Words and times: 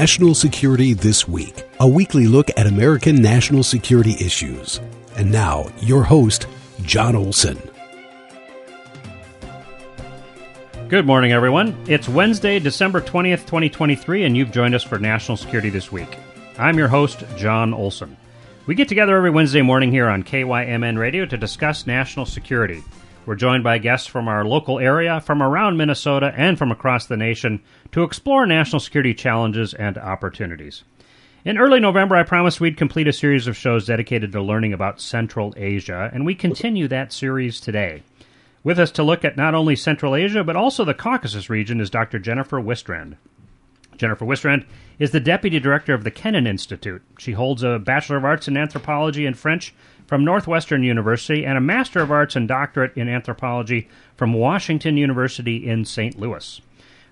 National 0.00 0.34
Security 0.34 0.92
This 0.92 1.26
Week, 1.26 1.64
a 1.80 1.88
weekly 1.88 2.26
look 2.26 2.50
at 2.58 2.66
American 2.66 3.22
national 3.22 3.62
security 3.62 4.14
issues. 4.20 4.78
And 5.16 5.32
now, 5.32 5.70
your 5.80 6.02
host, 6.02 6.46
Jon 6.82 7.16
Olson. 7.16 7.56
Good 10.88 11.06
morning, 11.06 11.32
everyone. 11.32 11.74
It's 11.88 12.10
Wednesday, 12.10 12.58
December 12.58 13.00
20th, 13.00 13.46
2023, 13.46 14.24
and 14.24 14.36
you've 14.36 14.52
joined 14.52 14.74
us 14.74 14.82
for 14.82 14.98
National 14.98 15.38
Security 15.38 15.70
This 15.70 15.90
Week. 15.90 16.18
I'm 16.58 16.76
your 16.76 16.88
host, 16.88 17.24
Jon 17.38 17.72
Olson. 17.72 18.18
We 18.66 18.74
get 18.74 18.88
together 18.88 19.16
every 19.16 19.30
Wednesday 19.30 19.62
morning 19.62 19.90
here 19.90 20.08
on 20.08 20.24
KYMN 20.24 20.98
Radio 20.98 21.24
to 21.24 21.38
discuss 21.38 21.86
national 21.86 22.26
security. 22.26 22.82
We're 23.26 23.34
joined 23.34 23.64
by 23.64 23.78
guests 23.78 24.06
from 24.06 24.28
our 24.28 24.44
local 24.44 24.78
area, 24.78 25.20
from 25.20 25.42
around 25.42 25.76
Minnesota, 25.76 26.32
and 26.36 26.56
from 26.56 26.70
across 26.70 27.06
the 27.06 27.16
nation 27.16 27.60
to 27.90 28.04
explore 28.04 28.46
national 28.46 28.78
security 28.78 29.14
challenges 29.14 29.74
and 29.74 29.98
opportunities. 29.98 30.84
In 31.44 31.58
early 31.58 31.80
November, 31.80 32.14
I 32.14 32.22
promised 32.22 32.60
we'd 32.60 32.76
complete 32.76 33.08
a 33.08 33.12
series 33.12 33.48
of 33.48 33.56
shows 33.56 33.86
dedicated 33.86 34.30
to 34.30 34.40
learning 34.40 34.72
about 34.72 35.00
Central 35.00 35.52
Asia, 35.56 36.08
and 36.14 36.24
we 36.24 36.36
continue 36.36 36.86
that 36.86 37.12
series 37.12 37.60
today. 37.60 38.04
With 38.62 38.78
us 38.78 38.92
to 38.92 39.02
look 39.02 39.24
at 39.24 39.36
not 39.36 39.54
only 39.54 39.74
Central 39.74 40.14
Asia, 40.14 40.44
but 40.44 40.54
also 40.54 40.84
the 40.84 40.94
Caucasus 40.94 41.50
region 41.50 41.80
is 41.80 41.90
Dr. 41.90 42.20
Jennifer 42.20 42.60
Wistrand. 42.60 43.16
Jennifer 43.96 44.24
Wistrand 44.24 44.66
is 44.98 45.10
the 45.10 45.20
Deputy 45.20 45.58
Director 45.58 45.94
of 45.94 46.04
the 46.04 46.10
Kennan 46.12 46.46
Institute. 46.46 47.02
She 47.18 47.32
holds 47.32 47.64
a 47.64 47.78
Bachelor 47.78 48.18
of 48.18 48.24
Arts 48.24 48.46
in 48.46 48.56
Anthropology 48.56 49.26
and 49.26 49.36
French 49.36 49.74
from 50.06 50.24
Northwestern 50.24 50.82
University 50.82 51.44
and 51.44 51.58
a 51.58 51.60
Master 51.60 52.00
of 52.00 52.10
Arts 52.10 52.36
and 52.36 52.46
Doctorate 52.46 52.96
in 52.96 53.08
Anthropology 53.08 53.88
from 54.16 54.32
Washington 54.32 54.96
University 54.96 55.66
in 55.68 55.84
St. 55.84 56.18
Louis. 56.18 56.60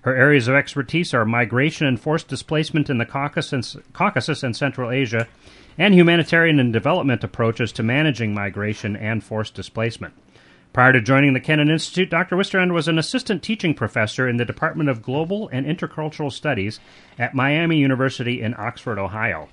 Her 0.01 0.15
areas 0.15 0.47
of 0.47 0.55
expertise 0.55 1.13
are 1.13 1.25
migration 1.25 1.87
and 1.87 1.99
forced 1.99 2.27
displacement 2.27 2.89
in 2.89 2.99
the 2.99 3.05
Caucasus 3.05 4.43
and 4.43 4.55
Central 4.55 4.91
Asia, 4.91 5.27
and 5.77 5.93
humanitarian 5.93 6.59
and 6.59 6.71
development 6.71 7.23
approaches 7.23 7.71
to 7.73 7.83
managing 7.83 8.33
migration 8.33 8.95
and 8.95 9.23
forced 9.23 9.55
displacement. 9.55 10.13
Prior 10.71 10.93
to 10.93 11.01
joining 11.01 11.33
the 11.33 11.39
Kennan 11.39 11.69
Institute, 11.69 12.09
Dr. 12.09 12.35
Wistrand 12.35 12.73
was 12.73 12.87
an 12.87 12.99
assistant 12.99 13.41
teaching 13.41 13.73
professor 13.73 14.27
in 14.27 14.37
the 14.37 14.45
Department 14.45 14.89
of 14.89 15.01
Global 15.01 15.49
and 15.51 15.65
Intercultural 15.65 16.31
Studies 16.31 16.79
at 17.17 17.33
Miami 17.33 17.77
University 17.77 18.41
in 18.41 18.53
Oxford, 18.57 18.99
Ohio. 18.99 19.49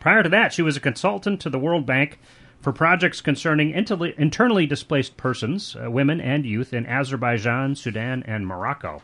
Prior 0.00 0.22
to 0.22 0.28
that, 0.28 0.52
she 0.52 0.62
was 0.62 0.76
a 0.76 0.80
consultant 0.80 1.40
to 1.40 1.50
the 1.50 1.58
World 1.58 1.84
Bank 1.86 2.18
for 2.64 2.72
projects 2.72 3.20
concerning 3.20 3.70
internally 3.70 4.66
displaced 4.66 5.18
persons, 5.18 5.76
uh, 5.76 5.90
women, 5.90 6.18
and 6.18 6.46
youth 6.46 6.72
in 6.72 6.86
Azerbaijan, 6.86 7.76
Sudan, 7.76 8.24
and 8.26 8.46
Morocco. 8.46 9.02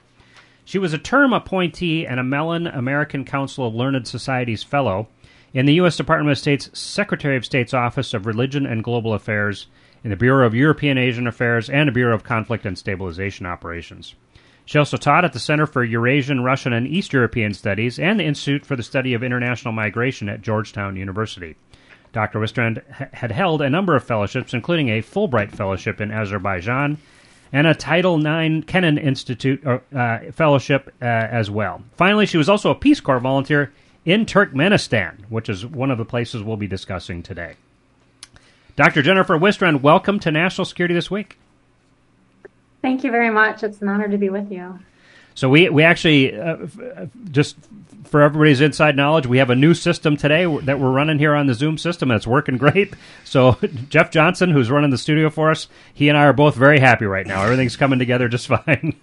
She 0.64 0.78
was 0.78 0.94
a 0.94 0.98
term 0.98 1.34
appointee 1.34 2.06
and 2.06 2.18
a 2.18 2.24
Mellon 2.24 2.66
American 2.66 3.24
Council 3.26 3.66
of 3.66 3.74
Learned 3.74 4.08
Societies 4.08 4.62
Fellow 4.62 5.08
in 5.52 5.66
the 5.66 5.74
U.S. 5.74 5.98
Department 5.98 6.32
of 6.32 6.38
State's 6.38 6.70
Secretary 6.78 7.36
of 7.36 7.44
State's 7.44 7.74
Office 7.74 8.14
of 8.14 8.24
Religion 8.24 8.64
and 8.64 8.82
Global 8.82 9.12
Affairs, 9.12 9.66
in 10.02 10.08
the 10.08 10.16
Bureau 10.16 10.46
of 10.46 10.54
European 10.54 10.96
Asian 10.96 11.26
Affairs, 11.26 11.68
and 11.68 11.86
the 11.86 11.92
Bureau 11.92 12.14
of 12.14 12.24
Conflict 12.24 12.64
and 12.64 12.78
Stabilization 12.78 13.44
Operations. 13.44 14.14
She 14.64 14.78
also 14.78 14.96
taught 14.96 15.24
at 15.24 15.34
the 15.34 15.38
Center 15.38 15.66
for 15.66 15.84
Eurasian, 15.84 16.44
Russian, 16.44 16.72
and 16.72 16.86
East 16.86 17.12
European 17.12 17.52
Studies 17.52 17.98
and 17.98 18.18
the 18.18 18.24
Institute 18.24 18.64
for 18.64 18.76
the 18.76 18.82
Study 18.82 19.12
of 19.12 19.22
International 19.22 19.72
Migration 19.72 20.30
at 20.30 20.40
Georgetown 20.40 20.96
University. 20.96 21.56
Dr. 22.12 22.40
Wistrand 22.40 22.82
had 23.12 23.30
held 23.30 23.62
a 23.62 23.70
number 23.70 23.94
of 23.94 24.04
fellowships, 24.04 24.52
including 24.52 24.88
a 24.88 25.02
Fulbright 25.02 25.52
Fellowship 25.52 26.00
in 26.00 26.10
Azerbaijan 26.10 26.98
and 27.52 27.66
a 27.66 27.74
Title 27.74 28.18
IX 28.18 28.64
Kennan 28.66 28.98
Institute 28.98 29.64
uh, 29.66 29.78
uh, 29.94 30.30
Fellowship 30.32 30.92
uh, 31.00 31.04
as 31.04 31.50
well. 31.50 31.82
Finally, 31.96 32.26
she 32.26 32.38
was 32.38 32.48
also 32.48 32.70
a 32.70 32.74
Peace 32.74 33.00
Corps 33.00 33.20
volunteer 33.20 33.72
in 34.04 34.26
Turkmenistan, 34.26 35.18
which 35.28 35.48
is 35.48 35.66
one 35.66 35.90
of 35.90 35.98
the 35.98 36.04
places 36.04 36.42
we'll 36.42 36.56
be 36.56 36.66
discussing 36.66 37.22
today. 37.22 37.54
Dr. 38.76 39.02
Jennifer 39.02 39.36
Wistrand, 39.36 39.82
welcome 39.82 40.18
to 40.20 40.30
National 40.30 40.64
Security 40.64 40.94
This 40.94 41.10
Week. 41.10 41.38
Thank 42.82 43.04
you 43.04 43.10
very 43.10 43.30
much. 43.30 43.62
It's 43.62 43.82
an 43.82 43.88
honor 43.88 44.08
to 44.08 44.16
be 44.16 44.30
with 44.30 44.50
you. 44.50 44.78
So 45.34 45.48
we 45.48 45.68
we 45.68 45.82
actually 45.82 46.38
uh, 46.38 46.66
just 47.30 47.56
for 48.10 48.22
everybody's 48.22 48.60
inside 48.60 48.96
knowledge, 48.96 49.26
we 49.26 49.38
have 49.38 49.50
a 49.50 49.54
new 49.54 49.72
system 49.72 50.16
today 50.16 50.44
that 50.62 50.80
we're 50.80 50.90
running 50.90 51.18
here 51.18 51.34
on 51.34 51.46
the 51.46 51.54
Zoom 51.54 51.78
system, 51.78 52.10
and 52.10 52.16
it's 52.16 52.26
working 52.26 52.58
great. 52.58 52.94
So 53.24 53.52
Jeff 53.88 54.10
Johnson, 54.10 54.50
who's 54.50 54.70
running 54.72 54.90
the 54.90 54.98
studio 54.98 55.30
for 55.30 55.52
us, 55.52 55.68
he 55.94 56.08
and 56.08 56.18
I 56.18 56.24
are 56.24 56.32
both 56.32 56.56
very 56.56 56.80
happy 56.80 57.04
right 57.04 57.26
now. 57.26 57.44
Everything's 57.44 57.76
coming 57.76 58.00
together 58.00 58.28
just 58.28 58.46
fine. 58.48 58.96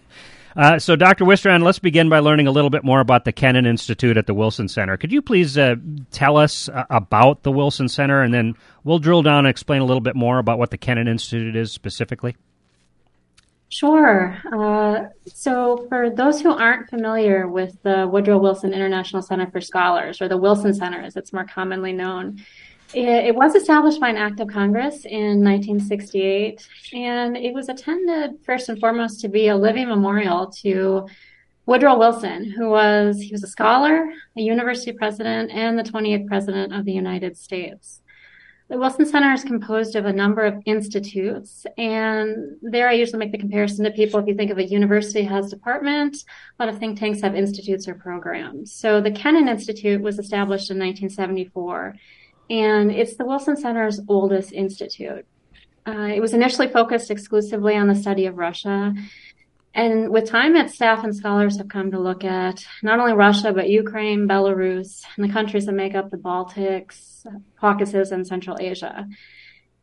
Uh, 0.53 0.79
so, 0.79 0.97
Dr. 0.97 1.23
Wistrand, 1.23 1.63
let's 1.63 1.79
begin 1.79 2.09
by 2.09 2.19
learning 2.19 2.47
a 2.47 2.51
little 2.51 2.69
bit 2.69 2.83
more 2.83 2.99
about 2.99 3.23
the 3.23 3.31
Kennan 3.31 3.65
Institute 3.65 4.17
at 4.17 4.25
the 4.25 4.33
Wilson 4.33 4.67
Center. 4.67 4.97
Could 4.97 5.13
you 5.13 5.21
please 5.21 5.57
uh, 5.57 5.75
tell 6.11 6.35
us 6.35 6.67
uh, 6.67 6.83
about 6.89 7.44
the 7.44 7.51
Wilson 7.51 7.88
Center, 7.88 8.21
and 8.21 8.33
then 8.33 8.55
we'll 8.83 8.99
drill 8.99 9.21
down 9.21 9.39
and 9.39 9.47
explain 9.47 9.81
a 9.81 9.85
little 9.85 10.01
bit 10.01 10.15
more 10.15 10.39
about 10.39 10.59
what 10.59 10.71
the 10.71 10.77
Kennan 10.77 11.07
Institute 11.07 11.55
is 11.55 11.71
specifically? 11.71 12.35
Sure. 13.69 14.38
Uh, 14.53 15.09
so, 15.25 15.85
for 15.89 16.09
those 16.09 16.41
who 16.41 16.51
aren't 16.51 16.89
familiar 16.89 17.50
with 17.50 17.78
the 17.83 18.07
Woodrow 18.07 18.38
Wilson 18.38 18.73
International 18.73 19.22
Center 19.22 19.50
for 19.51 19.59
Scholars, 19.59 20.22
or 20.22 20.29
the 20.29 20.38
Wilson 20.38 20.73
Center 20.73 21.01
as 21.01 21.17
it's 21.17 21.33
more 21.33 21.44
commonly 21.44 21.91
known, 21.91 22.41
it, 22.94 23.07
it 23.07 23.35
was 23.35 23.56
established 23.56 24.00
by 24.00 24.09
an 24.09 24.16
act 24.16 24.39
of 24.39 24.47
Congress 24.47 25.06
in 25.06 25.44
1968, 25.44 26.66
and 26.94 27.35
it 27.35 27.53
was 27.53 27.67
intended 27.67 28.39
first 28.45 28.69
and 28.69 28.79
foremost 28.79 29.19
to 29.22 29.27
be 29.27 29.50
a 29.50 29.56
living 29.56 29.89
memorial 29.89 30.47
to 30.61 31.06
Woodrow 31.66 31.97
Wilson, 31.97 32.50
who 32.50 32.69
was 32.69 33.19
he 33.19 33.33
was 33.33 33.44
a 33.44 33.47
scholar, 33.47 34.09
a 34.38 34.41
university 34.41 34.94
president, 34.94 35.51
and 35.51 35.77
the 35.77 35.83
28th 35.83 36.25
president 36.27 36.73
of 36.73 36.85
the 36.85 36.94
United 36.94 37.38
States. 37.38 38.00
The 38.69 38.78
Wilson 38.78 39.05
Center 39.05 39.31
is 39.31 39.45
composed 39.45 39.95
of 39.95 40.05
a 40.05 40.11
number 40.11 40.44
of 40.44 40.61
institutes, 40.66 41.66
and 41.78 42.57
there 42.61 42.89
I 42.89 42.94
usually 42.94 43.19
make 43.19 43.31
the 43.31 43.38
comparison 43.38 43.85
to 43.85 43.91
people. 43.91 44.19
If 44.19 44.28
you 44.28 44.35
think 44.35 44.51
of 44.51 44.57
a 44.57 44.66
university 44.66 45.23
has 45.23 45.50
department, 45.50 46.17
a 46.59 46.63
lot 46.63 46.73
of 46.73 46.77
think 46.77 47.00
tanks 47.00 47.22
have 47.22 47.33
institutes 47.33 47.88
or 47.88 47.95
programs. 47.95 48.73
So 48.73 49.00
the 49.00 49.11
Kennan 49.11 49.47
Institute 49.47 50.01
was 50.01 50.19
established 50.19 50.69
in 50.69 50.79
1974, 50.79 51.95
and 52.50 52.91
it's 52.91 53.16
the 53.16 53.25
Wilson 53.25 53.56
Center's 53.56 54.01
oldest 54.09 54.51
institute. 54.51 55.25
Uh, 55.88 56.09
it 56.13 56.19
was 56.19 56.33
initially 56.33 56.67
focused 56.67 57.09
exclusively 57.09 57.77
on 57.77 57.88
the 57.88 57.95
study 57.95 58.25
of 58.25 58.38
Russia 58.38 58.94
and 59.77 60.09
with 60.09 60.27
time, 60.27 60.56
its 60.56 60.73
staff 60.73 61.03
and 61.03 61.16
scholars 61.16 61.57
have 61.59 61.67
come 61.67 61.91
to 61.91 62.00
look 62.00 62.23
at 62.23 62.66
not 62.81 63.00
only 63.00 63.13
Russia, 63.13 63.53
but 63.53 63.69
Ukraine, 63.69 64.27
Belarus, 64.27 65.03
and 65.16 65.29
the 65.29 65.31
countries 65.31 65.67
that 65.67 65.73
make 65.73 65.94
up 65.94 66.09
the 66.09 66.17
Baltics, 66.17 67.16
Caucasus, 67.59 68.11
and 68.11 68.25
Central 68.25 68.57
Asia. 68.59 69.07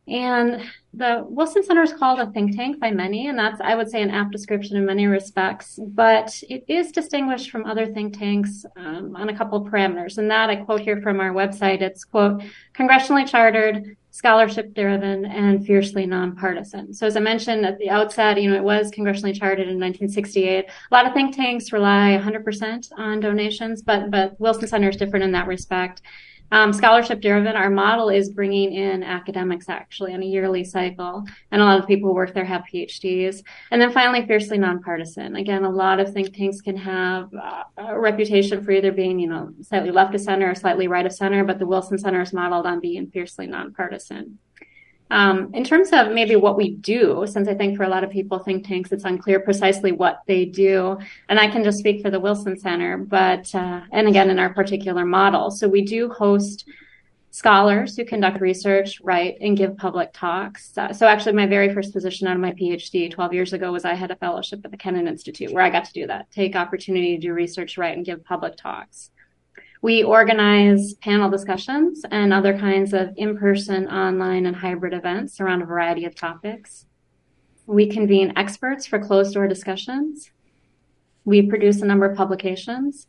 And 0.07 0.61
the 0.93 1.25
Wilson 1.27 1.63
Center 1.63 1.81
is 1.81 1.91
called 1.91 2.19
a 2.19 2.27
think 2.31 2.55
tank 2.55 2.79
by 2.79 2.91
many, 2.91 3.27
and 3.27 3.37
that's, 3.37 3.59
I 3.59 3.73
would 3.73 3.89
say, 3.89 4.03
an 4.03 4.11
apt 4.11 4.31
description 4.31 4.77
in 4.77 4.85
many 4.85 5.07
respects. 5.07 5.79
But 5.81 6.43
it 6.47 6.63
is 6.67 6.91
distinguished 6.91 7.49
from 7.49 7.65
other 7.65 7.87
think 7.87 8.17
tanks 8.17 8.65
um, 8.77 9.15
on 9.15 9.29
a 9.29 9.35
couple 9.35 9.57
of 9.57 9.71
parameters. 9.71 10.19
And 10.19 10.29
that 10.29 10.51
I 10.51 10.57
quote 10.57 10.81
here 10.81 11.01
from 11.01 11.19
our 11.19 11.31
website. 11.31 11.81
It's, 11.81 12.03
quote, 12.03 12.43
congressionally 12.75 13.27
chartered, 13.27 13.97
scholarship 14.11 14.75
driven 14.75 15.25
and 15.25 15.65
fiercely 15.65 16.05
nonpartisan. 16.05 16.93
So 16.93 17.07
as 17.07 17.17
I 17.17 17.19
mentioned 17.19 17.65
at 17.65 17.79
the 17.79 17.89
outset, 17.89 18.39
you 18.39 18.49
know, 18.49 18.55
it 18.55 18.63
was 18.63 18.91
congressionally 18.91 19.37
chartered 19.37 19.67
in 19.67 19.79
1968. 19.79 20.65
A 20.65 20.93
lot 20.93 21.07
of 21.07 21.13
think 21.13 21.35
tanks 21.35 21.73
rely 21.73 22.17
100% 22.21 22.91
on 22.95 23.19
donations, 23.19 23.81
but, 23.81 24.11
but 24.11 24.39
Wilson 24.39 24.67
Center 24.67 24.89
is 24.89 24.97
different 24.97 25.25
in 25.25 25.31
that 25.31 25.47
respect. 25.47 26.03
Um, 26.51 26.71
scholarship 26.73 27.21
driven, 27.21 27.55
our 27.55 27.69
model 27.69 28.09
is 28.09 28.29
bringing 28.29 28.73
in 28.73 29.03
academics 29.03 29.67
actually 29.67 30.13
on 30.13 30.21
a 30.21 30.25
yearly 30.25 30.63
cycle. 30.63 31.23
And 31.51 31.61
a 31.61 31.65
lot 31.65 31.79
of 31.79 31.87
people 31.87 32.09
who 32.09 32.15
work 32.15 32.33
there 32.33 32.45
have 32.45 32.63
PhDs. 32.71 33.43
And 33.71 33.81
then 33.81 33.91
finally, 33.91 34.25
fiercely 34.25 34.57
nonpartisan. 34.57 35.35
Again, 35.35 35.63
a 35.63 35.69
lot 35.69 35.99
of 35.99 36.13
think 36.13 36.35
tanks 36.35 36.61
can 36.61 36.77
have 36.77 37.29
uh, 37.33 37.63
a 37.77 37.99
reputation 37.99 38.63
for 38.63 38.71
either 38.71 38.91
being, 38.91 39.19
you 39.19 39.27
know, 39.27 39.51
slightly 39.61 39.91
left 39.91 40.15
of 40.15 40.21
center 40.21 40.49
or 40.49 40.55
slightly 40.55 40.87
right 40.87 41.05
of 41.05 41.13
center, 41.13 41.43
but 41.43 41.59
the 41.59 41.65
Wilson 41.65 41.97
Center 41.97 42.21
is 42.21 42.33
modeled 42.33 42.65
on 42.65 42.79
being 42.79 43.07
fiercely 43.07 43.47
nonpartisan. 43.47 44.39
Um, 45.11 45.53
in 45.53 45.63
terms 45.63 45.89
of 45.93 46.11
maybe 46.11 46.35
what 46.35 46.57
we 46.57 46.71
do, 46.71 47.25
since 47.27 47.47
I 47.47 47.53
think 47.53 47.77
for 47.77 47.83
a 47.83 47.89
lot 47.89 48.03
of 48.03 48.09
people, 48.09 48.39
think 48.39 48.67
tanks, 48.67 48.91
it's 48.91 49.03
unclear 49.03 49.39
precisely 49.39 49.91
what 49.91 50.21
they 50.25 50.45
do. 50.45 50.97
And 51.29 51.39
I 51.39 51.47
can 51.47 51.63
just 51.63 51.79
speak 51.79 52.01
for 52.01 52.09
the 52.09 52.19
Wilson 52.19 52.57
Center, 52.57 52.97
but, 52.97 53.53
uh, 53.53 53.81
and 53.91 54.07
again, 54.07 54.29
in 54.29 54.39
our 54.39 54.53
particular 54.53 55.05
model. 55.05 55.51
So 55.51 55.67
we 55.67 55.83
do 55.83 56.09
host 56.09 56.65
scholars 57.29 57.97
who 57.97 58.05
conduct 58.05 58.39
research, 58.39 59.01
write, 59.01 59.37
and 59.41 59.57
give 59.57 59.77
public 59.77 60.11
talks. 60.13 60.75
Uh, 60.77 60.93
so 60.93 61.05
actually, 61.05 61.33
my 61.33 61.45
very 61.45 61.71
first 61.73 61.91
position 61.91 62.27
of 62.27 62.39
my 62.39 62.53
PhD 62.53 63.11
12 63.11 63.33
years 63.33 63.53
ago 63.53 63.73
was 63.73 63.83
I 63.83 63.93
had 63.93 64.09
a 64.09 64.15
fellowship 64.15 64.61
at 64.63 64.71
the 64.71 64.77
Kennan 64.77 65.07
Institute 65.07 65.51
where 65.51 65.63
I 65.63 65.69
got 65.69 65.83
to 65.83 65.93
do 65.93 66.07
that, 66.07 66.31
take 66.31 66.55
opportunity 66.55 67.15
to 67.15 67.21
do 67.21 67.33
research, 67.33 67.77
write, 67.77 67.97
and 67.97 68.05
give 68.05 68.23
public 68.23 68.55
talks. 68.55 69.11
We 69.85 70.01
organize 70.01 70.95
panel 70.95 71.29
discussions 71.29 72.03
and 72.09 72.33
other 72.33 72.57
kinds 72.57 72.91
of 72.91 73.13
in-person, 73.17 73.87
online, 73.87 74.47
and 74.47 74.55
hybrid 74.55 74.93
events 74.95 75.39
around 75.39 75.61
a 75.61 75.65
variety 75.65 76.05
of 76.05 76.15
topics. 76.15 76.87
We 77.67 77.85
convene 77.97 78.33
experts 78.35 78.87
for 78.87 78.97
closed 78.97 79.35
door 79.35 79.47
discussions. 79.47 80.31
We 81.23 81.43
produce 81.43 81.83
a 81.83 81.85
number 81.85 82.07
of 82.07 82.17
publications. 82.17 83.05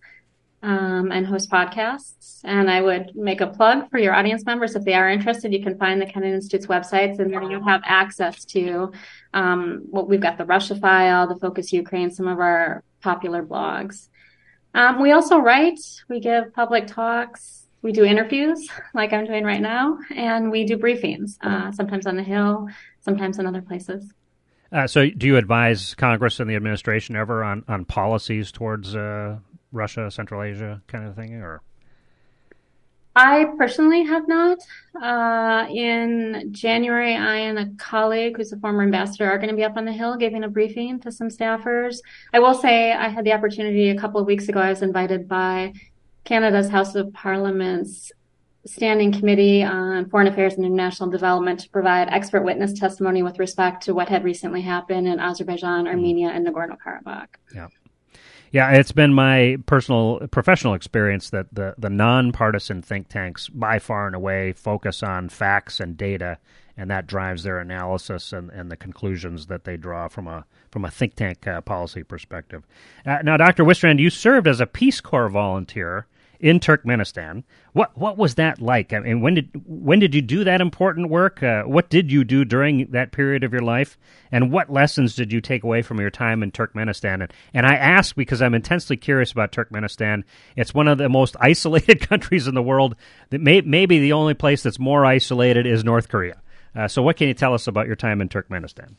um, 0.63 1.13
and 1.13 1.27
host 1.27 1.51
podcasts. 1.51 2.41
And 2.45 2.71
I 2.71 2.81
would 2.81 3.15
make 3.15 3.41
a 3.41 3.47
plug 3.47 3.89
for 3.91 3.99
your 3.99 4.15
audience 4.15 4.45
members. 4.45 4.75
If 4.75 4.85
they 4.85 4.95
are 4.95 5.09
interested, 5.09 5.53
you 5.53 5.63
can 5.63 5.79
find 5.79 6.01
the 6.01 6.07
Kennan 6.07 6.35
Institute's 6.35 6.67
websites 6.67 7.19
and 7.21 7.33
there 7.33 7.43
you 7.43 7.63
have 7.63 7.83
access 7.85 8.45
to 8.47 8.93
um, 9.33 9.83
what 9.91 10.09
we've 10.09 10.21
got 10.21 10.39
the 10.39 10.45
Russia 10.45 10.75
file, 10.75 11.29
the 11.29 11.37
Focus 11.37 11.73
Ukraine, 11.73 12.11
some 12.11 12.27
of 12.27 12.41
our 12.41 12.83
popular 13.01 13.43
blogs. 13.45 14.09
Um, 14.77 15.01
we 15.01 15.13
also 15.13 15.39
write, 15.39 15.81
we 16.11 16.21
give 16.21 16.53
public 16.53 16.87
talks, 16.87 17.67
we 17.81 17.93
do 17.93 18.05
interviews 18.05 18.69
like 18.95 19.15
I'm 19.15 19.25
doing 19.25 19.43
right 19.43 19.61
now, 19.61 19.99
and 20.15 20.51
we 20.51 20.65
do 20.65 20.77
briefings, 20.77 21.39
uh, 21.41 21.73
sometimes 21.73 22.07
on 22.07 22.17
the 22.17 22.23
Hill, 22.23 22.69
sometimes 23.01 23.39
in 23.39 23.47
other 23.47 23.63
places. 23.63 24.13
Uh, 24.71 24.87
so, 24.87 25.09
do 25.09 25.27
you 25.27 25.39
advise 25.39 25.95
Congress 25.95 26.41
and 26.41 26.51
the 26.51 26.57
administration 26.57 27.17
ever 27.17 27.43
on, 27.43 27.65
on 27.69 27.87
policies 27.87 28.53
towards 28.53 28.95
uh, 28.95 29.39
Russia, 29.73 30.11
Central 30.11 30.43
Asia 30.43 30.83
kind 30.89 31.09
of 31.09 31.17
thing, 31.17 31.35
or? 31.37 31.63
I 33.17 33.47
personally 33.57 34.05
have 34.05 34.29
not. 34.29 34.59
Uh, 35.03 35.67
in 35.71 36.49
January, 36.53 37.17
I 37.17 37.37
and 37.37 37.59
a 37.59 37.71
colleague 37.79 38.37
who's 38.37 38.53
a 38.53 38.59
former 38.59 38.83
ambassador 38.83 39.25
are 39.31 39.39
going 39.39 39.49
to 39.49 39.57
be 39.57 39.65
up 39.65 39.79
on 39.79 39.87
the 39.87 39.93
Hill 39.93 40.17
giving 40.19 40.45
a 40.45 40.49
briefing 40.49 41.01
to 41.01 41.11
some 41.11 41.29
staffers. 41.29 41.97
I 42.35 42.41
will 42.41 42.53
say 42.53 42.93
I 42.93 43.09
had 43.09 43.25
the 43.25 43.33
opportunity 43.33 43.89
a 43.89 43.99
couple 43.99 44.21
of 44.21 44.27
weeks 44.27 44.51
ago. 44.51 44.61
I 44.61 44.69
was 44.69 44.83
invited 44.83 45.27
by 45.27 45.73
Canada's 46.25 46.69
House 46.69 46.95
of 46.95 47.11
Parliament's 47.15 48.13
Standing 48.67 49.13
Committee 49.13 49.63
on 49.63 50.11
Foreign 50.11 50.27
Affairs 50.27 50.55
and 50.55 50.67
International 50.67 51.09
Development 51.09 51.59
to 51.61 51.71
provide 51.71 52.09
expert 52.11 52.43
witness 52.43 52.79
testimony 52.79 53.23
with 53.23 53.39
respect 53.39 53.83
to 53.85 53.95
what 53.95 54.11
had 54.11 54.25
recently 54.25 54.61
happened 54.61 55.07
in 55.07 55.21
Azerbaijan, 55.21 55.87
Armenia, 55.87 56.29
and 56.29 56.47
Nagorno 56.47 56.77
Karabakh. 56.77 57.29
Yeah. 57.55 57.69
Yeah, 58.57 58.71
it's 58.71 58.91
been 58.91 59.13
my 59.13 59.59
personal 59.67 60.27
professional 60.31 60.73
experience 60.73 61.29
that 61.29 61.53
the, 61.53 61.75
the 61.77 61.91
nonpartisan 61.91 62.81
think 62.81 63.11
tanks 63.11 63.51
by 63.51 63.79
far 63.79 64.07
and 64.07 64.17
away 64.17 64.55
focus 64.55 65.03
on 65.03 65.29
facts 65.29 65.79
and 65.79 65.95
data 65.95 66.39
and 66.75 66.91
that 66.91 67.07
drives 67.07 67.43
their 67.43 67.59
analysis 67.59 68.33
and, 68.33 68.49
and 68.49 68.71
the 68.71 68.77
conclusions 68.79 69.49
that 69.49 69.65
they 69.65 69.77
draw 69.77 70.09
from 70.09 70.27
a 70.27 70.47
from 70.71 70.87
a 70.87 70.91
think 70.91 71.17
tank 71.17 71.47
uh, 71.47 71.61
policy 71.61 72.03
perspective. 72.03 72.67
Uh, 73.05 73.19
now, 73.23 73.37
Dr. 73.37 73.63
Wistrand, 73.63 74.01
you 74.01 74.09
served 74.09 74.49
as 74.49 74.59
a 74.59 74.67
Peace 74.67 75.03
Corps 75.03 75.29
volunteer 75.29 76.07
in 76.41 76.61
Turkmenistan. 76.61 77.45
What 77.73 77.97
what 77.97 78.17
was 78.17 78.37
that 78.37 78.61
like? 78.61 78.93
I 78.93 79.01
mean, 79.01 79.21
when 79.21 79.35
did 79.35 79.51
when 79.67 79.99
did 79.99 80.15
you 80.15 80.23
do 80.23 80.45
that 80.45 80.61
important 80.61 81.11
work? 81.11 81.43
Uh, 81.43 81.63
what 81.65 81.91
did 81.91 82.11
you 82.11 82.25
do 82.25 82.45
during 82.45 82.91
that 82.91 83.13
period 83.13 83.45
of 83.45 83.53
your 83.53 83.63
life? 83.63 83.99
And 84.33 84.51
what 84.53 84.71
lessons 84.71 85.15
did 85.15 85.33
you 85.33 85.41
take 85.41 85.63
away 85.63 85.83
from 85.83 86.01
your 86.01 86.11
time 86.11 86.43
in 86.43 86.51
Turkmenistan? 86.51 87.23
And, 87.23 87.33
and 87.55 87.67
I 87.67 87.75
ask 87.75 88.15
because 88.15 88.43
I'm 88.43 88.55
intensely 88.55 88.97
curious 88.97 89.33
about 89.33 89.53
Turkmenistan. 89.53 90.25
It's 90.57 90.75
one 90.75 90.89
of 90.89 90.99
the 90.99 91.09
most 91.09 91.37
isolated 91.41 92.01
countries 92.01 92.47
in 92.47 92.55
the 92.55 92.63
world. 92.63 92.97
That 93.31 93.41
may, 93.41 93.61
maybe 93.61 93.99
the 93.99 94.13
only 94.13 94.35
place 94.35 94.63
that's 94.63 94.79
more 94.79 95.05
isolated 95.05 95.67
is 95.67 95.85
North 95.85 96.09
Korea. 96.09 96.41
Uh, 96.75 96.89
so, 96.89 97.03
what 97.03 97.17
can 97.17 97.29
you 97.29 97.35
tell 97.35 97.55
us 97.55 97.67
about 97.67 97.87
your 97.87 97.97
time 97.97 98.21
in 98.21 98.29
Turkmenistan? 98.29 98.95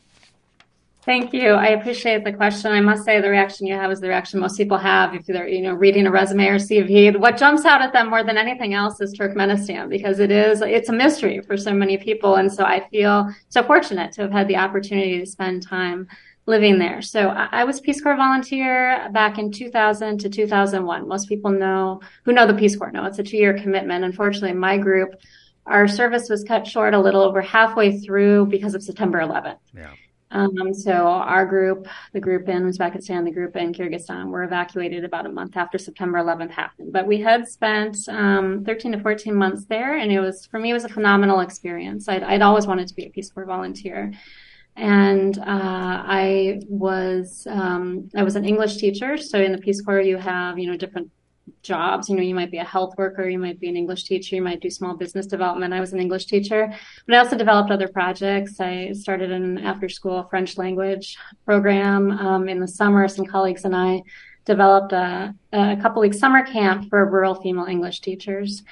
Thank 1.08 1.32
you. 1.32 1.52
I 1.52 1.68
appreciate 1.68 2.26
the 2.26 2.34
question. 2.34 2.74
I 2.74 2.82
must 2.82 3.06
say 3.06 3.22
the 3.22 3.30
reaction 3.30 3.66
you 3.66 3.76
have 3.76 3.90
is 3.90 4.02
the 4.02 4.10
reaction 4.10 4.42
most 4.42 4.58
people 4.58 4.78
have 4.78 5.16
if 5.16 5.26
they're, 5.26 5.48
you 5.48 5.62
know, 5.62 5.74
reading 5.74 6.06
a 6.06 6.12
resume 6.12 6.48
or 6.48 6.56
CV. 6.56 7.18
What 7.18 7.38
jumps 7.38 7.64
out 7.64 7.82
at 7.82 7.94
them 7.94 8.10
more 8.10 8.26
than 8.26 8.38
anything 8.38 8.74
else 8.74 9.00
is 9.00 9.18
Turkmenistan 9.18 9.88
because 9.88 10.20
it 10.20 10.32
is, 10.32 10.62
it's 10.62 10.90
a 10.90 10.92
mystery 10.92 11.40
for 11.40 11.56
so 11.56 11.74
many 11.74 11.98
people. 11.98 12.36
And 12.36 12.52
so 12.52 12.66
I 12.66 12.90
feel 12.90 13.34
so 13.48 13.64
fortunate 13.64 14.12
to 14.16 14.24
have 14.24 14.34
had 14.34 14.50
the 14.50 14.58
opportunity 14.58 15.18
to 15.18 15.26
spend 15.26 15.66
time 15.66 16.10
living 16.46 16.78
there. 16.78 17.02
So 17.02 17.30
I 17.30 17.64
was 17.64 17.80
Peace 17.80 18.02
Corps 18.02 18.18
volunteer 18.18 19.08
back 19.14 19.38
in 19.38 19.50
2000 19.50 20.18
to 20.18 20.30
2001. 20.30 21.08
Most 21.08 21.30
people 21.30 21.52
know, 21.52 22.02
who 22.26 22.34
know 22.34 22.46
the 22.46 22.54
Peace 22.54 22.76
Corps 22.76 22.92
know 22.92 23.06
it's 23.06 23.20
a 23.20 23.24
two 23.24 23.38
year 23.38 23.58
commitment. 23.58 24.04
Unfortunately, 24.04 24.52
my 24.52 24.78
group, 24.78 25.16
our 25.68 25.88
service 25.88 26.28
was 26.28 26.44
cut 26.44 26.68
short 26.68 26.94
a 26.94 27.00
little 27.00 27.22
over 27.22 27.42
halfway 27.42 27.98
through 27.98 28.48
because 28.48 28.76
of 28.76 28.84
September 28.84 29.20
11th. 29.20 29.60
Yeah. 29.74 29.94
Um, 30.30 30.74
so 30.74 31.08
our 31.08 31.46
group, 31.46 31.88
the 32.12 32.20
group 32.20 32.50
in 32.50 32.64
Uzbekistan, 32.64 33.24
the 33.24 33.32
group 33.32 33.56
in 33.56 33.74
Kyrgyzstan, 33.74 34.28
were 34.30 34.44
evacuated 34.44 35.06
about 35.06 35.26
a 35.26 35.30
month 35.30 35.56
after 35.56 35.78
September 35.78 36.18
11th 36.18 36.52
happened. 36.52 36.92
But 36.92 37.08
we 37.08 37.22
had 37.22 37.48
spent 37.48 37.98
um, 38.10 38.64
13 38.66 38.92
to 38.92 39.00
14 39.00 39.34
months 39.34 39.66
there, 39.66 39.98
and 39.98 40.12
it 40.12 40.20
was 40.20 40.46
for 40.46 40.60
me 40.60 40.72
it 40.72 40.74
was 40.74 40.84
a 40.84 40.90
phenomenal 40.90 41.40
experience. 41.40 42.10
I'd, 42.10 42.24
I'd 42.24 42.42
always 42.42 42.68
wanted 42.68 42.88
to 42.90 42.96
be 42.96 43.06
a 43.06 43.10
Peace 43.10 43.32
Corps 43.32 43.46
volunteer, 43.46 44.12
and 44.76 45.38
uh, 45.40 45.44
I 45.46 46.60
was 46.68 47.48
um, 47.50 48.10
I 48.16 48.24
was 48.24 48.36
an 48.36 48.44
English 48.44 48.78
teacher. 48.78 49.18
So 49.18 49.40
in 49.40 49.54
the 49.54 49.58
Peace 49.58 49.82
Corps, 49.82 50.02
you 50.02 50.18
have 50.18 50.60
you 50.60 50.70
know 50.70 50.76
different 50.76 51.10
jobs. 51.64 52.10
You 52.10 52.16
know, 52.16 52.22
you 52.22 52.36
might 52.36 52.52
be 52.52 52.58
a 52.58 52.64
health 52.64 52.96
worker, 52.98 53.28
you 53.28 53.40
might 53.40 53.60
be 53.60 53.70
an 53.70 53.76
English 53.76 54.04
teacher, 54.04 54.36
you 54.36 54.42
might 54.42 54.62
do 54.62 54.70
small 54.70 54.96
business 54.96 55.26
development. 55.26 55.74
I 55.74 55.80
was 55.80 55.94
an 55.94 56.00
English 56.00 56.26
teacher, 56.26 56.74
but 57.06 57.16
I 57.16 57.20
also 57.20 57.38
developed 57.38 57.72
other 57.72 57.88
projects. 57.88 58.60
I 58.60 58.92
started 58.94 59.32
an 59.32 59.58
after 59.60 59.90
school 59.90 60.24
French 60.30 60.58
language 60.58 61.18
program. 61.46 62.12
Um, 62.12 62.50
in 62.50 62.60
the 62.60 62.68
summer, 62.68 63.08
some 63.08 63.26
colleagues 63.26 63.66
and 63.66 63.76
I 63.76 64.04
developed 64.46 64.94
a, 64.94 65.36
a 65.52 65.78
couple 65.82 66.02
week 66.02 66.14
summer 66.14 66.46
camp 66.46 66.90
for 66.90 67.06
rural 67.06 67.36
female 67.36 67.66
English 67.66 68.00
teachers. 68.00 68.64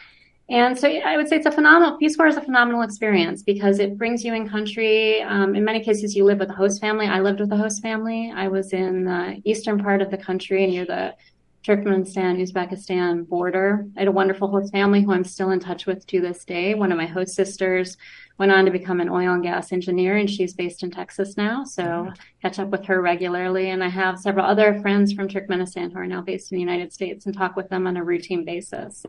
And 0.48 0.78
so 0.78 0.88
I 0.88 1.18
would 1.18 1.28
say 1.28 1.38
it's 1.38 1.48
a 1.48 1.51
phenomenal, 1.51 1.98
Peace 1.98 2.16
Corps 2.16 2.28
is 2.28 2.38
a 2.38 2.42
phenomenal 2.42 2.83
experience 2.83 3.42
because 3.42 3.80
it 3.80 3.98
brings 3.98 4.24
you 4.24 4.33
in 4.36 4.48
country. 4.48 5.21
Um, 5.24 5.56
in 5.56 5.66
many 5.66 5.83
cases, 5.83 6.16
you 6.16 6.24
live 6.24 6.38
with 6.38 6.51
a 6.51 6.54
host 6.54 6.80
family. 6.80 7.07
I 7.07 7.19
lived 7.19 7.39
with 7.39 7.51
a 7.51 7.57
host 7.57 7.81
family. 7.81 8.31
I 8.33 8.48
was 8.48 8.71
in 8.71 9.06
the 9.06 9.42
eastern 9.44 9.83
part 9.83 10.04
of 10.04 10.12
the 10.12 10.18
country 10.18 10.68
near 10.68 10.86
the 10.86 11.16
Turkmenistan, 11.65 12.39
Uzbekistan 12.39 13.27
border. 13.27 13.88
I 13.97 14.01
had 14.01 14.07
a 14.07 14.12
wonderful 14.12 14.50
host 14.50 14.71
family 14.71 15.01
who 15.01 15.12
I'm 15.12 15.23
still 15.23 15.50
in 15.50 15.59
touch 15.59 15.88
with 15.88 16.06
to 16.07 16.21
this 16.21 16.45
day. 16.45 16.75
One 16.75 16.91
of 16.91 16.97
my 16.97 17.07
host 17.07 17.33
sisters 17.33 17.97
went 18.38 18.51
on 18.51 18.65
to 18.65 18.71
become 18.71 19.00
an 19.00 19.09
oil 19.09 19.33
and 19.33 19.41
gas 19.41 19.71
engineer, 19.71 20.17
and 20.17 20.29
she's 20.29 20.53
based 20.53 20.83
in 20.83 20.91
Texas 20.91 21.38
now. 21.38 21.63
So 21.63 21.83
mm-hmm. 21.83 22.13
catch 22.41 22.59
up 22.59 22.69
with 22.69 22.85
her 22.85 23.01
regularly. 23.01 23.71
And 23.71 23.83
I 23.83 23.88
have 23.88 24.19
several 24.19 24.45
other 24.45 24.79
friends 24.81 25.13
from 25.13 25.27
Turkmenistan 25.27 25.91
who 25.91 25.97
are 25.97 26.06
now 26.06 26.21
based 26.21 26.51
in 26.51 26.57
the 26.57 26.62
United 26.62 26.94
States 26.94 27.25
and 27.25 27.35
talk 27.35 27.56
with 27.56 27.69
them 27.69 27.88
on 27.88 27.97
a 27.97 28.03
routine 28.03 28.45
basis 28.45 29.03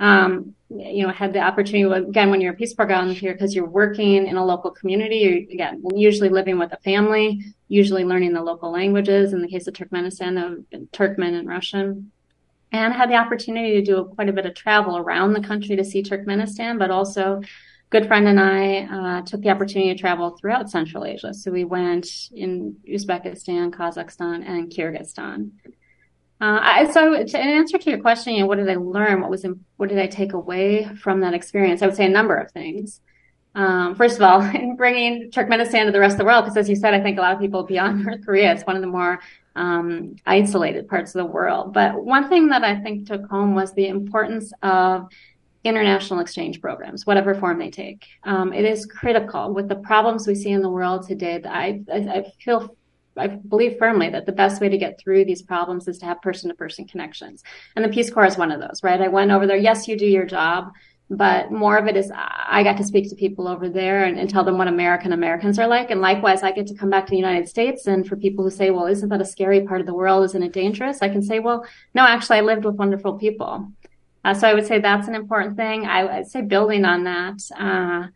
um, 0.00 0.54
you 0.70 1.06
know, 1.06 1.12
had 1.12 1.32
the 1.32 1.40
opportunity 1.40 2.08
again 2.08 2.30
when 2.30 2.40
you're 2.40 2.52
a 2.52 2.56
Peace 2.56 2.74
Corps 2.74 2.86
volunteer 2.86 3.32
because 3.32 3.54
you're 3.54 3.68
working 3.68 4.26
in 4.26 4.36
a 4.36 4.44
local 4.44 4.70
community. 4.70 5.16
You're, 5.16 5.36
again, 5.36 5.82
usually 5.94 6.28
living 6.28 6.58
with 6.58 6.72
a 6.72 6.76
family, 6.78 7.42
usually 7.68 8.04
learning 8.04 8.34
the 8.34 8.42
local 8.42 8.70
languages. 8.70 9.32
In 9.32 9.40
the 9.40 9.48
case 9.48 9.66
of 9.66 9.74
Turkmenistan, 9.74 10.36
of 10.44 10.64
Turkmen 10.90 11.38
and 11.38 11.48
Russian, 11.48 12.12
and 12.70 12.92
had 12.92 13.10
the 13.10 13.16
opportunity 13.16 13.72
to 13.74 13.82
do 13.82 14.12
quite 14.14 14.28
a 14.28 14.32
bit 14.32 14.46
of 14.46 14.54
travel 14.54 14.98
around 14.98 15.32
the 15.32 15.40
country 15.40 15.74
to 15.76 15.84
see 15.84 16.02
Turkmenistan, 16.02 16.78
but 16.78 16.90
also. 16.90 17.40
Good 17.90 18.06
friend 18.06 18.28
and 18.28 18.38
I 18.38 18.80
uh, 18.82 19.22
took 19.22 19.40
the 19.40 19.48
opportunity 19.48 19.94
to 19.94 19.98
travel 19.98 20.36
throughout 20.36 20.68
Central 20.68 21.06
Asia. 21.06 21.32
So 21.32 21.50
we 21.50 21.64
went 21.64 22.06
in 22.34 22.76
Uzbekistan, 22.86 23.70
Kazakhstan, 23.70 24.46
and 24.46 24.70
Kyrgyzstan. 24.70 25.52
Uh, 26.40 26.60
I, 26.62 26.90
so 26.92 27.24
to 27.24 27.38
answer 27.38 27.78
to 27.78 27.90
your 27.90 28.00
question, 28.00 28.34
you 28.34 28.40
know, 28.40 28.46
what 28.46 28.58
did 28.58 28.70
I 28.70 28.76
learn? 28.76 29.20
What 29.20 29.30
was, 29.30 29.44
in, 29.44 29.64
what 29.76 29.88
did 29.88 29.98
I 29.98 30.06
take 30.06 30.32
away 30.32 30.88
from 31.02 31.20
that 31.20 31.34
experience? 31.34 31.82
I 31.82 31.86
would 31.86 31.96
say 31.96 32.06
a 32.06 32.10
number 32.10 32.36
of 32.36 32.50
things. 32.52 33.00
Um, 33.54 33.96
first 33.96 34.16
of 34.16 34.22
all, 34.22 34.40
in 34.54 34.76
bringing 34.76 35.30
Turkmenistan 35.30 35.86
to 35.86 35.92
the 35.92 35.98
rest 35.98 36.14
of 36.14 36.18
the 36.18 36.24
world, 36.24 36.44
because 36.44 36.56
as 36.56 36.68
you 36.68 36.76
said, 36.76 36.94
I 36.94 37.00
think 37.00 37.18
a 37.18 37.20
lot 37.20 37.34
of 37.34 37.40
people 37.40 37.64
beyond 37.64 38.04
North 38.04 38.24
Korea, 38.24 38.52
it's 38.52 38.62
one 38.62 38.76
of 38.76 38.82
the 38.82 38.88
more 38.88 39.18
um, 39.56 40.14
isolated 40.26 40.88
parts 40.88 41.14
of 41.14 41.18
the 41.18 41.32
world. 41.32 41.72
But 41.72 42.04
one 42.04 42.28
thing 42.28 42.48
that 42.48 42.62
I 42.62 42.80
think 42.80 43.08
took 43.08 43.26
home 43.26 43.56
was 43.56 43.72
the 43.72 43.88
importance 43.88 44.52
of 44.62 45.08
international 45.64 46.20
exchange 46.20 46.60
programs, 46.60 47.04
whatever 47.04 47.34
form 47.34 47.58
they 47.58 47.70
take. 47.70 48.06
Um, 48.22 48.52
it 48.52 48.64
is 48.64 48.86
critical 48.86 49.52
with 49.52 49.68
the 49.68 49.76
problems 49.76 50.26
we 50.26 50.36
see 50.36 50.50
in 50.50 50.62
the 50.62 50.70
world 50.70 51.06
today. 51.06 51.42
I, 51.44 51.82
I, 51.92 51.96
I 51.96 52.32
feel 52.40 52.76
I 53.18 53.26
believe 53.26 53.78
firmly 53.78 54.08
that 54.10 54.26
the 54.26 54.32
best 54.32 54.60
way 54.60 54.68
to 54.68 54.78
get 54.78 54.98
through 54.98 55.24
these 55.24 55.42
problems 55.42 55.88
is 55.88 55.98
to 55.98 56.06
have 56.06 56.22
person 56.22 56.48
to 56.48 56.54
person 56.54 56.86
connections. 56.86 57.42
And 57.76 57.84
the 57.84 57.88
Peace 57.88 58.10
Corps 58.10 58.26
is 58.26 58.38
one 58.38 58.52
of 58.52 58.60
those, 58.60 58.82
right? 58.82 59.00
I 59.00 59.08
went 59.08 59.30
over 59.30 59.46
there. 59.46 59.56
Yes, 59.56 59.88
you 59.88 59.96
do 59.96 60.06
your 60.06 60.24
job, 60.24 60.72
but 61.10 61.50
more 61.50 61.78
of 61.78 61.86
it 61.86 61.96
is 61.96 62.12
I 62.14 62.62
got 62.62 62.76
to 62.76 62.84
speak 62.84 63.08
to 63.08 63.16
people 63.16 63.48
over 63.48 63.68
there 63.68 64.04
and, 64.04 64.18
and, 64.18 64.28
tell 64.28 64.44
them 64.44 64.58
what 64.58 64.68
American 64.68 65.12
Americans 65.12 65.58
are 65.58 65.66
like. 65.66 65.90
And 65.90 66.02
likewise, 66.02 66.42
I 66.42 66.52
get 66.52 66.66
to 66.66 66.74
come 66.74 66.90
back 66.90 67.06
to 67.06 67.10
the 67.10 67.16
United 67.16 67.48
States. 67.48 67.86
And 67.86 68.06
for 68.06 68.16
people 68.16 68.44
who 68.44 68.50
say, 68.50 68.70
well, 68.70 68.86
isn't 68.86 69.08
that 69.08 69.20
a 69.20 69.24
scary 69.24 69.62
part 69.66 69.80
of 69.80 69.86
the 69.86 69.94
world? 69.94 70.24
Isn't 70.24 70.42
it 70.42 70.52
dangerous? 70.52 71.00
I 71.00 71.08
can 71.08 71.22
say, 71.22 71.38
well, 71.38 71.64
no, 71.94 72.06
actually, 72.06 72.38
I 72.38 72.42
lived 72.42 72.64
with 72.64 72.74
wonderful 72.74 73.14
people. 73.14 73.72
Uh, 74.24 74.34
so 74.34 74.46
I 74.46 74.52
would 74.52 74.66
say 74.66 74.80
that's 74.80 75.08
an 75.08 75.14
important 75.14 75.56
thing. 75.56 75.86
I 75.86 76.04
would 76.04 76.26
say 76.26 76.42
building 76.42 76.84
on 76.84 77.04
that. 77.04 77.40
Uh, 77.58 78.08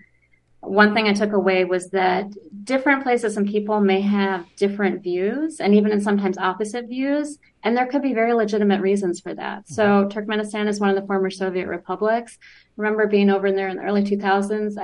one 0.63 0.95
thing 0.95 1.09
I 1.09 1.13
took 1.13 1.33
away 1.33 1.65
was 1.65 1.91
that 1.91 2.33
different 2.63 3.03
places 3.03 3.37
and 3.37 3.49
people 3.49 3.81
may 3.81 4.01
have 4.01 4.47
different 4.57 5.03
views 5.03 5.59
and 5.59 5.75
even 5.75 5.91
in 5.91 6.01
sometimes 6.01 6.39
opposite 6.39 6.87
views. 6.89 7.39
And 7.65 7.77
there 7.77 7.87
could 7.87 8.01
be 8.01 8.15
very 8.15 8.33
legitimate 8.33 8.81
reasons 8.81 9.19
for 9.19 9.35
that. 9.35 9.65
Mm-hmm. 9.65 9.75
So 9.75 10.09
Turkmenistan 10.09 10.69
is 10.69 10.79
one 10.79 10.89
of 10.89 10.95
the 10.95 11.07
former 11.07 11.31
Soviet 11.31 11.67
republics. 11.67 12.39
remember 12.77 13.09
being 13.09 13.29
over 13.29 13.49
in 13.49 13.57
there 13.57 13.69
in 13.69 13.77
the 13.77 13.83
early 13.83 14.05
2000s, 14.05 14.77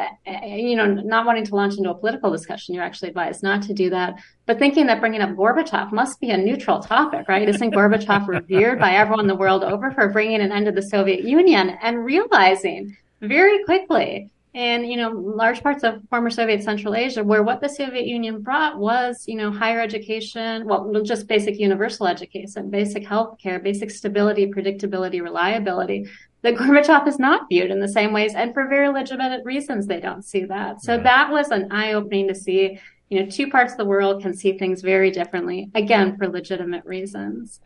you 0.43 0.75
know, 0.75 0.87
not 0.87 1.25
wanting 1.25 1.47
to 1.47 1.55
launch 1.55 1.77
into 1.77 1.91
a 1.91 1.95
political 1.95 2.33
discussion. 2.33 2.75
You're 2.75 2.85
actually 2.85 3.11
advised 3.11 3.45
not 3.45 3.63
to 3.63 3.73
do 3.73 3.89
that, 3.91 4.19
but 4.47 4.59
thinking 4.59 4.87
that 4.89 4.99
bringing 4.99 5.21
up 5.21 5.31
Gorbachev 5.31 5.93
must 5.93 6.21
be 6.21 6.31
a 6.31 6.37
neutral 6.37 6.81
topic, 6.81 7.29
right? 7.29 7.49
Isn't 7.49 7.73
Gorbachev 7.73 8.27
revered 8.51 8.81
by 8.81 8.95
everyone 8.95 9.29
the 9.29 9.37
world 9.37 9.63
over 9.63 9.93
for 9.93 10.09
bringing 10.09 10.41
an 10.41 10.51
end 10.51 10.67
to 10.67 10.73
the 10.73 10.83
Soviet 10.83 11.23
Union 11.23 11.79
and 11.83 12.05
realizing 12.05 12.97
very 13.21 13.63
quickly 13.65 14.31
and 14.59 14.91
you 14.91 14.97
know 14.97 15.11
large 15.11 15.63
parts 15.63 15.85
of 15.85 16.03
former 16.11 16.31
soviet 16.31 16.63
central 16.63 16.95
asia 16.95 17.23
where 17.23 17.45
what 17.45 17.61
the 17.61 17.69
soviet 17.69 18.07
union 18.07 18.43
brought 18.43 18.77
was 18.79 19.25
you 19.29 19.37
know 19.37 19.53
higher 19.53 19.81
education 19.81 20.67
well 20.67 20.93
just 21.03 21.29
basic 21.29 21.59
universal 21.59 22.07
education 22.07 22.69
basic 22.69 23.07
health 23.07 23.39
care 23.39 23.61
basic 23.61 23.91
stability 23.91 24.47
predictability 24.47 25.23
reliability 25.23 26.05
that 26.43 26.55
gorbachev 26.55 27.07
is 27.07 27.19
not 27.19 27.49
viewed 27.49 27.71
in 27.71 27.81
the 27.81 27.89
same 27.89 28.13
ways. 28.13 28.35
And 28.35 28.55
for 28.55 28.69
very 28.69 28.89
legitimate 28.89 29.45
reasons 29.45 29.87
they 29.87 30.01
don't 30.01 30.25
see 30.25 30.45
that. 30.45 30.83
So 30.83 30.97
that 30.99 31.31
was 31.31 31.51
an 31.51 31.73
eye-opening 31.73 32.29
to 32.29 32.35
see 32.35 32.79
you 33.09 33.21
know 33.21 33.31
two 33.31 33.49
parts 33.51 33.73
of 33.73 33.79
the 33.79 33.85
world 33.85 34.23
can 34.23 34.35
see 34.35 34.57
things 34.57 34.83
very 34.83 35.11
differently 35.11 35.71
again 35.75 36.17
for 36.17 36.29
legitimate 36.29 36.85
reasons 36.85 37.61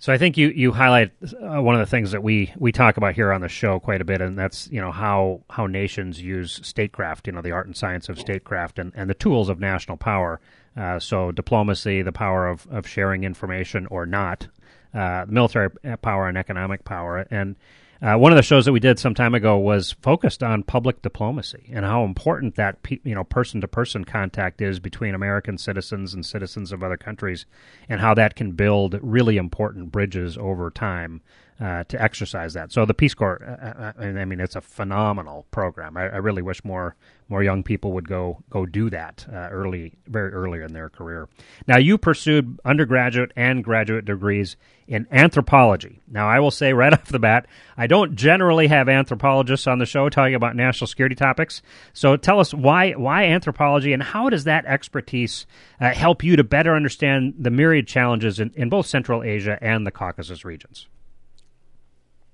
so 0.00 0.12
I 0.12 0.18
think 0.18 0.36
you 0.36 0.48
you 0.48 0.72
highlight 0.72 1.10
uh, 1.22 1.60
one 1.60 1.74
of 1.74 1.80
the 1.80 1.90
things 1.90 2.12
that 2.12 2.22
we 2.22 2.52
we 2.56 2.70
talk 2.70 2.96
about 2.96 3.14
here 3.14 3.32
on 3.32 3.40
the 3.40 3.48
show 3.48 3.80
quite 3.80 4.00
a 4.00 4.04
bit, 4.04 4.20
and 4.20 4.38
that's 4.38 4.68
you 4.70 4.80
know 4.80 4.92
how 4.92 5.42
how 5.50 5.66
nations 5.66 6.20
use 6.20 6.60
statecraft, 6.62 7.26
you 7.26 7.32
know 7.32 7.42
the 7.42 7.50
art 7.50 7.66
and 7.66 7.76
science 7.76 8.08
of 8.08 8.18
statecraft, 8.18 8.78
and 8.78 8.92
and 8.94 9.10
the 9.10 9.14
tools 9.14 9.48
of 9.48 9.58
national 9.58 9.96
power. 9.96 10.40
Uh, 10.76 11.00
so 11.00 11.32
diplomacy, 11.32 12.02
the 12.02 12.12
power 12.12 12.46
of 12.46 12.66
of 12.70 12.86
sharing 12.86 13.24
information 13.24 13.86
or 13.90 14.06
not, 14.06 14.46
uh, 14.94 15.26
military 15.28 15.70
power 16.00 16.28
and 16.28 16.38
economic 16.38 16.84
power, 16.84 17.26
and 17.30 17.56
uh, 18.00 18.16
one 18.16 18.30
of 18.30 18.36
the 18.36 18.42
shows 18.42 18.64
that 18.64 18.72
we 18.72 18.80
did 18.80 18.98
some 18.98 19.14
time 19.14 19.34
ago 19.34 19.58
was 19.58 19.92
focused 20.02 20.42
on 20.42 20.62
public 20.62 21.02
diplomacy 21.02 21.68
and 21.72 21.84
how 21.84 22.04
important 22.04 22.54
that 22.54 22.82
pe- 22.82 23.00
you 23.02 23.14
know 23.14 23.24
person 23.24 23.60
to 23.60 23.68
person 23.68 24.04
contact 24.04 24.60
is 24.60 24.78
between 24.78 25.14
American 25.14 25.58
citizens 25.58 26.14
and 26.14 26.24
citizens 26.24 26.70
of 26.70 26.82
other 26.82 26.96
countries, 26.96 27.44
and 27.88 28.00
how 28.00 28.14
that 28.14 28.36
can 28.36 28.52
build 28.52 28.98
really 29.02 29.36
important 29.36 29.90
bridges 29.90 30.38
over 30.38 30.70
time 30.70 31.20
uh, 31.60 31.82
to 31.84 32.00
exercise 32.00 32.54
that. 32.54 32.72
So 32.72 32.84
the 32.84 32.94
Peace 32.94 33.14
Corps, 33.14 33.42
uh, 33.44 34.00
uh, 34.00 34.04
I 34.04 34.24
mean, 34.24 34.38
it's 34.38 34.54
a 34.54 34.60
phenomenal 34.60 35.44
program. 35.50 35.96
I, 35.96 36.02
I, 36.02 36.16
really 36.18 36.42
wish 36.42 36.64
more 36.64 36.94
more 37.28 37.42
young 37.42 37.64
people 37.64 37.92
would 37.92 38.08
go 38.08 38.44
go 38.48 38.64
do 38.64 38.88
that 38.90 39.26
uh, 39.28 39.48
early, 39.50 39.94
very 40.06 40.30
early 40.32 40.62
in 40.62 40.72
their 40.72 40.88
career. 40.88 41.28
Now, 41.66 41.76
you 41.78 41.98
pursued 41.98 42.60
undergraduate 42.64 43.32
and 43.34 43.64
graduate 43.64 44.04
degrees 44.04 44.56
in 44.86 45.08
anthropology. 45.10 46.00
Now, 46.06 46.28
I 46.28 46.38
will 46.38 46.52
say 46.52 46.72
right 46.72 46.92
off 46.92 47.06
the 47.08 47.18
bat, 47.18 47.46
I 47.76 47.88
don't 47.88 48.14
generally 48.14 48.68
have 48.68 48.88
anthropologists 48.88 49.66
on 49.66 49.80
the 49.80 49.86
show 49.86 50.08
talking 50.08 50.36
about 50.36 50.54
national 50.54 50.86
security 50.86 51.16
topics. 51.16 51.60
So, 51.92 52.16
tell 52.16 52.38
us 52.38 52.54
why 52.54 52.92
why 52.92 53.24
anthropology 53.24 53.92
and 53.92 54.02
how 54.02 54.30
does 54.30 54.44
that 54.44 54.64
expertise 54.64 55.44
uh, 55.80 55.90
help 55.90 56.22
you 56.22 56.36
to 56.36 56.44
better 56.44 56.76
understand 56.76 57.34
the 57.36 57.50
myriad 57.50 57.88
challenges 57.88 58.38
in, 58.38 58.52
in 58.54 58.68
both 58.68 58.86
Central 58.86 59.24
Asia 59.24 59.58
and 59.60 59.84
the 59.84 59.90
Caucasus 59.90 60.44
regions. 60.44 60.86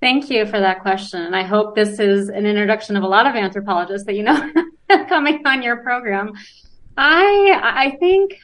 Thank 0.04 0.28
you 0.28 0.44
for 0.44 0.60
that 0.60 0.82
question. 0.82 1.22
And 1.22 1.34
I 1.34 1.44
hope 1.44 1.74
this 1.74 1.98
is 1.98 2.28
an 2.28 2.44
introduction 2.44 2.94
of 2.94 3.04
a 3.04 3.08
lot 3.08 3.26
of 3.26 3.34
anthropologists 3.34 4.04
that 4.04 4.12
you 4.12 4.22
know 4.22 4.52
coming 5.08 5.40
on 5.46 5.62
your 5.62 5.78
program. 5.78 6.34
I, 6.98 7.58
I 7.62 7.96
think, 7.96 8.38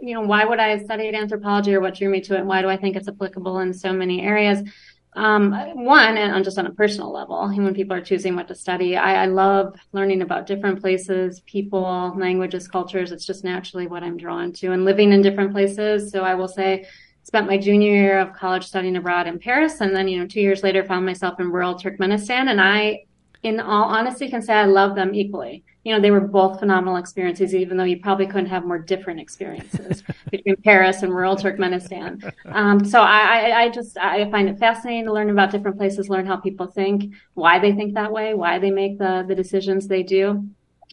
you 0.00 0.14
know, 0.14 0.22
why 0.22 0.46
would 0.46 0.58
I 0.58 0.68
have 0.68 0.80
studied 0.80 1.14
anthropology 1.14 1.74
or 1.74 1.80
what 1.82 1.96
drew 1.96 2.08
me 2.08 2.22
to 2.22 2.36
it? 2.36 2.38
And 2.38 2.48
why 2.48 2.62
do 2.62 2.70
I 2.70 2.78
think 2.78 2.96
it's 2.96 3.06
applicable 3.06 3.58
in 3.58 3.74
so 3.74 3.92
many 3.92 4.22
areas? 4.22 4.66
Um, 5.12 5.52
one, 5.84 6.16
and 6.16 6.42
just 6.42 6.56
on 6.56 6.66
a 6.66 6.72
personal 6.72 7.12
level, 7.12 7.46
when 7.48 7.74
people 7.74 7.94
are 7.94 8.00
choosing 8.00 8.34
what 8.34 8.48
to 8.48 8.54
study, 8.54 8.96
I, 8.96 9.24
I 9.24 9.26
love 9.26 9.78
learning 9.92 10.22
about 10.22 10.46
different 10.46 10.80
places, 10.80 11.40
people, 11.40 12.14
languages, 12.16 12.66
cultures. 12.66 13.12
It's 13.12 13.26
just 13.26 13.44
naturally 13.44 13.88
what 13.88 14.02
I'm 14.02 14.16
drawn 14.16 14.54
to 14.54 14.72
and 14.72 14.86
living 14.86 15.12
in 15.12 15.20
different 15.20 15.52
places. 15.52 16.10
So 16.10 16.22
I 16.22 16.34
will 16.34 16.48
say 16.48 16.86
spent 17.22 17.46
my 17.46 17.56
junior 17.56 17.92
year 17.92 18.18
of 18.18 18.32
college 18.32 18.66
studying 18.66 18.96
abroad 18.96 19.26
in 19.26 19.38
Paris. 19.38 19.80
And 19.80 19.94
then, 19.94 20.08
you 20.08 20.18
know, 20.18 20.26
two 20.26 20.40
years 20.40 20.62
later, 20.62 20.84
found 20.84 21.06
myself 21.06 21.38
in 21.40 21.50
rural 21.50 21.74
Turkmenistan. 21.74 22.50
And 22.50 22.60
I, 22.60 23.04
in 23.42 23.60
all 23.60 23.84
honesty, 23.84 24.28
can 24.28 24.42
say 24.42 24.54
I 24.54 24.64
love 24.64 24.94
them 24.94 25.14
equally. 25.14 25.64
You 25.84 25.94
know, 25.94 26.00
they 26.00 26.12
were 26.12 26.20
both 26.20 26.60
phenomenal 26.60 26.96
experiences, 26.96 27.54
even 27.54 27.76
though 27.76 27.84
you 27.84 28.00
probably 28.00 28.26
couldn't 28.26 28.46
have 28.46 28.64
more 28.64 28.78
different 28.78 29.18
experiences 29.18 30.04
between 30.30 30.56
Paris 30.62 31.02
and 31.02 31.12
rural 31.12 31.36
Turkmenistan. 31.36 32.32
Um, 32.46 32.84
so 32.84 33.00
I, 33.00 33.62
I 33.62 33.68
just, 33.68 33.98
I 33.98 34.30
find 34.30 34.48
it 34.48 34.58
fascinating 34.58 35.06
to 35.06 35.12
learn 35.12 35.30
about 35.30 35.50
different 35.50 35.78
places, 35.78 36.08
learn 36.08 36.26
how 36.26 36.36
people 36.36 36.66
think, 36.66 37.12
why 37.34 37.58
they 37.58 37.72
think 37.72 37.94
that 37.94 38.12
way, 38.12 38.34
why 38.34 38.60
they 38.60 38.70
make 38.70 38.98
the, 38.98 39.24
the 39.26 39.34
decisions 39.34 39.88
they 39.88 40.04
do. 40.04 40.48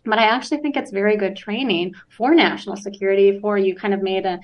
But 0.05 0.17
I 0.17 0.23
actually 0.23 0.59
think 0.59 0.75
it's 0.75 0.91
very 0.91 1.17
good 1.17 1.35
training 1.35 1.93
for 2.09 2.33
national 2.33 2.77
security, 2.77 3.39
for 3.39 3.57
you 3.57 3.75
kind 3.75 3.93
of 3.93 4.01
made 4.01 4.25
a, 4.25 4.39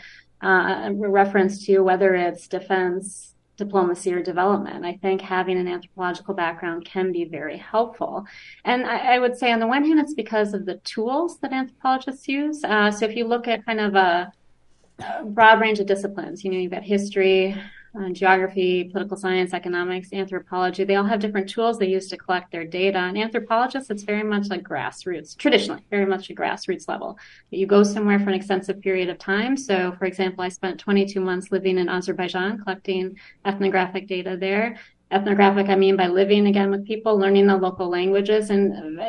uh, 0.46 0.92
reference 0.94 1.66
to 1.66 1.80
whether 1.80 2.14
it's 2.16 2.48
defense, 2.48 3.34
diplomacy, 3.58 4.14
or 4.14 4.22
development. 4.22 4.86
I 4.86 4.94
think 5.02 5.22
having 5.22 5.58
an 5.58 5.68
anthropological 5.68 6.34
background 6.34 6.86
can 6.86 7.12
be 7.12 7.26
very 7.26 7.58
helpful. 7.58 8.26
And 8.64 8.86
I, 8.86 9.16
I 9.16 9.20
would 9.20 9.38
say, 9.38 9.52
on 9.52 9.60
the 9.60 9.68
one 9.68 9.86
hand, 9.86 10.00
it's 10.00 10.14
because 10.14 10.54
of 10.54 10.66
the 10.66 10.76
tools 10.94 11.40
that 11.40 11.52
anthropologists 11.52 12.28
use. 12.28 12.64
Uh, 12.64 12.92
so 12.92 13.06
if 13.06 13.16
you 13.16 13.26
look 13.26 13.48
at 13.48 13.66
kind 13.66 13.80
of 13.80 13.96
a, 13.96 14.32
a 15.00 15.26
broad 15.26 15.60
range 15.62 15.80
of 15.80 15.88
disciplines, 15.88 16.44
you 16.44 16.52
know, 16.52 16.58
you've 16.58 16.72
got 16.72 16.84
history, 16.84 17.56
uh, 18.00 18.10
geography, 18.10 18.86
political 18.86 19.18
science, 19.18 19.54
economics, 19.54 20.12
anthropology. 20.12 20.84
They 20.84 20.96
all 20.96 21.04
have 21.06 21.20
different 21.20 21.50
tools 21.50 21.78
they 21.78 21.88
use 21.88 22.08
to 22.10 22.18
collect 22.18 22.52
their 22.52 22.66
data. 22.66 22.98
And 22.98 23.18
anthropologists, 23.18 23.90
it's 23.90 24.04
very 24.04 24.24
much 24.24 24.50
like 24.50 24.64
grassroots, 24.64 25.38
traditionally, 25.38 25.82
very 25.90 26.06
much 26.06 26.30
a 26.30 26.36
grassroots 26.36 26.88
level. 26.88 27.18
You 27.52 27.68
go 27.68 27.84
somewhere 27.84 28.20
for 28.20 28.30
an 28.30 28.36
extensive 28.36 28.82
period 28.82 29.10
of 29.10 29.18
time. 29.18 29.56
So, 29.58 29.94
for 29.98 30.06
example, 30.06 30.44
I 30.44 30.50
spent 30.50 30.80
22 30.80 31.20
months 31.20 31.52
living 31.52 31.78
in 31.78 31.90
Azerbaijan 31.90 32.60
collecting 32.60 33.18
ethnographic 33.46 34.08
data 34.08 34.38
there 34.40 34.78
ethnographic, 35.12 35.70
I 35.70 35.76
mean 35.76 35.96
by 35.96 36.08
living 36.08 36.48
again 36.48 36.72
with 36.72 36.86
people, 36.86 37.18
learning 37.18 37.48
the 37.48 37.56
local 37.56 37.90
languages, 37.90 38.50
and 38.50 39.00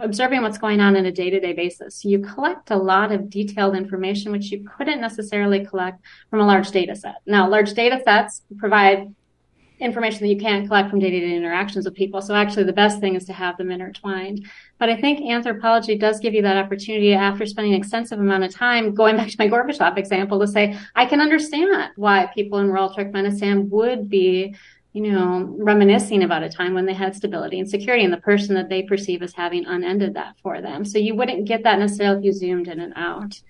observing 0.00 0.42
what's 0.42 0.58
going 0.58 0.80
on 0.80 0.96
in 0.96 1.06
a 1.06 1.12
day 1.12 1.30
to 1.30 1.40
day 1.40 1.52
basis. 1.52 2.04
You 2.04 2.20
collect 2.20 2.70
a 2.70 2.76
lot 2.76 3.12
of 3.12 3.28
detailed 3.28 3.76
information, 3.76 4.32
which 4.32 4.50
you 4.50 4.64
couldn't 4.76 5.00
necessarily 5.00 5.64
collect 5.64 6.02
from 6.30 6.40
a 6.40 6.46
large 6.46 6.70
data 6.70 6.96
set. 6.96 7.16
Now, 7.26 7.48
large 7.48 7.74
data 7.74 8.00
sets 8.04 8.42
provide 8.56 9.14
information 9.80 10.20
that 10.20 10.28
you 10.28 10.38
can't 10.38 10.66
collect 10.66 10.88
from 10.88 11.00
day 11.00 11.10
to 11.10 11.20
day 11.20 11.36
interactions 11.36 11.84
with 11.84 11.94
people. 11.94 12.22
So 12.22 12.34
actually 12.34 12.64
the 12.64 12.72
best 12.72 13.00
thing 13.00 13.16
is 13.16 13.24
to 13.26 13.32
have 13.32 13.56
them 13.56 13.70
intertwined. 13.70 14.46
But 14.78 14.88
I 14.88 15.00
think 15.00 15.28
anthropology 15.30 15.98
does 15.98 16.20
give 16.20 16.32
you 16.32 16.42
that 16.42 16.56
opportunity 16.56 17.12
after 17.12 17.44
spending 17.44 17.74
an 17.74 17.80
extensive 17.80 18.18
amount 18.18 18.44
of 18.44 18.54
time 18.54 18.94
going 18.94 19.16
back 19.16 19.28
to 19.28 19.36
my 19.38 19.48
Gorbachev 19.48 19.98
example 19.98 20.38
to 20.40 20.46
say, 20.46 20.78
I 20.94 21.06
can 21.06 21.20
understand 21.20 21.90
why 21.96 22.30
people 22.34 22.58
in 22.60 22.68
rural 22.68 22.94
Turkmenistan 22.94 23.68
would 23.68 24.08
be 24.08 24.54
you 24.94 25.10
know, 25.10 25.52
reminiscing 25.58 26.22
about 26.22 26.44
a 26.44 26.48
time 26.48 26.72
when 26.72 26.86
they 26.86 26.94
had 26.94 27.16
stability 27.16 27.58
and 27.58 27.68
security 27.68 28.04
and 28.04 28.12
the 28.12 28.18
person 28.18 28.54
that 28.54 28.68
they 28.68 28.80
perceive 28.80 29.22
as 29.22 29.32
having 29.32 29.66
unended 29.66 30.14
that 30.14 30.36
for 30.40 30.62
them. 30.62 30.84
So 30.84 30.98
you 30.98 31.16
wouldn't 31.16 31.46
get 31.46 31.64
that 31.64 31.80
necessarily 31.80 32.18
if 32.18 32.24
you 32.24 32.32
zoomed 32.32 32.68
in 32.68 32.78
and 32.78 32.92
out. 32.94 33.40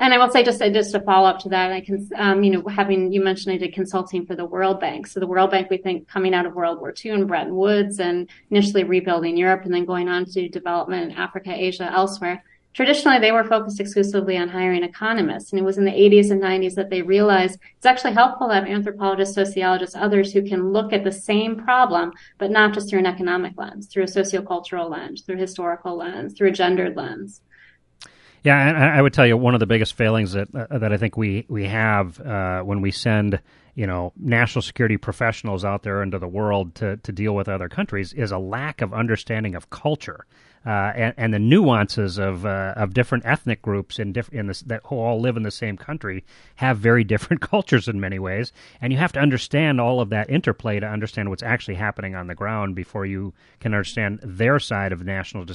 And 0.00 0.14
I 0.14 0.18
will 0.18 0.30
say 0.30 0.42
just 0.42 0.58
just 0.58 0.92
to 0.92 1.00
follow 1.00 1.28
up 1.28 1.38
to 1.40 1.50
that, 1.50 1.70
I 1.70 1.82
can, 1.82 2.08
um, 2.16 2.42
you 2.42 2.50
know, 2.50 2.66
having 2.66 3.12
you 3.12 3.22
mentioned 3.22 3.54
I 3.54 3.58
did 3.58 3.74
consulting 3.74 4.24
for 4.24 4.34
the 4.34 4.46
World 4.46 4.80
Bank. 4.80 5.06
So 5.06 5.20
the 5.20 5.26
World 5.26 5.50
Bank, 5.50 5.68
we 5.68 5.76
think 5.76 6.08
coming 6.08 6.32
out 6.32 6.46
of 6.46 6.54
World 6.54 6.80
War 6.80 6.94
II 7.04 7.10
and 7.10 7.28
Bretton 7.28 7.54
Woods 7.54 8.00
and 8.00 8.26
initially 8.50 8.84
rebuilding 8.84 9.36
Europe 9.36 9.66
and 9.66 9.74
then 9.74 9.84
going 9.84 10.08
on 10.08 10.24
to 10.24 10.48
development 10.48 11.12
in 11.12 11.18
Africa, 11.18 11.52
Asia, 11.52 11.92
elsewhere 11.92 12.42
Traditionally, 12.72 13.18
they 13.18 13.32
were 13.32 13.42
focused 13.42 13.80
exclusively 13.80 14.36
on 14.36 14.48
hiring 14.48 14.84
economists, 14.84 15.50
and 15.50 15.58
it 15.58 15.64
was 15.64 15.76
in 15.76 15.84
the 15.84 15.90
80s 15.90 16.30
and 16.30 16.40
90s 16.40 16.74
that 16.74 16.88
they 16.88 17.02
realized 17.02 17.58
it's 17.76 17.86
actually 17.86 18.12
helpful 18.12 18.46
to 18.46 18.54
have 18.54 18.64
anthropologists, 18.64 19.34
sociologists, 19.34 19.96
others 19.96 20.32
who 20.32 20.42
can 20.42 20.72
look 20.72 20.92
at 20.92 21.02
the 21.02 21.10
same 21.10 21.56
problem, 21.56 22.12
but 22.38 22.52
not 22.52 22.72
just 22.72 22.88
through 22.88 23.00
an 23.00 23.06
economic 23.06 23.54
lens, 23.56 23.88
through 23.88 24.04
a 24.04 24.06
sociocultural 24.06 24.88
lens, 24.88 25.22
through 25.22 25.34
a 25.34 25.40
historical 25.40 25.96
lens, 25.96 26.32
through 26.32 26.48
a 26.48 26.52
gendered 26.52 26.96
lens. 26.96 27.40
Yeah, 28.44 28.68
and 28.68 28.76
I 28.78 29.02
would 29.02 29.12
tell 29.12 29.26
you 29.26 29.36
one 29.36 29.54
of 29.54 29.60
the 29.60 29.66
biggest 29.66 29.94
failings 29.94 30.32
that 30.32 30.48
uh, 30.54 30.78
that 30.78 30.92
I 30.92 30.96
think 30.96 31.16
we 31.16 31.44
we 31.48 31.64
have 31.64 32.20
uh, 32.20 32.62
when 32.62 32.80
we 32.80 32.90
send 32.90 33.40
you 33.74 33.86
know 33.86 34.12
national 34.16 34.62
security 34.62 34.96
professionals 34.96 35.64
out 35.64 35.82
there 35.82 36.02
into 36.02 36.18
the 36.18 36.28
world 36.28 36.74
to 36.76 36.96
to 36.98 37.12
deal 37.12 37.34
with 37.34 37.48
other 37.48 37.68
countries 37.68 38.12
is 38.12 38.30
a 38.30 38.38
lack 38.38 38.80
of 38.80 38.94
understanding 38.94 39.54
of 39.54 39.68
culture 39.68 40.24
uh, 40.66 40.92
and, 40.94 41.14
and, 41.16 41.34
the 41.34 41.38
nuances 41.38 42.18
of 42.18 42.44
uh, 42.44 42.74
of 42.76 42.92
different 42.92 43.24
ethnic 43.24 43.62
groups 43.62 43.98
in 43.98 44.12
diff- 44.12 44.28
in 44.28 44.46
this, 44.46 44.60
that 44.62 44.82
who 44.84 44.96
all 44.96 45.18
live 45.18 45.38
in 45.38 45.42
the 45.42 45.50
same 45.50 45.76
country 45.76 46.22
have 46.56 46.76
very 46.76 47.02
different 47.12 47.40
cultures 47.40 47.88
in 47.88 47.98
many 47.98 48.18
ways, 48.18 48.52
and 48.80 48.92
you 48.92 48.98
have 48.98 49.12
to 49.12 49.20
understand 49.20 49.80
all 49.80 50.00
of 50.00 50.10
that 50.10 50.28
interplay 50.28 50.78
to 50.78 50.86
understand 50.86 51.30
what's 51.30 51.42
actually 51.42 51.76
happening 51.76 52.14
on 52.14 52.26
the 52.26 52.34
ground 52.34 52.74
before 52.74 53.06
you 53.06 53.32
can 53.60 53.72
understand 53.72 54.20
their 54.22 54.58
side 54.58 54.92
of 54.92 55.04
national 55.04 55.46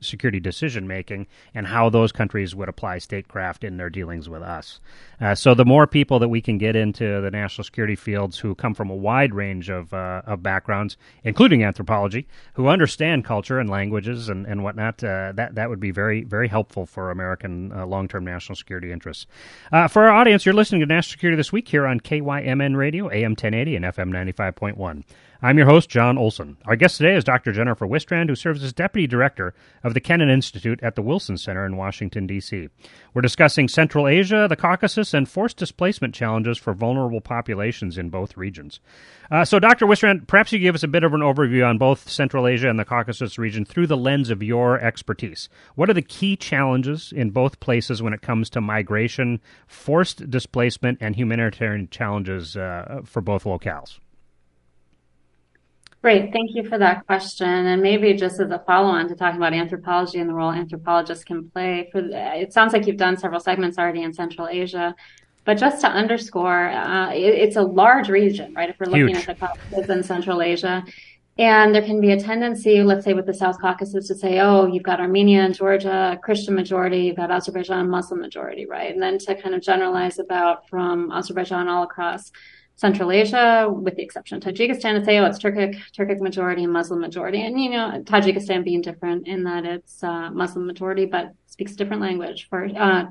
security 0.00 0.40
decision 0.40 0.86
making 0.86 1.26
and 1.54 1.66
how 1.66 1.88
those 1.88 2.12
countries 2.12 2.54
would 2.54 2.68
apply 2.68 2.98
statecraft 2.98 3.64
in 3.64 3.76
their 3.76 3.90
dealings 3.90 4.28
with 4.28 4.42
us. 4.42 4.80
Uh, 5.20 5.34
so 5.34 5.54
the 5.54 5.64
more 5.64 5.86
people 5.86 6.18
that 6.18 6.28
we 6.28 6.40
can 6.40 6.58
get 6.58 6.76
into 6.76 7.20
the 7.20 7.30
national 7.30 7.64
security 7.64 7.96
fields 7.96 8.38
who 8.38 8.54
come 8.54 8.74
from 8.74 8.90
a 8.90 8.94
wide 8.94 9.34
range 9.34 9.70
of 9.70 9.92
uh, 9.92 10.22
of 10.26 10.42
backgrounds, 10.42 10.96
including 11.24 11.64
anthropology, 11.64 12.26
who 12.54 12.68
understand 12.68 13.24
culture 13.24 13.58
and 13.58 13.70
languages 13.70 14.28
and, 14.28 14.35
and 14.44 14.62
whatnot, 14.62 15.02
uh, 15.02 15.32
that 15.36 15.54
that 15.54 15.70
would 15.70 15.80
be 15.80 15.90
very 15.90 16.24
very 16.24 16.48
helpful 16.48 16.84
for 16.84 17.10
American 17.10 17.72
uh, 17.72 17.86
long 17.86 18.08
term 18.08 18.24
national 18.24 18.56
security 18.56 18.92
interests. 18.92 19.26
Uh, 19.72 19.88
for 19.88 20.04
our 20.04 20.10
audience, 20.10 20.44
you're 20.44 20.54
listening 20.54 20.80
to 20.80 20.86
National 20.86 21.12
Security 21.12 21.36
This 21.36 21.52
Week 21.52 21.68
here 21.68 21.86
on 21.86 22.00
KYMN 22.00 22.76
Radio, 22.76 23.10
AM 23.10 23.32
1080 23.32 23.76
and 23.76 23.84
FM 23.84 24.10
95.1. 24.10 25.04
I'm 25.42 25.58
your 25.58 25.66
host, 25.66 25.90
Jon 25.90 26.16
Olson. 26.16 26.56
Our 26.64 26.76
guest 26.76 26.96
today 26.96 27.14
is 27.14 27.22
Dr. 27.22 27.52
Jennifer 27.52 27.86
Wistrand, 27.86 28.30
who 28.30 28.34
serves 28.34 28.64
as 28.64 28.72
Deputy 28.72 29.06
Director 29.06 29.52
of 29.84 29.92
the 29.92 30.00
Kennan 30.00 30.30
Institute 30.30 30.80
at 30.82 30.94
the 30.94 31.02
Wilson 31.02 31.36
Center 31.36 31.66
in 31.66 31.76
Washington, 31.76 32.26
D.C. 32.26 32.68
We're 33.12 33.20
discussing 33.20 33.68
Central 33.68 34.08
Asia, 34.08 34.46
the 34.48 34.56
Caucasus, 34.56 35.12
and 35.12 35.28
forced 35.28 35.58
displacement 35.58 36.14
challenges 36.14 36.56
for 36.56 36.72
vulnerable 36.72 37.20
populations 37.20 37.98
in 37.98 38.08
both 38.08 38.38
regions. 38.38 38.80
Uh, 39.30 39.44
so, 39.44 39.58
Dr. 39.58 39.86
Wistrand, 39.86 40.26
perhaps 40.26 40.52
you 40.52 40.58
give 40.58 40.74
us 40.74 40.82
a 40.82 40.88
bit 40.88 41.04
of 41.04 41.12
an 41.12 41.20
overview 41.20 41.68
on 41.68 41.76
both 41.76 42.08
Central 42.08 42.46
Asia 42.46 42.70
and 42.70 42.78
the 42.78 42.84
Caucasus 42.86 43.36
region 43.36 43.66
through 43.66 43.88
the 43.88 43.96
lens 43.96 44.30
of 44.30 44.42
your 44.42 44.80
expertise. 44.80 45.50
What 45.74 45.90
are 45.90 45.94
the 45.94 46.00
key 46.00 46.36
challenges 46.36 47.12
in 47.14 47.28
both 47.28 47.60
places 47.60 48.02
when 48.02 48.14
it 48.14 48.22
comes 48.22 48.48
to 48.50 48.62
migration, 48.62 49.40
forced 49.66 50.30
displacement, 50.30 50.96
and 51.02 51.14
humanitarian 51.14 51.88
challenges 51.90 52.56
uh, 52.56 53.02
for 53.04 53.20
both 53.20 53.44
locales? 53.44 53.98
Great. 56.06 56.32
Thank 56.32 56.54
you 56.54 56.62
for 56.62 56.78
that 56.78 57.04
question. 57.08 57.48
And 57.48 57.82
maybe 57.82 58.14
just 58.14 58.38
as 58.38 58.52
a 58.52 58.60
follow-on 58.60 59.08
to 59.08 59.16
talking 59.16 59.38
about 59.38 59.52
anthropology 59.52 60.20
and 60.20 60.30
the 60.30 60.34
role 60.34 60.52
anthropologists 60.52 61.24
can 61.24 61.50
play 61.50 61.88
for, 61.90 62.00
it 62.00 62.52
sounds 62.52 62.72
like 62.72 62.86
you've 62.86 62.96
done 62.96 63.16
several 63.16 63.40
segments 63.40 63.76
already 63.76 64.04
in 64.04 64.12
Central 64.12 64.46
Asia. 64.46 64.94
But 65.44 65.54
just 65.54 65.80
to 65.80 65.88
underscore, 65.88 66.68
uh, 66.68 67.10
it, 67.10 67.34
it's 67.34 67.56
a 67.56 67.62
large 67.62 68.08
region, 68.08 68.54
right? 68.54 68.70
If 68.70 68.78
we're 68.78 68.86
looking 68.86 69.16
Huge. 69.16 69.28
at 69.28 69.36
the 69.40 69.46
Caucasus 69.46 69.88
and 69.88 70.06
Central 70.06 70.42
Asia. 70.42 70.84
And 71.38 71.74
there 71.74 71.82
can 71.82 72.00
be 72.00 72.12
a 72.12 72.20
tendency, 72.20 72.84
let's 72.84 73.04
say 73.04 73.12
with 73.12 73.26
the 73.26 73.34
South 73.34 73.60
Caucasus, 73.60 74.06
to 74.06 74.14
say, 74.14 74.38
oh, 74.38 74.66
you've 74.66 74.84
got 74.84 75.00
Armenia 75.00 75.40
and 75.40 75.56
Georgia, 75.56 76.16
Christian 76.22 76.54
majority, 76.54 76.98
you've 76.98 77.16
got 77.16 77.32
Azerbaijan, 77.32 77.90
Muslim 77.90 78.20
majority, 78.20 78.64
right? 78.64 78.94
And 78.94 79.02
then 79.02 79.18
to 79.18 79.34
kind 79.34 79.56
of 79.56 79.60
generalize 79.60 80.20
about 80.20 80.68
from 80.68 81.10
Azerbaijan 81.10 81.66
all 81.66 81.82
across 81.82 82.30
Central 82.76 83.10
Asia, 83.10 83.68
with 83.70 83.96
the 83.96 84.02
exception 84.02 84.36
of 84.36 84.44
Tajikistan, 84.44 84.98
to 84.98 85.04
say, 85.04 85.18
oh, 85.18 85.24
it's 85.24 85.38
Turkic, 85.38 85.80
Turkic 85.96 86.20
majority 86.20 86.62
and 86.62 86.72
Muslim 86.72 87.00
majority. 87.00 87.40
And, 87.44 87.58
you 87.60 87.70
know, 87.70 88.02
Tajikistan 88.04 88.64
being 88.64 88.82
different 88.82 89.26
in 89.26 89.44
that 89.44 89.64
it's 89.64 90.04
uh, 90.04 90.30
Muslim 90.30 90.66
majority, 90.66 91.06
but 91.06 91.32
speaks 91.46 91.72
a 91.72 91.76
different 91.76 92.02
language 92.02 92.48
for, 92.48 92.66
uh, 92.66 93.06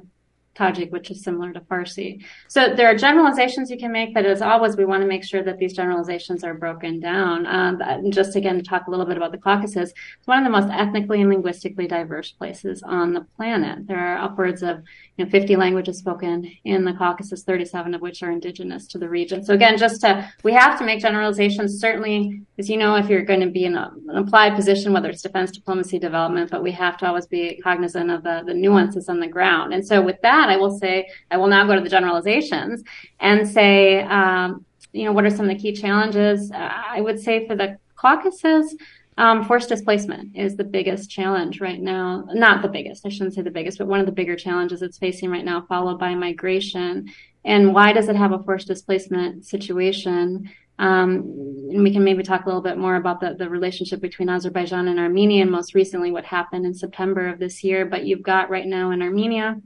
Tajik, 0.55 0.91
which 0.91 1.11
is 1.11 1.21
similar 1.21 1.51
to 1.51 1.59
Farsi. 1.61 2.23
So 2.47 2.73
there 2.73 2.87
are 2.87 2.95
generalizations 2.95 3.69
you 3.69 3.77
can 3.77 3.91
make, 3.91 4.13
but 4.13 4.25
as 4.25 4.41
always, 4.41 4.77
we 4.77 4.85
want 4.85 5.01
to 5.01 5.07
make 5.07 5.23
sure 5.23 5.43
that 5.43 5.57
these 5.57 5.73
generalizations 5.73 6.43
are 6.43 6.53
broken 6.53 6.99
down. 6.99 7.45
Um, 7.45 8.09
just 8.09 8.35
again, 8.35 8.55
to 8.55 8.63
talk 8.63 8.87
a 8.87 8.89
little 8.89 9.05
bit 9.05 9.17
about 9.17 9.31
the 9.33 9.37
Caucasus, 9.37 9.91
it's 10.17 10.27
one 10.27 10.37
of 10.37 10.45
the 10.45 10.57
most 10.57 10.71
ethnically 10.71 11.21
and 11.21 11.29
linguistically 11.29 11.87
diverse 11.87 12.31
places 12.31 12.83
on 12.83 13.13
the 13.13 13.25
planet. 13.35 13.85
There 13.87 13.99
are 13.99 14.17
upwards 14.17 14.63
of 14.63 14.81
you 15.17 15.25
know, 15.25 15.31
50 15.31 15.55
languages 15.55 15.97
spoken 15.97 16.51
in 16.65 16.83
the 16.83 16.93
Caucasus, 16.93 17.43
37 17.43 17.93
of 17.93 18.01
which 18.01 18.21
are 18.21 18.31
indigenous 18.31 18.85
to 18.87 18.97
the 18.97 19.07
region. 19.07 19.43
So 19.43 19.53
again, 19.53 19.77
just 19.77 20.01
to, 20.01 20.29
we 20.43 20.51
have 20.53 20.77
to 20.79 20.85
make 20.85 20.99
generalizations, 20.99 21.79
certainly, 21.79 22.41
as 22.57 22.69
you 22.69 22.77
know, 22.77 22.95
if 22.95 23.09
you're 23.09 23.23
going 23.23 23.39
to 23.39 23.49
be 23.49 23.65
in 23.65 23.75
a, 23.75 23.91
an 24.09 24.17
applied 24.17 24.55
position, 24.55 24.91
whether 24.91 25.09
it's 25.09 25.21
defense, 25.21 25.51
diplomacy, 25.51 25.99
development, 25.99 26.51
but 26.51 26.61
we 26.61 26.71
have 26.71 26.97
to 26.97 27.07
always 27.07 27.27
be 27.27 27.59
cognizant 27.63 28.11
of 28.11 28.23
the, 28.23 28.43
the 28.45 28.53
nuances 28.53 29.07
on 29.07 29.19
the 29.19 29.27
ground. 29.27 29.73
And 29.73 29.85
so 29.85 30.01
with 30.01 30.21
that, 30.21 30.49
I 30.49 30.57
will 30.57 30.77
say, 30.77 31.07
I 31.31 31.37
will 31.37 31.47
now 31.47 31.65
go 31.65 31.75
to 31.75 31.81
the 31.81 31.89
generalizations 31.89 32.83
and 33.19 33.47
say, 33.47 34.01
um, 34.03 34.65
you 34.91 35.05
know, 35.05 35.11
what 35.11 35.25
are 35.25 35.29
some 35.29 35.49
of 35.49 35.55
the 35.55 35.61
key 35.61 35.73
challenges? 35.73 36.51
Uh, 36.51 36.71
I 36.89 37.01
would 37.01 37.19
say 37.19 37.47
for 37.47 37.55
the 37.55 37.77
Caucasus, 37.95 38.75
um, 39.17 39.45
forced 39.45 39.69
displacement 39.69 40.35
is 40.35 40.57
the 40.57 40.63
biggest 40.63 41.09
challenge 41.09 41.61
right 41.61 41.81
now. 41.81 42.25
Not 42.33 42.61
the 42.61 42.67
biggest, 42.67 43.05
I 43.05 43.09
shouldn't 43.09 43.33
say 43.33 43.41
the 43.41 43.51
biggest, 43.51 43.77
but 43.77 43.87
one 43.87 44.01
of 44.01 44.05
the 44.05 44.11
bigger 44.11 44.35
challenges 44.35 44.81
it's 44.81 44.97
facing 44.97 45.29
right 45.29 45.45
now, 45.45 45.65
followed 45.69 45.99
by 45.99 46.15
migration. 46.15 47.09
And 47.45 47.73
why 47.73 47.93
does 47.93 48.09
it 48.09 48.15
have 48.15 48.33
a 48.33 48.43
forced 48.43 48.67
displacement 48.67 49.45
situation? 49.45 50.51
Um, 50.77 51.69
and 51.71 51.83
we 51.83 51.93
can 51.93 52.03
maybe 52.03 52.23
talk 52.23 52.43
a 52.43 52.47
little 52.47 52.61
bit 52.61 52.77
more 52.77 52.97
about 52.97 53.21
the, 53.21 53.35
the 53.35 53.49
relationship 53.49 54.01
between 54.01 54.27
Azerbaijan 54.27 54.89
and 54.89 54.99
Armenia, 54.99 55.43
and 55.43 55.51
most 55.51 55.73
recently 55.73 56.11
what 56.11 56.25
happened 56.25 56.65
in 56.65 56.73
September 56.73 57.29
of 57.29 57.39
this 57.39 57.63
year. 57.63 57.85
But 57.85 58.05
you've 58.05 58.23
got 58.23 58.49
right 58.49 58.67
now 58.67 58.91
in 58.91 59.01
Armenia, 59.01 59.61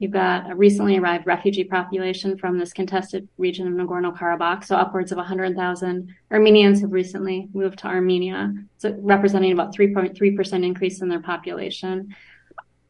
You've 0.00 0.10
got 0.12 0.50
a 0.50 0.54
recently 0.54 0.96
arrived 0.96 1.26
refugee 1.26 1.62
population 1.62 2.38
from 2.38 2.58
this 2.58 2.72
contested 2.72 3.28
region 3.36 3.68
of 3.68 3.74
Nagorno-Karabakh. 3.74 4.64
So 4.64 4.74
upwards 4.74 5.12
of 5.12 5.18
100,000 5.18 6.14
Armenians 6.30 6.80
have 6.80 6.90
recently 6.90 7.48
moved 7.52 7.80
to 7.80 7.86
Armenia, 7.86 8.54
so 8.78 8.96
representing 9.00 9.52
about 9.52 9.76
3.3% 9.76 10.64
increase 10.64 11.02
in 11.02 11.10
their 11.10 11.20
population. 11.20 12.16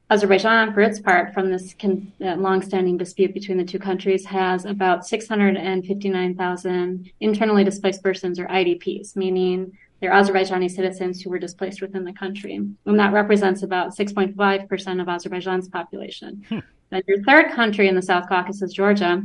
Azerbaijan, 0.09 0.73
for 0.73 0.83
its 0.83 1.01
part, 1.01 1.35
from 1.35 1.51
this 1.51 1.75
con- 1.75 2.12
uh, 2.20 2.37
long-standing 2.37 2.96
dispute 2.96 3.35
between 3.35 3.59
the 3.59 3.64
two 3.64 3.81
countries, 3.81 4.25
has 4.27 4.64
about 4.64 5.05
659,000 5.05 7.11
internally 7.18 7.64
displaced 7.64 8.05
persons 8.05 8.38
or 8.38 8.46
IDPs, 8.46 9.16
meaning 9.16 9.77
they're 10.01 10.12
Azerbaijani 10.12 10.70
citizens 10.70 11.20
who 11.20 11.31
were 11.31 11.40
displaced 11.40 11.83
within 11.83 12.05
the 12.05 12.12
country. 12.12 12.55
And 12.55 13.01
that 13.01 13.12
represents 13.12 13.64
about 13.64 13.96
6.5% 13.96 15.01
of 15.01 15.09
Azerbaijan's 15.09 15.68
population. 15.68 16.44
Hmm. 16.49 16.61
Then 16.90 17.03
your 17.07 17.22
third 17.22 17.53
country 17.53 17.88
in 17.88 17.94
the 17.94 18.03
South 18.03 18.29
Caucasus, 18.29 18.72
Georgia, 18.72 19.22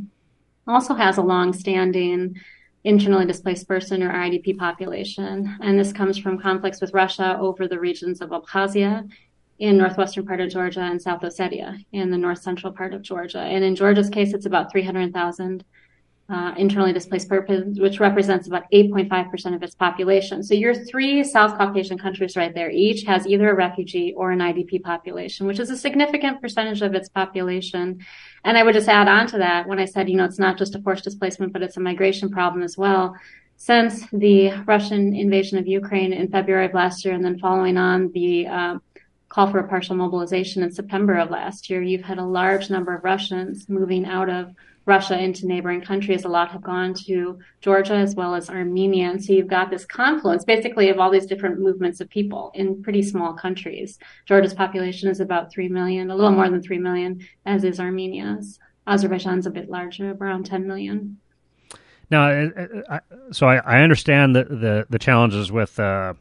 also 0.68 0.94
has 0.94 1.18
a 1.18 1.22
long-standing 1.22 2.36
internally 2.84 3.26
displaced 3.26 3.68
person 3.68 4.04
or 4.04 4.14
IDP 4.14 4.58
population. 4.58 5.58
And 5.62 5.80
this 5.80 5.92
comes 5.92 6.18
from 6.18 6.40
conflicts 6.40 6.82
with 6.82 6.94
Russia 6.94 7.38
over 7.40 7.68
the 7.68 7.80
regions 7.80 8.22
of 8.22 8.30
Abkhazia 8.30 9.10
in 9.58 9.78
northwestern 9.78 10.26
part 10.26 10.42
of 10.42 10.52
Georgia 10.52 10.82
and 10.82 11.02
South 11.02 11.22
Ossetia 11.22 11.84
in 11.92 12.12
the 12.12 12.18
north 12.18 12.40
central 12.40 12.72
part 12.72 12.94
of 12.94 13.02
Georgia. 13.02 13.40
And 13.40 13.64
in 13.64 13.76
Georgia's 13.76 14.10
case, 14.10 14.34
it's 14.34 14.46
about 14.46 14.72
300,000 14.72 15.64
uh, 16.28 16.54
internally 16.58 16.92
displaced 16.92 17.30
persons, 17.30 17.80
which 17.80 18.00
represents 18.00 18.48
about 18.48 18.64
8.5% 18.74 19.56
of 19.56 19.62
its 19.62 19.76
population. 19.76 20.42
So 20.42 20.56
your 20.56 20.74
three 20.74 21.24
South 21.24 21.56
Caucasian 21.58 22.00
countries 22.00 22.36
right 22.36 22.54
there, 22.54 22.72
each 22.72 23.04
has 23.04 23.28
either 23.28 23.52
a 23.52 23.56
refugee 23.56 24.14
or 24.18 24.32
an 24.32 24.40
IDP 24.40 24.82
population, 24.82 25.46
which 25.46 25.60
is 25.60 25.70
a 25.70 25.78
significant 25.78 26.42
percentage 26.42 26.82
of 26.82 26.96
its 26.96 27.10
population. 27.10 28.00
And 28.44 28.58
I 28.58 28.64
would 28.64 28.74
just 28.74 28.90
add 28.90 29.08
on 29.08 29.28
to 29.28 29.38
that 29.38 29.68
when 29.68 29.78
I 29.78 29.86
said, 29.86 30.10
you 30.10 30.18
know, 30.18 30.26
it's 30.26 30.40
not 30.40 30.58
just 30.58 30.74
a 30.74 30.82
forced 30.82 31.04
displacement, 31.04 31.54
but 31.54 31.62
it's 31.62 31.78
a 31.78 31.82
migration 31.82 32.32
problem 32.32 32.64
as 32.64 32.76
well. 32.76 33.16
Since 33.58 34.08
the 34.12 34.52
Russian 34.66 35.16
invasion 35.16 35.60
of 35.60 35.68
Ukraine 35.68 36.12
in 36.12 36.30
February 36.30 36.66
of 36.66 36.74
last 36.74 37.06
year, 37.06 37.14
and 37.14 37.24
then 37.24 37.38
following 37.38 37.78
on 37.78 38.12
the 38.14 38.48
uh, 38.48 38.78
call 39.30 39.52
for 39.52 39.60
a 39.60 39.68
partial 39.68 39.96
mobilization 39.96 40.64
in 40.64 40.72
September 40.72 41.18
of 41.18 41.30
last 41.30 41.70
year, 41.70 41.82
you've 41.82 42.04
had 42.04 42.18
a 42.18 42.26
large 42.26 42.70
number 42.70 42.96
of 42.96 43.04
Russians 43.04 43.70
moving 43.70 44.06
out 44.06 44.30
of 44.30 44.54
Russia 44.86 45.20
into 45.20 45.48
neighboring 45.48 45.82
countries. 45.82 46.26
A 46.26 46.30
lot 46.30 46.52
have 46.52 46.62
gone 46.62 46.94
to 47.06 47.40
Georgia 47.62 47.96
as 47.96 48.16
well 48.16 48.36
as 48.36 48.50
Armenia. 48.50 49.10
And 49.10 49.24
so 49.24 49.34
you've 49.34 49.48
got 49.48 49.70
this 49.70 49.86
confluence 49.86 50.46
basically 50.46 50.90
of 50.90 51.00
all 51.00 51.10
these 51.10 51.26
different 51.26 51.60
movements 51.60 52.02
of 52.02 52.10
people 52.10 52.52
in 52.54 52.84
pretty 52.84 53.02
small 53.02 53.34
countries. 53.34 53.98
Georgia's 54.26 54.54
population 54.54 55.10
is 55.10 55.20
about 55.20 55.52
3 55.52 55.70
million, 55.70 56.12
a 56.12 56.16
little 56.16 56.32
more 56.32 56.50
than 56.50 56.62
3 56.62 56.78
million, 56.80 57.20
as 57.46 57.64
is 57.64 57.80
Armenia's. 57.80 58.60
Azerbaijan's 58.88 59.48
a 59.48 59.52
bit 59.52 59.70
larger, 59.70 60.12
around 60.12 60.46
10 60.46 60.68
million. 60.68 61.18
Now, 62.12 62.52
so 63.32 63.48
I, 63.48 63.82
understand 63.82 64.36
the, 64.36 64.44
the, 64.44 64.86
the 64.92 65.00
challenges 65.00 65.52
with 65.52 65.80
uh, 65.80 66.14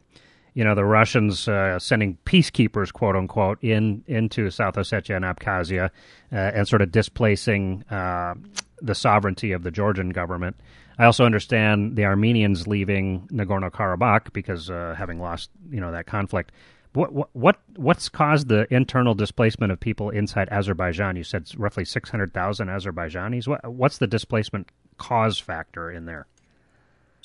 you 0.55 0.63
know, 0.63 0.73
the 0.73 0.85
Russians 0.85 1.47
uh, 1.47 1.77
sending 1.79 2.17
peacekeepers, 2.25 2.91
quote 2.91 3.15
unquote, 3.15 3.61
in 3.61 4.03
into 4.07 4.49
South 4.49 4.75
Ossetia 4.75 5.15
and 5.15 5.25
Abkhazia, 5.25 5.89
uh, 6.31 6.35
and 6.35 6.67
sort 6.67 6.81
of 6.81 6.91
displacing 6.91 7.83
uh, 7.91 8.33
the 8.81 8.95
sovereignty 8.95 9.51
of 9.51 9.63
the 9.63 9.69
Georgian 9.69 10.09
government. 10.09 10.55
I 10.97 11.03
also 11.03 11.25
understand 11.25 11.97
the 11.97 12.05
Armenians 12.05 12.67
leaving 12.67 13.27
Nagorno 13.27 13.69
Karabakh 13.69 14.31
because 14.31 14.69
uh, 14.69 14.95
having 14.97 15.19
lost, 15.19 15.49
you 15.69 15.81
know, 15.81 15.91
that 15.91 16.07
conflict. 16.07 16.53
What, 16.93 17.11
what 17.11 17.29
what 17.33 17.59
what's 17.75 18.07
caused 18.07 18.47
the 18.47 18.65
internal 18.73 19.13
displacement 19.13 19.73
of 19.73 19.79
people 19.81 20.09
inside 20.09 20.47
Azerbaijan? 20.49 21.17
You 21.17 21.25
said 21.25 21.51
roughly 21.57 21.83
six 21.83 22.09
hundred 22.09 22.33
thousand 22.33 22.69
Azerbaijanis. 22.69 23.45
What 23.45 23.69
what's 23.69 23.97
the 23.97 24.07
displacement 24.07 24.69
cause 24.97 25.37
factor 25.37 25.91
in 25.91 26.05
there? 26.05 26.27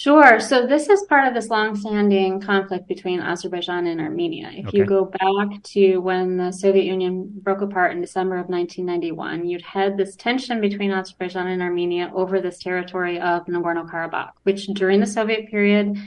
Sure. 0.01 0.41
So 0.41 0.67
this 0.67 0.89
is 0.89 1.03
part 1.11 1.29
of 1.29 1.35
this 1.35 1.51
long-standing 1.51 2.41
conflict 2.41 2.89
between 2.89 3.21
Azerbaijan 3.21 3.87
and 3.87 4.01
Armenia. 4.01 4.51
If 4.51 4.69
okay. 4.69 4.79
you 4.79 4.87
go 4.87 5.05
back 5.05 5.63
to 5.63 5.99
when 5.99 6.39
the 6.39 6.53
Soviet 6.53 6.87
Union 6.87 7.31
broke 7.43 7.61
apart 7.61 7.93
in 7.93 8.01
December 8.01 8.37
of 8.37 8.49
1991, 8.49 9.47
you'd 9.47 9.61
had 9.61 9.99
this 9.99 10.17
tension 10.17 10.59
between 10.59 10.91
Azerbaijan 10.91 11.49
and 11.49 11.61
Armenia 11.61 12.11
over 12.15 12.41
this 12.41 12.59
territory 12.59 13.21
of 13.21 13.45
Nagorno-Karabakh, 13.45 14.31
which 14.45 14.69
during 14.69 15.01
the 15.01 15.07
Soviet 15.07 15.51
period 15.51 15.99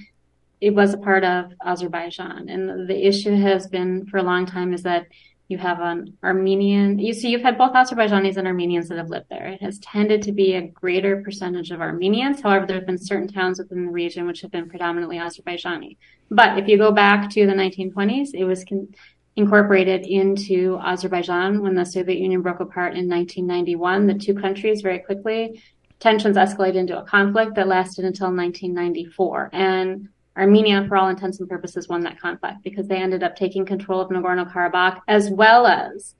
it 0.59 0.73
was 0.73 0.95
a 0.95 0.97
part 0.97 1.23
of 1.23 1.53
Azerbaijan. 1.63 2.49
And 2.49 2.89
the 2.89 3.07
issue 3.07 3.39
has 3.39 3.67
been 3.67 4.07
for 4.07 4.17
a 4.17 4.23
long 4.23 4.47
time 4.47 4.73
is 4.73 4.81
that 4.81 5.05
you 5.49 5.57
have 5.57 5.79
an 5.81 6.17
Armenian, 6.23 6.99
you 6.99 7.13
see, 7.13 7.29
you've 7.29 7.41
had 7.41 7.57
both 7.57 7.73
Azerbaijanis 7.73 8.37
and 8.37 8.47
Armenians 8.47 8.87
that 8.89 8.97
have 8.97 9.09
lived 9.09 9.27
there. 9.29 9.47
It 9.47 9.61
has 9.61 9.77
tended 9.79 10.21
to 10.23 10.31
be 10.31 10.53
a 10.53 10.67
greater 10.67 11.21
percentage 11.21 11.69
of 11.71 11.81
Armenians. 11.81 12.41
However, 12.41 12.65
there 12.65 12.77
have 12.77 12.87
been 12.87 12.97
certain 12.97 13.27
towns 13.27 13.59
within 13.59 13.85
the 13.85 13.91
region 13.91 14.25
which 14.25 14.41
have 14.41 14.51
been 14.51 14.69
predominantly 14.69 15.17
Azerbaijani. 15.17 15.97
But 16.31 16.57
if 16.57 16.67
you 16.67 16.77
go 16.77 16.91
back 16.91 17.29
to 17.31 17.45
the 17.45 17.53
1920s, 17.53 18.29
it 18.33 18.45
was 18.45 18.63
con- 18.63 18.95
incorporated 19.35 20.05
into 20.05 20.79
Azerbaijan 20.81 21.61
when 21.61 21.75
the 21.75 21.85
Soviet 21.85 22.19
Union 22.19 22.41
broke 22.41 22.61
apart 22.61 22.95
in 22.95 23.09
1991. 23.09 24.07
The 24.07 24.13
two 24.13 24.35
countries 24.35 24.81
very 24.81 24.99
quickly, 24.99 25.61
tensions 25.99 26.37
escalated 26.37 26.75
into 26.75 26.99
a 26.99 27.03
conflict 27.03 27.55
that 27.55 27.67
lasted 27.67 28.05
until 28.05 28.27
1994. 28.27 29.49
And 29.51 30.09
Armenia, 30.37 30.85
for 30.87 30.97
all 30.97 31.09
intents 31.09 31.39
and 31.39 31.49
purposes, 31.49 31.87
won 31.87 32.01
that 32.01 32.19
conflict 32.19 32.63
because 32.63 32.87
they 32.87 32.97
ended 32.97 33.23
up 33.23 33.35
taking 33.35 33.65
control 33.65 34.01
of 34.01 34.09
Nagorno 34.09 34.51
Karabakh 34.51 35.01
as 35.07 35.29
well 35.29 35.67
as 35.67 36.15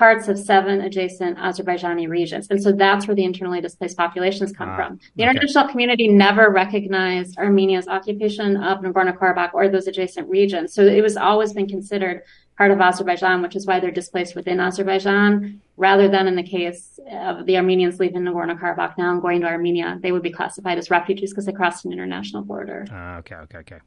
parts 0.00 0.28
of 0.28 0.38
seven 0.38 0.80
adjacent 0.80 1.36
Azerbaijani 1.36 2.08
regions. 2.08 2.46
And 2.48 2.62
so 2.62 2.72
that's 2.72 3.06
where 3.06 3.14
the 3.14 3.22
internally 3.22 3.60
displaced 3.60 3.98
populations 3.98 4.50
come 4.50 4.70
ah, 4.70 4.76
from. 4.76 4.98
The 5.16 5.24
okay. 5.24 5.30
international 5.32 5.68
community 5.68 6.08
never 6.08 6.48
recognized 6.48 7.36
Armenia's 7.36 7.86
occupation 7.86 8.56
of 8.56 8.78
Nagorno 8.78 9.14
Karabakh 9.14 9.52
or 9.52 9.68
those 9.68 9.86
adjacent 9.86 10.26
regions. 10.30 10.72
So 10.72 10.82
it 10.86 11.02
was 11.02 11.18
always 11.18 11.52
been 11.52 11.68
considered 11.68 12.22
part 12.56 12.70
of 12.70 12.80
Azerbaijan, 12.80 13.42
which 13.42 13.54
is 13.54 13.66
why 13.66 13.78
they're 13.78 13.90
displaced 13.90 14.34
within 14.34 14.58
Azerbaijan, 14.58 15.60
rather 15.76 16.08
than 16.08 16.26
in 16.26 16.36
the 16.36 16.42
case 16.42 17.00
of 17.10 17.46
the 17.46 17.56
Armenians 17.56 17.98
leaving 17.98 18.22
Nagorno-Karabakh 18.22 18.98
now 18.98 19.12
and 19.12 19.22
going 19.22 19.40
to 19.40 19.46
Armenia, 19.46 19.98
they 20.02 20.12
would 20.12 20.22
be 20.22 20.30
classified 20.30 20.76
as 20.76 20.90
refugees 20.90 21.30
because 21.30 21.46
they 21.46 21.52
crossed 21.52 21.84
an 21.84 21.92
international 21.92 22.42
border. 22.42 22.86
Uh, 22.92 23.18
okay, 23.18 23.36
okay, 23.36 23.58
okay. 23.58 23.78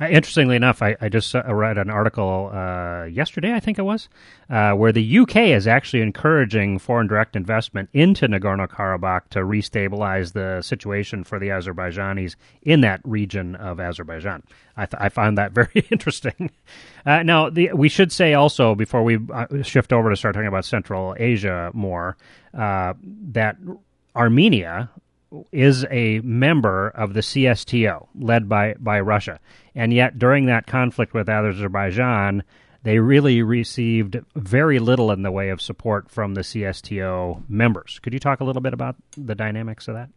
Uh, 0.00 0.06
interestingly 0.06 0.56
enough, 0.56 0.82
I, 0.82 0.96
I 1.00 1.08
just 1.08 1.34
uh, 1.34 1.42
read 1.54 1.78
an 1.78 1.90
article 1.90 2.50
uh, 2.52 3.04
yesterday, 3.04 3.52
I 3.52 3.60
think 3.60 3.78
it 3.78 3.82
was, 3.82 4.08
uh, 4.48 4.72
where 4.72 4.92
the 4.92 5.18
UK 5.18 5.36
is 5.36 5.66
actually 5.66 6.02
encouraging 6.02 6.78
foreign 6.78 7.06
direct 7.06 7.36
investment 7.36 7.90
into 7.92 8.26
Nagorno-Karabakh 8.28 9.28
to 9.30 9.40
restabilize 9.40 10.32
the 10.32 10.62
situation 10.62 11.24
for 11.24 11.38
the 11.38 11.48
Azerbaijanis 11.48 12.36
in 12.62 12.80
that 12.80 13.00
region 13.04 13.56
of 13.56 13.78
Azerbaijan. 13.78 14.42
I, 14.74 14.86
th- 14.86 14.98
I 14.98 15.30
that 15.34 15.52
very 15.52 15.86
interesting. 15.90 16.50
Uh, 17.04 17.22
now, 17.22 17.50
the, 17.50 17.72
we 17.74 17.88
should 17.88 18.10
say 18.10 18.32
also 18.32 18.74
before 18.74 19.02
we 19.02 19.18
shift 19.62 19.92
over 19.92 20.08
to 20.08 20.16
start 20.16 20.34
talking 20.34 20.48
about 20.48 20.64
Central 20.64 21.14
Asia 21.18 21.41
more 21.72 22.16
uh, 22.54 22.94
that 23.02 23.56
Armenia 24.14 24.90
is 25.50 25.86
a 25.90 26.20
member 26.20 26.88
of 26.90 27.14
the 27.14 27.20
CSTO, 27.20 28.08
led 28.14 28.48
by 28.48 28.74
by 28.78 29.00
Russia, 29.00 29.40
and 29.74 29.92
yet 29.92 30.18
during 30.18 30.46
that 30.46 30.66
conflict 30.66 31.14
with 31.14 31.28
Azerbaijan, 31.28 32.42
they 32.82 32.98
really 32.98 33.42
received 33.42 34.20
very 34.34 34.78
little 34.78 35.10
in 35.10 35.22
the 35.22 35.30
way 35.30 35.48
of 35.48 35.62
support 35.62 36.10
from 36.10 36.34
the 36.34 36.42
CSTO 36.42 37.48
members. 37.48 37.98
Could 38.02 38.12
you 38.12 38.18
talk 38.18 38.40
a 38.40 38.44
little 38.44 38.62
bit 38.62 38.74
about 38.74 38.96
the 39.16 39.34
dynamics 39.34 39.88
of 39.88 39.94
that? 39.94 40.10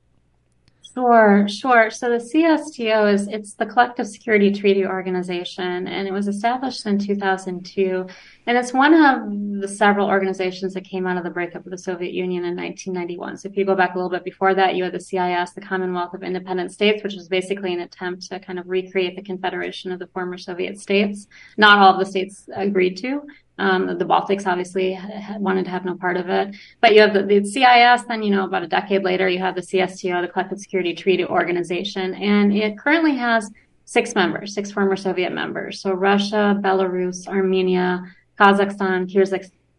Sure, 0.95 1.45
sure. 1.49 1.91
So 1.91 2.10
the 2.10 2.23
CSTO 2.23 3.13
is 3.13 3.27
it's 3.27 3.53
the 3.53 3.65
Collective 3.65 4.08
Security 4.08 4.49
Treaty 4.49 4.86
Organization, 4.86 5.89
and 5.89 6.08
it 6.08 6.13
was 6.13 6.29
established 6.29 6.86
in 6.86 6.97
2002. 6.97 8.08
And 8.47 8.58
it's 8.58 8.71
one 8.71 8.93
of 8.93 9.60
the 9.62 9.67
several 9.67 10.08
organizations 10.08 10.73
that 10.73 10.86
came 10.86 11.05
out 11.05 11.17
of 11.17 11.25
the 11.25 11.29
breakup 11.29 11.65
of 11.65 11.71
the 11.71 11.77
Soviet 11.77 12.13
Union 12.13 12.45
in 12.45 12.55
1991. 12.55 13.38
So 13.38 13.49
if 13.49 13.58
you 13.58 13.65
go 13.65 13.75
back 13.75 13.95
a 13.95 13.97
little 13.97 14.10
bit 14.10 14.23
before 14.23 14.55
that, 14.55 14.75
you 14.75 14.86
had 14.86 14.93
the 14.93 15.01
CIS, 15.01 15.51
the 15.51 15.60
Commonwealth 15.60 16.13
of 16.13 16.23
Independent 16.23 16.71
States, 16.71 17.03
which 17.03 17.15
was 17.15 17.27
basically 17.27 17.73
an 17.73 17.81
attempt 17.81 18.29
to 18.29 18.39
kind 18.39 18.58
of 18.58 18.69
recreate 18.69 19.17
the 19.17 19.21
confederation 19.21 19.91
of 19.91 19.99
the 19.99 20.08
former 20.08 20.38
Soviet 20.38 20.79
states. 20.79 21.27
Not 21.58 21.79
all 21.79 21.91
of 21.91 21.99
the 21.99 22.10
states 22.10 22.47
agreed 22.55 22.95
to. 22.97 23.21
Um, 23.57 23.97
the 23.97 24.05
Baltics 24.05 24.45
obviously 24.45 24.99
wanted 25.37 25.65
to 25.65 25.71
have 25.71 25.85
no 25.85 25.95
part 25.95 26.17
of 26.17 26.29
it. 26.29 26.55
But 26.81 26.93
you 26.93 27.01
have 27.01 27.13
the, 27.13 27.23
the, 27.23 27.43
CIS, 27.43 28.03
then, 28.07 28.21
you 28.21 28.31
know, 28.31 28.45
about 28.45 28.63
a 28.63 28.67
decade 28.67 29.03
later, 29.03 29.29
you 29.29 29.39
have 29.39 29.55
the 29.55 29.61
CSTO, 29.61 30.21
the 30.21 30.27
Collective 30.27 30.59
Security 30.59 30.93
Treaty 30.93 31.25
Organization, 31.25 32.13
and 32.15 32.53
it 32.53 32.77
currently 32.77 33.15
has 33.15 33.49
six 33.85 34.15
members, 34.15 34.53
six 34.53 34.71
former 34.71 34.95
Soviet 34.95 35.31
members. 35.31 35.79
So 35.79 35.93
Russia, 35.93 36.59
Belarus, 36.61 37.27
Armenia, 37.27 38.03
Kazakhstan, 38.39 39.09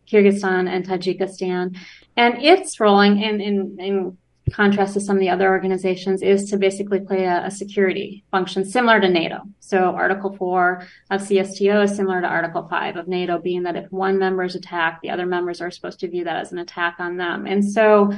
Kyrgyzstan, 0.09 0.69
and 0.69 0.87
Tajikistan. 0.87 1.77
And 2.17 2.43
its 2.43 2.81
rolling 2.81 3.21
in, 3.21 3.41
in, 3.41 3.77
in 3.79 4.19
contrast 4.53 4.95
to 4.95 5.01
some 5.01 5.17
of 5.17 5.21
the 5.21 5.29
other 5.29 5.49
organizations 5.49 6.23
is 6.23 6.49
to 6.51 6.57
basically 6.57 7.01
play 7.01 7.25
a, 7.25 7.47
a, 7.47 7.51
security 7.51 8.25
function 8.31 8.65
similar 8.65 9.01
to 9.01 9.09
NATO. 9.09 9.41
So 9.59 9.79
Article 9.79 10.37
4 10.37 10.87
of 11.11 11.21
CSTO 11.21 11.85
is 11.85 11.97
similar 11.97 12.21
to 12.21 12.29
Article 12.29 12.67
5 12.69 12.97
of 12.97 13.09
NATO, 13.09 13.39
being 13.39 13.65
that 13.65 13.77
if 13.77 13.91
one 13.91 14.19
member 14.19 14.45
is 14.45 14.55
attacked, 14.55 15.03
the 15.03 15.11
other 15.11 15.27
members 15.27 15.61
are 15.61 15.71
supposed 15.71 15.99
to 16.01 16.09
view 16.09 16.25
that 16.25 16.37
as 16.37 16.53
an 16.53 16.59
attack 16.59 16.97
on 17.01 17.17
them. 17.17 17.47
And 17.47 17.65
so 17.65 18.13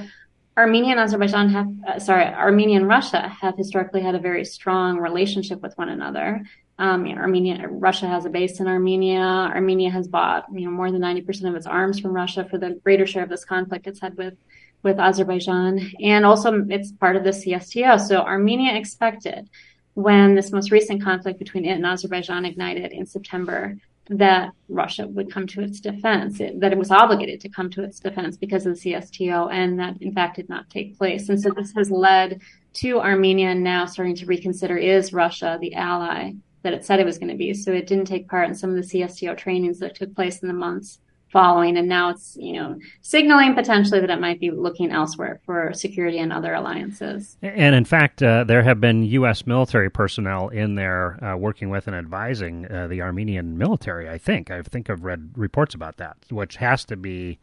Armenia 0.58 0.90
and 0.90 1.00
Azerbaijan 1.00 1.48
have, 1.50 1.68
uh, 1.86 1.98
sorry, 1.98 2.24
Armenia 2.24 2.78
and 2.78 2.88
Russia 2.88 3.28
have 3.40 3.56
historically 3.56 4.02
had 4.02 4.14
a 4.14 4.18
very 4.18 4.44
strong 4.44 4.98
relationship 4.98 5.62
with 5.62 5.72
one 5.78 5.88
another. 5.88 6.44
Um, 6.80 7.06
you 7.06 7.14
know, 7.14 7.22
Armenia, 7.22 7.66
Russia 7.68 8.06
has 8.06 8.24
a 8.24 8.28
base 8.28 8.60
in 8.60 8.66
Armenia. 8.66 9.20
Armenia 9.20 9.90
has 9.90 10.08
bought, 10.08 10.46
you 10.52 10.66
know, 10.66 10.70
more 10.70 10.92
than 10.92 11.00
90% 11.00 11.48
of 11.48 11.54
its 11.54 11.66
arms 11.66 12.00
from 12.00 12.12
Russia 12.12 12.46
for 12.48 12.58
the 12.58 12.78
greater 12.84 13.06
share 13.06 13.22
of 13.22 13.28
this 13.28 13.44
conflict 13.44 13.86
it's 13.86 14.00
had 14.00 14.16
with 14.16 14.34
with 14.82 14.98
Azerbaijan, 14.98 15.92
and 16.00 16.24
also 16.24 16.64
it's 16.68 16.92
part 16.92 17.16
of 17.16 17.24
the 17.24 17.30
CSTO. 17.30 18.00
So 18.00 18.20
Armenia 18.20 18.74
expected 18.74 19.48
when 19.94 20.34
this 20.34 20.52
most 20.52 20.70
recent 20.70 21.02
conflict 21.02 21.38
between 21.38 21.64
it 21.64 21.72
and 21.72 21.84
Azerbaijan 21.84 22.44
ignited 22.44 22.92
in 22.92 23.04
September 23.04 23.76
that 24.10 24.52
Russia 24.68 25.06
would 25.06 25.30
come 25.30 25.46
to 25.46 25.60
its 25.60 25.80
defense, 25.80 26.40
it, 26.40 26.60
that 26.60 26.72
it 26.72 26.78
was 26.78 26.90
obligated 26.90 27.40
to 27.40 27.48
come 27.48 27.68
to 27.70 27.82
its 27.82 28.00
defense 28.00 28.36
because 28.36 28.64
of 28.64 28.80
the 28.80 28.92
CSTO, 28.92 29.52
and 29.52 29.78
that 29.78 30.00
in 30.00 30.12
fact 30.12 30.36
did 30.36 30.48
not 30.48 30.70
take 30.70 30.96
place. 30.96 31.28
And 31.28 31.40
so 31.40 31.50
this 31.50 31.72
has 31.76 31.90
led 31.90 32.40
to 32.74 33.00
Armenia 33.00 33.54
now 33.54 33.84
starting 33.86 34.14
to 34.16 34.26
reconsider 34.26 34.76
is 34.76 35.12
Russia 35.12 35.58
the 35.60 35.74
ally 35.74 36.32
that 36.62 36.72
it 36.72 36.84
said 36.84 37.00
it 37.00 37.06
was 37.06 37.18
going 37.18 37.30
to 37.30 37.36
be. 37.36 37.52
So 37.54 37.72
it 37.72 37.86
didn't 37.86 38.06
take 38.06 38.28
part 38.28 38.48
in 38.48 38.54
some 38.54 38.70
of 38.70 38.76
the 38.76 38.82
CSTO 38.82 39.36
trainings 39.36 39.78
that 39.80 39.94
took 39.94 40.14
place 40.14 40.40
in 40.40 40.48
the 40.48 40.54
months 40.54 41.00
following 41.30 41.76
and 41.76 41.88
now 41.88 42.10
it's 42.10 42.36
you 42.40 42.52
know 42.52 42.78
signaling 43.02 43.54
potentially 43.54 44.00
that 44.00 44.10
it 44.10 44.20
might 44.20 44.40
be 44.40 44.50
looking 44.50 44.90
elsewhere 44.90 45.40
for 45.44 45.72
security 45.72 46.18
and 46.18 46.32
other 46.32 46.54
alliances 46.54 47.36
and 47.42 47.74
in 47.74 47.84
fact 47.84 48.22
uh, 48.22 48.44
there 48.44 48.62
have 48.62 48.80
been 48.80 49.02
u.s 49.04 49.46
military 49.46 49.90
personnel 49.90 50.48
in 50.48 50.74
there 50.74 51.22
uh, 51.22 51.36
working 51.36 51.70
with 51.70 51.86
and 51.86 51.96
advising 51.96 52.70
uh, 52.70 52.86
the 52.88 53.02
armenian 53.02 53.58
military 53.58 54.08
i 54.08 54.16
think 54.18 54.50
i 54.50 54.62
think 54.62 54.88
i've 54.88 55.04
read 55.04 55.30
reports 55.36 55.74
about 55.74 55.96
that 55.96 56.16
which 56.30 56.56
has 56.56 56.84
to 56.84 56.96
be 56.96 57.38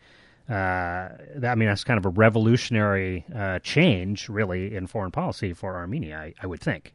uh, 0.49 1.09
I 1.43 1.55
mean, 1.55 1.67
that's 1.67 1.83
kind 1.83 1.97
of 1.97 2.05
a 2.05 2.09
revolutionary 2.09 3.25
uh, 3.35 3.57
change, 3.59 4.29
really, 4.29 4.75
in 4.75 4.85
foreign 4.85 5.09
policy 5.09 5.53
for 5.53 5.75
Armenia. 5.75 6.17
I, 6.19 6.33
I 6.39 6.45
would 6.45 6.61
think. 6.61 6.93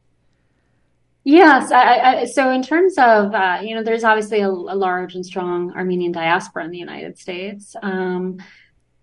Yes. 1.25 1.71
I, 1.71 1.99
I, 1.99 2.25
so 2.25 2.51
in 2.51 2.63
terms 2.63 2.95
of, 2.97 3.35
uh, 3.35 3.59
you 3.63 3.75
know, 3.75 3.83
there's 3.83 4.05
obviously 4.05 4.41
a, 4.41 4.49
a, 4.49 4.51
large 4.51 5.15
and 5.15 5.25
strong 5.25 5.73
Armenian 5.73 6.13
diaspora 6.13 6.65
in 6.65 6.71
the 6.71 6.79
United 6.79 7.19
States. 7.19 7.77
Um, 7.83 8.39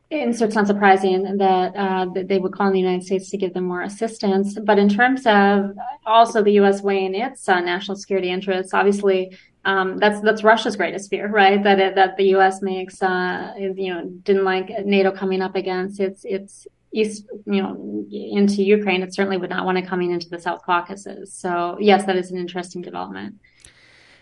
and 0.09 0.35
so 0.35 0.45
it's 0.45 0.55
not 0.55 0.67
surprising 0.67 1.37
that, 1.37 1.75
uh, 1.75 2.05
that 2.15 2.27
they 2.27 2.39
would 2.39 2.53
call 2.53 2.67
on 2.67 2.73
the 2.73 2.79
United 2.79 3.05
States 3.05 3.29
to 3.29 3.37
give 3.37 3.53
them 3.53 3.65
more 3.65 3.81
assistance. 3.81 4.57
But 4.57 4.79
in 4.79 4.89
terms 4.89 5.27
of 5.27 5.77
also 6.05 6.41
the 6.41 6.53
U.S. 6.53 6.81
weighing 6.81 7.13
its 7.13 7.47
uh, 7.47 7.59
national 7.59 7.97
security 7.97 8.31
interests, 8.31 8.73
obviously 8.73 9.37
um, 9.65 9.97
that's 9.97 10.21
that's 10.21 10.45
Russia's 10.45 10.77
greatest 10.77 11.09
fear, 11.09 11.27
right? 11.27 11.61
That 11.61 11.79
it, 11.79 11.95
that 11.95 12.15
the 12.15 12.23
U.S. 12.29 12.61
makes, 12.61 13.01
uh, 13.03 13.53
you 13.57 13.93
know, 13.93 14.05
didn't 14.23 14.45
like 14.45 14.69
NATO 14.85 15.11
coming 15.11 15.41
up 15.41 15.57
against 15.57 15.99
its 15.99 16.23
its 16.23 16.67
east, 16.91 17.25
you 17.45 17.61
know, 17.61 18.05
into 18.11 18.63
Ukraine, 18.63 19.01
it 19.03 19.13
certainly 19.13 19.37
would 19.37 19.49
not 19.49 19.65
want 19.65 19.77
it 19.77 19.87
coming 19.87 20.11
into 20.11 20.29
the 20.29 20.39
South 20.39 20.61
Caucasus. 20.63 21.33
So 21.33 21.77
yes, 21.79 22.05
that 22.05 22.15
is 22.15 22.31
an 22.31 22.37
interesting 22.37 22.81
development. 22.81 23.35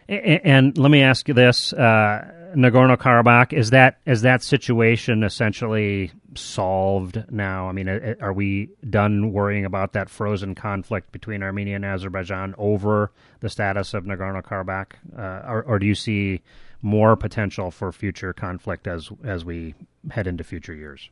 And, 0.08 0.42
and 0.44 0.78
let 0.78 0.92
me 0.92 1.02
ask 1.02 1.28
you 1.28 1.34
this: 1.34 1.74
uh, 1.74 2.52
Nagorno 2.56 2.98
Karabakh 2.98 3.54
is 3.54 3.72
that 3.72 4.00
is 4.06 4.22
that 4.22 4.44
situation 4.44 5.24
essentially 5.24 6.12
solved 6.36 7.24
now? 7.32 7.70
I 7.70 7.72
mean, 7.72 7.88
are 7.90 8.34
we 8.34 8.70
done 8.90 9.32
worrying 9.32 9.66
about 9.66 9.94
that 9.94 10.10
frozen 10.10 10.56
conflict 10.56 11.12
between 11.12 11.44
Armenia 11.44 11.76
and 11.76 11.86
Azerbaijan 11.86 12.56
over 12.58 13.12
the 13.40 13.50
status 13.50 13.94
of 13.94 14.06
Nagorno 14.06 14.44
Karabakh, 14.44 14.94
uh, 15.18 15.50
or, 15.50 15.64
or 15.64 15.80
do 15.80 15.86
you 15.86 15.96
see 15.96 16.42
more 16.82 17.16
potential 17.16 17.72
for 17.72 17.92
future 17.92 18.34
conflict 18.34 18.88
as 18.88 19.10
as 19.24 19.44
we 19.44 19.74
head 20.12 20.28
into 20.28 20.44
future 20.44 20.74
years? 20.74 21.10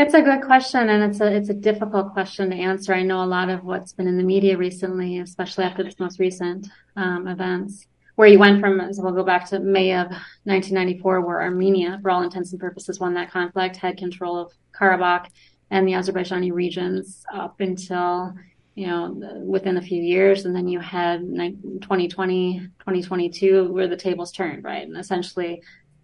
It's 0.00 0.14
a 0.14 0.22
good 0.22 0.40
question, 0.40 0.88
and 0.88 1.04
it's 1.04 1.20
a 1.20 1.26
it's 1.30 1.50
a 1.50 1.54
difficult 1.54 2.14
question 2.14 2.48
to 2.48 2.56
answer. 2.56 2.94
I 2.94 3.02
know 3.02 3.22
a 3.22 3.26
lot 3.26 3.50
of 3.50 3.64
what's 3.64 3.92
been 3.92 4.08
in 4.08 4.16
the 4.16 4.22
media 4.22 4.56
recently, 4.56 5.18
especially 5.18 5.64
after 5.64 5.82
this 5.82 5.98
most 5.98 6.18
recent 6.18 6.68
um, 6.96 7.28
events, 7.28 7.86
where 8.14 8.26
you 8.26 8.38
went 8.38 8.60
from. 8.60 8.80
So 8.94 9.02
we'll 9.02 9.12
go 9.12 9.24
back 9.24 9.46
to 9.50 9.60
May 9.60 9.92
of 9.92 10.06
1994, 10.44 11.20
where 11.20 11.42
Armenia, 11.42 11.98
for 12.00 12.10
all 12.10 12.22
intents 12.22 12.50
and 12.52 12.58
purposes, 12.58 12.98
won 12.98 13.12
that 13.12 13.30
conflict, 13.30 13.76
had 13.76 13.98
control 13.98 14.38
of 14.38 14.52
Karabakh 14.72 15.26
and 15.70 15.86
the 15.86 15.92
Azerbaijani 15.92 16.50
regions 16.50 17.22
up 17.34 17.60
until 17.60 18.32
you 18.76 18.86
know 18.86 19.42
within 19.44 19.76
a 19.76 19.82
few 19.82 20.02
years, 20.02 20.46
and 20.46 20.56
then 20.56 20.66
you 20.66 20.80
had 20.80 21.20
2020, 21.20 22.60
2022, 22.78 23.70
where 23.70 23.86
the 23.86 23.98
tables 23.98 24.32
turned, 24.32 24.64
right, 24.64 24.88
and 24.88 24.96
essentially 24.96 25.60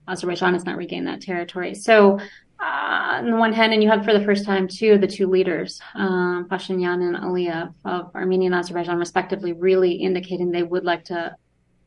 Azerbaijan 0.09 0.53
has 0.53 0.65
not 0.65 0.77
regained 0.77 1.07
that 1.07 1.21
territory. 1.21 1.75
So 1.75 2.21
uh, 2.59 3.19
on 3.19 3.31
the 3.31 3.37
one 3.37 3.53
hand, 3.53 3.73
and 3.73 3.83
you 3.83 3.89
had 3.89 4.05
for 4.05 4.13
the 4.13 4.25
first 4.25 4.45
time 4.45 4.67
too 4.69 4.99
the 4.99 5.07
two 5.07 5.27
leaders, 5.27 5.81
um, 5.95 6.47
Pashinyan 6.51 7.03
and 7.07 7.17
Aliyev 7.17 7.75
of 7.85 8.15
Armenia 8.15 8.47
and 8.47 8.55
Azerbaijan, 8.55 8.99
respectively, 8.99 9.53
really 9.53 9.93
indicating 9.93 10.51
they 10.51 10.63
would 10.63 10.85
like 10.85 11.05
to 11.07 11.35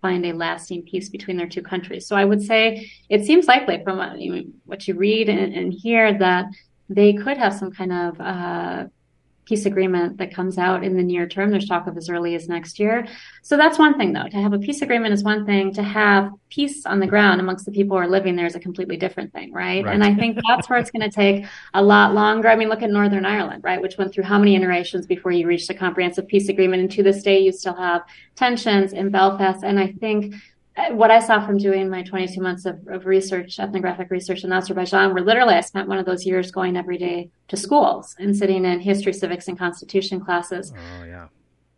find 0.01 0.25
a 0.25 0.33
lasting 0.33 0.83
peace 0.83 1.09
between 1.09 1.37
their 1.37 1.47
two 1.47 1.61
countries. 1.61 2.07
So 2.07 2.15
I 2.15 2.23
would 2.23 2.41
say 2.41 2.89
it 3.09 3.25
seems 3.25 3.47
likely 3.47 3.83
from 3.83 3.97
what 3.97 4.19
you, 4.19 4.53
what 4.65 4.87
you 4.87 4.93
read 4.93 5.27
and, 5.27 5.53
and 5.53 5.73
hear 5.73 6.17
that 6.17 6.45
they 6.87 7.13
could 7.13 7.37
have 7.37 7.53
some 7.53 7.71
kind 7.71 7.91
of 7.91 8.21
uh, 8.21 8.85
peace 9.49 9.65
agreement 9.65 10.17
that 10.19 10.31
comes 10.31 10.59
out 10.59 10.83
in 10.83 10.95
the 10.95 11.01
near 11.01 11.27
term. 11.27 11.49
There's 11.49 11.67
talk 11.67 11.87
of 11.87 11.97
as 11.97 12.07
early 12.07 12.35
as 12.35 12.47
next 12.47 12.77
year. 12.77 13.07
So 13.41 13.57
that's 13.57 13.79
one 13.79 13.97
thing, 13.97 14.13
though. 14.13 14.27
To 14.29 14.37
have 14.37 14.53
a 14.53 14.59
peace 14.59 14.83
agreement 14.83 15.11
is 15.11 15.23
one 15.23 15.43
thing. 15.43 15.73
To 15.73 15.81
have 15.81 16.31
peace 16.49 16.85
on 16.85 16.99
the 16.99 17.07
ground 17.07 17.41
amongst 17.41 17.65
the 17.65 17.71
people 17.71 17.97
who 17.97 18.03
are 18.03 18.07
living 18.07 18.35
there 18.35 18.45
is 18.45 18.53
a 18.53 18.59
completely 18.59 18.95
different 18.95 19.33
thing, 19.33 19.51
right? 19.51 19.83
right. 19.83 19.91
And 19.91 20.03
I 20.03 20.13
think 20.13 20.37
that's 20.47 20.69
where 20.69 20.77
it's 20.77 20.91
going 20.91 21.09
to 21.09 21.09
take 21.09 21.45
a 21.73 21.81
lot 21.81 22.13
longer. 22.13 22.47
I 22.47 22.55
mean, 22.55 22.69
look 22.69 22.83
at 22.83 22.91
Northern 22.91 23.25
Ireland, 23.25 23.63
right, 23.63 23.81
which 23.81 23.97
went 23.97 24.13
through 24.13 24.25
how 24.25 24.37
many 24.37 24.55
iterations 24.55 25.07
before 25.07 25.31
you 25.31 25.47
reached 25.47 25.71
a 25.71 25.73
comprehensive 25.73 26.27
peace 26.27 26.47
agreement. 26.47 26.83
And 26.83 26.91
to 26.91 27.01
this 27.01 27.23
day, 27.23 27.39
you 27.39 27.51
still 27.51 27.75
have 27.75 28.03
tensions 28.35 28.93
in 28.93 29.09
Belfast. 29.09 29.63
And 29.63 29.79
I 29.79 29.87
think 29.93 30.35
Uh, 30.79 30.93
what 30.93 31.11
I 31.11 31.19
saw 31.19 31.45
from 31.45 31.57
doing 31.57 31.89
my 31.89 32.03
22 32.03 32.39
months 32.41 32.65
of, 32.65 32.79
of, 32.87 33.05
research, 33.05 33.59
ethnographic 33.59 34.09
research 34.09 34.43
in 34.43 34.51
Azerbaijan, 34.53 35.13
where 35.13 35.23
literally 35.23 35.55
I 35.55 35.61
spent 35.61 35.89
one 35.89 35.97
of 35.97 36.05
those 36.05 36.25
years 36.25 36.51
going 36.51 36.77
every 36.77 36.97
day 36.97 37.29
to 37.49 37.57
schools 37.57 38.15
and 38.19 38.35
sitting 38.35 38.63
in 38.65 38.79
history, 38.79 39.13
civics, 39.13 39.47
and 39.47 39.57
constitution 39.57 40.23
classes. 40.23 40.73
Oh, 40.75 41.03
yeah 41.03 41.27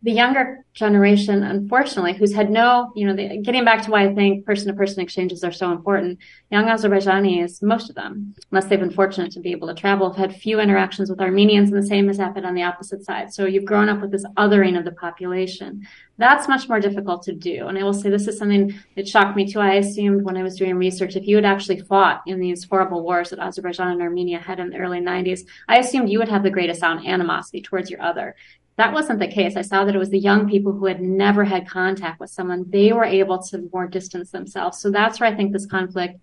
the 0.04 0.10
younger 0.10 0.64
generation, 0.74 1.42
unfortunately, 1.44 2.14
who's 2.14 2.34
had 2.34 2.50
no, 2.50 2.90
you 2.96 3.06
know, 3.06 3.14
the, 3.14 3.40
getting 3.42 3.64
back 3.64 3.82
to 3.84 3.90
why 3.90 4.04
I 4.04 4.14
think 4.14 4.44
person 4.44 4.66
to 4.68 4.74
person 4.74 5.00
exchanges 5.00 5.44
are 5.44 5.52
so 5.52 5.70
important, 5.70 6.18
young 6.50 6.64
Azerbaijanis, 6.64 7.62
most 7.62 7.88
of 7.88 7.94
them, 7.94 8.34
unless 8.50 8.64
they've 8.64 8.80
been 8.80 8.90
fortunate 8.90 9.30
to 9.32 9.40
be 9.40 9.52
able 9.52 9.68
to 9.68 9.74
travel, 9.74 10.12
have 10.12 10.30
had 10.32 10.40
few 10.40 10.58
interactions 10.58 11.08
with 11.08 11.20
Armenians, 11.20 11.70
and 11.70 11.80
the 11.80 11.86
same 11.86 12.08
has 12.08 12.16
happened 12.16 12.46
on 12.46 12.54
the 12.54 12.62
opposite 12.62 13.04
side. 13.04 13.32
So 13.32 13.44
you've 13.44 13.64
grown 13.64 13.88
up 13.88 14.00
with 14.00 14.10
this 14.10 14.24
othering 14.36 14.76
of 14.76 14.84
the 14.84 14.92
population. 14.92 15.86
That's 16.18 16.48
much 16.48 16.68
more 16.68 16.80
difficult 16.80 17.22
to 17.24 17.32
do. 17.32 17.68
And 17.68 17.78
I 17.78 17.84
will 17.84 17.94
say 17.94 18.10
this 18.10 18.28
is 18.28 18.38
something 18.38 18.74
that 18.96 19.08
shocked 19.08 19.36
me 19.36 19.50
too. 19.50 19.60
I 19.60 19.74
assumed 19.74 20.24
when 20.24 20.36
I 20.36 20.42
was 20.42 20.56
doing 20.56 20.74
research, 20.76 21.16
if 21.16 21.26
you 21.26 21.36
had 21.36 21.44
actually 21.44 21.80
fought 21.80 22.22
in 22.26 22.40
these 22.40 22.64
horrible 22.64 23.02
wars 23.02 23.30
that 23.30 23.38
Azerbaijan 23.38 23.92
and 23.92 24.02
Armenia 24.02 24.38
had 24.38 24.58
in 24.58 24.70
the 24.70 24.78
early 24.78 25.00
90s, 25.00 25.42
I 25.68 25.78
assumed 25.78 26.10
you 26.10 26.18
would 26.18 26.28
have 26.28 26.42
the 26.42 26.50
greatest 26.50 26.82
animosity 26.82 27.62
towards 27.62 27.90
your 27.90 28.02
other. 28.02 28.34
That 28.76 28.92
wasn't 28.92 29.18
the 29.18 29.28
case. 29.28 29.56
I 29.56 29.62
saw 29.62 29.84
that 29.84 29.94
it 29.94 29.98
was 29.98 30.10
the 30.10 30.18
young 30.18 30.48
people 30.48 30.72
who 30.72 30.86
had 30.86 31.02
never 31.02 31.44
had 31.44 31.68
contact 31.68 32.20
with 32.20 32.30
someone. 32.30 32.64
They 32.68 32.92
were 32.92 33.04
able 33.04 33.42
to 33.42 33.68
more 33.72 33.86
distance 33.86 34.30
themselves. 34.30 34.78
So 34.78 34.90
that's 34.90 35.20
where 35.20 35.28
I 35.28 35.34
think 35.34 35.52
this 35.52 35.66
conflict 35.66 36.18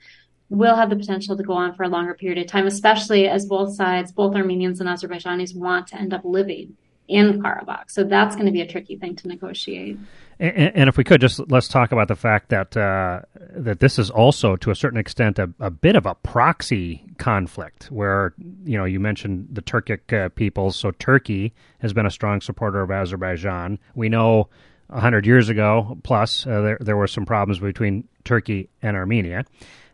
will 0.50 0.76
have 0.76 0.90
the 0.90 0.96
potential 0.96 1.38
to 1.38 1.44
go 1.44 1.54
on 1.54 1.76
for 1.76 1.84
a 1.84 1.90
longer 1.90 2.16
period 2.16 2.40
of 2.40 2.48
time, 2.48 2.66
especially 2.66 3.28
as 3.28 3.46
both 3.46 3.76
sides, 3.76 4.12
both 4.12 4.36
Armenians 4.36 4.80
and 4.80 4.90
Azerbaijanis, 4.90 5.56
want 5.56 5.88
to 5.88 5.96
end 5.96 6.12
up 6.12 6.26
living 6.26 6.76
in 7.08 7.42
Karabakh. 7.42 7.92
So 7.92 8.04
that's 8.04 8.36
going 8.36 8.48
to 8.48 8.52
be 8.52 8.62
a 8.62 8.68
tricky 8.68 8.96
thing 8.96 9.16
to 9.18 9.28
negotiate. 9.28 10.00
And, 10.40 10.76
and 10.76 10.90
if 10.90 10.98
we 10.98 11.04
could 11.04 11.20
just 11.20 11.40
let's 11.52 11.68
talk 11.68 11.92
about 11.92 12.08
the 12.08 12.16
fact 12.16 12.50
that 12.50 12.76
uh, 12.78 13.22
that 13.52 13.80
this 13.80 14.00
is 14.00 14.10
also, 14.10 14.56
to 14.58 14.72
a 14.72 14.76
certain 14.76 15.00
extent, 15.00 15.38
a, 15.38 15.50
a, 15.60 15.70
bit 15.70 15.96
of 15.96 16.06
a 16.06 16.16
proxy 16.16 17.04
conflict, 17.18 17.86
where 17.92 18.34
you 18.64 18.78
know 18.78 18.86
you 18.86 19.00
mentioned 19.00 19.50
the 19.52 19.62
Turkic 19.62 20.14
uh, 20.14 20.30
peoples. 20.30 20.78
So 20.78 20.92
Turkey 20.92 21.54
has 21.80 21.94
been 21.94 22.06
a 22.06 22.12
strong 22.12 22.40
supporter 22.42 22.82
of 22.82 22.92
Azerbaijan. 22.92 23.80
We 23.96 24.10
know 24.10 24.50
hundred 24.92 25.26
years 25.26 25.50
ago 25.50 26.00
plus 26.04 26.48
uh, 26.48 26.62
there 26.62 26.78
there 26.82 26.98
were 26.98 27.08
some 27.08 27.26
problems 27.26 27.60
between 27.60 28.08
Turkey 28.24 28.70
and 28.82 28.96
Armenia. 28.96 29.46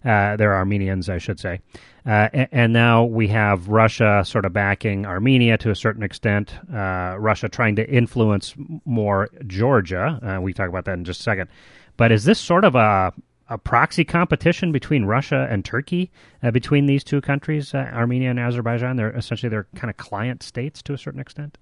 Uh, 0.06 0.36
they're 0.36 0.54
Armenians, 0.54 1.10
I 1.10 1.18
should 1.18 1.40
say. 1.40 1.62
Uh, 2.06 2.30
and, 2.32 2.48
and, 2.52 2.74
now 2.74 3.04
we 3.04 3.28
have 3.30 3.68
Russia 3.68 4.24
sort 4.24 4.46
of 4.46 4.54
backing 4.54 5.08
Armenia 5.08 5.58
to 5.58 5.72
a 5.72 5.76
certain 5.76 6.04
extent. 6.04 6.54
Uh, 6.72 7.16
Russia 7.18 7.50
trying 7.50 7.76
to 7.78 7.90
influence 7.90 8.54
more 8.86 9.30
Georgia. 9.48 10.20
Uh, 10.22 10.40
we 10.40 10.54
talk 10.54 10.70
about 10.70 10.86
that 10.86 10.94
in 10.94 11.04
just 11.04 11.22
a 11.22 11.24
second. 11.24 11.50
But 11.98 12.12
is 12.12 12.24
this 12.26 12.40
sort 12.40 12.64
of 12.64 12.76
a 12.76 13.14
a 13.48 13.58
proxy 13.60 14.04
competition 14.04 14.72
between 14.72 15.06
Russia 15.06 15.48
and 15.52 15.64
Turkey, 15.64 16.12
uh, 16.42 16.50
between 16.50 16.88
these 16.88 17.04
two 17.04 17.22
countries, 17.22 17.74
Armenia 17.74 18.30
and 18.30 18.40
Azerbaijan? 18.40 18.96
They're 18.98 19.16
essentially 19.16 19.50
they're 19.50 19.68
kind 19.76 19.90
of 19.90 19.98
client 19.98 20.44
states 20.44 20.82
to 20.84 20.94
a 20.94 20.98
certain 20.98 21.20
extent. 21.20 21.58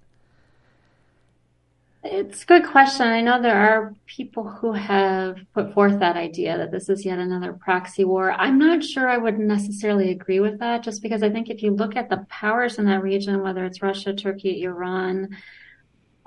It's 2.06 2.42
a 2.42 2.46
good 2.46 2.66
question. 2.66 3.06
I 3.06 3.22
know 3.22 3.40
there 3.40 3.56
are 3.56 3.94
people 4.04 4.44
who 4.44 4.72
have 4.72 5.38
put 5.54 5.72
forth 5.72 6.00
that 6.00 6.18
idea 6.18 6.58
that 6.58 6.70
this 6.70 6.90
is 6.90 7.02
yet 7.06 7.18
another 7.18 7.54
proxy 7.54 8.04
war. 8.04 8.30
I'm 8.32 8.58
not 8.58 8.84
sure 8.84 9.08
I 9.08 9.16
would 9.16 9.38
necessarily 9.38 10.10
agree 10.10 10.38
with 10.38 10.58
that, 10.58 10.82
just 10.82 11.00
because 11.00 11.22
I 11.22 11.30
think 11.30 11.48
if 11.48 11.62
you 11.62 11.70
look 11.70 11.96
at 11.96 12.10
the 12.10 12.26
powers 12.28 12.78
in 12.78 12.84
that 12.84 13.02
region, 13.02 13.42
whether 13.42 13.64
it's 13.64 13.80
Russia, 13.80 14.12
Turkey, 14.12 14.64
Iran, 14.64 15.34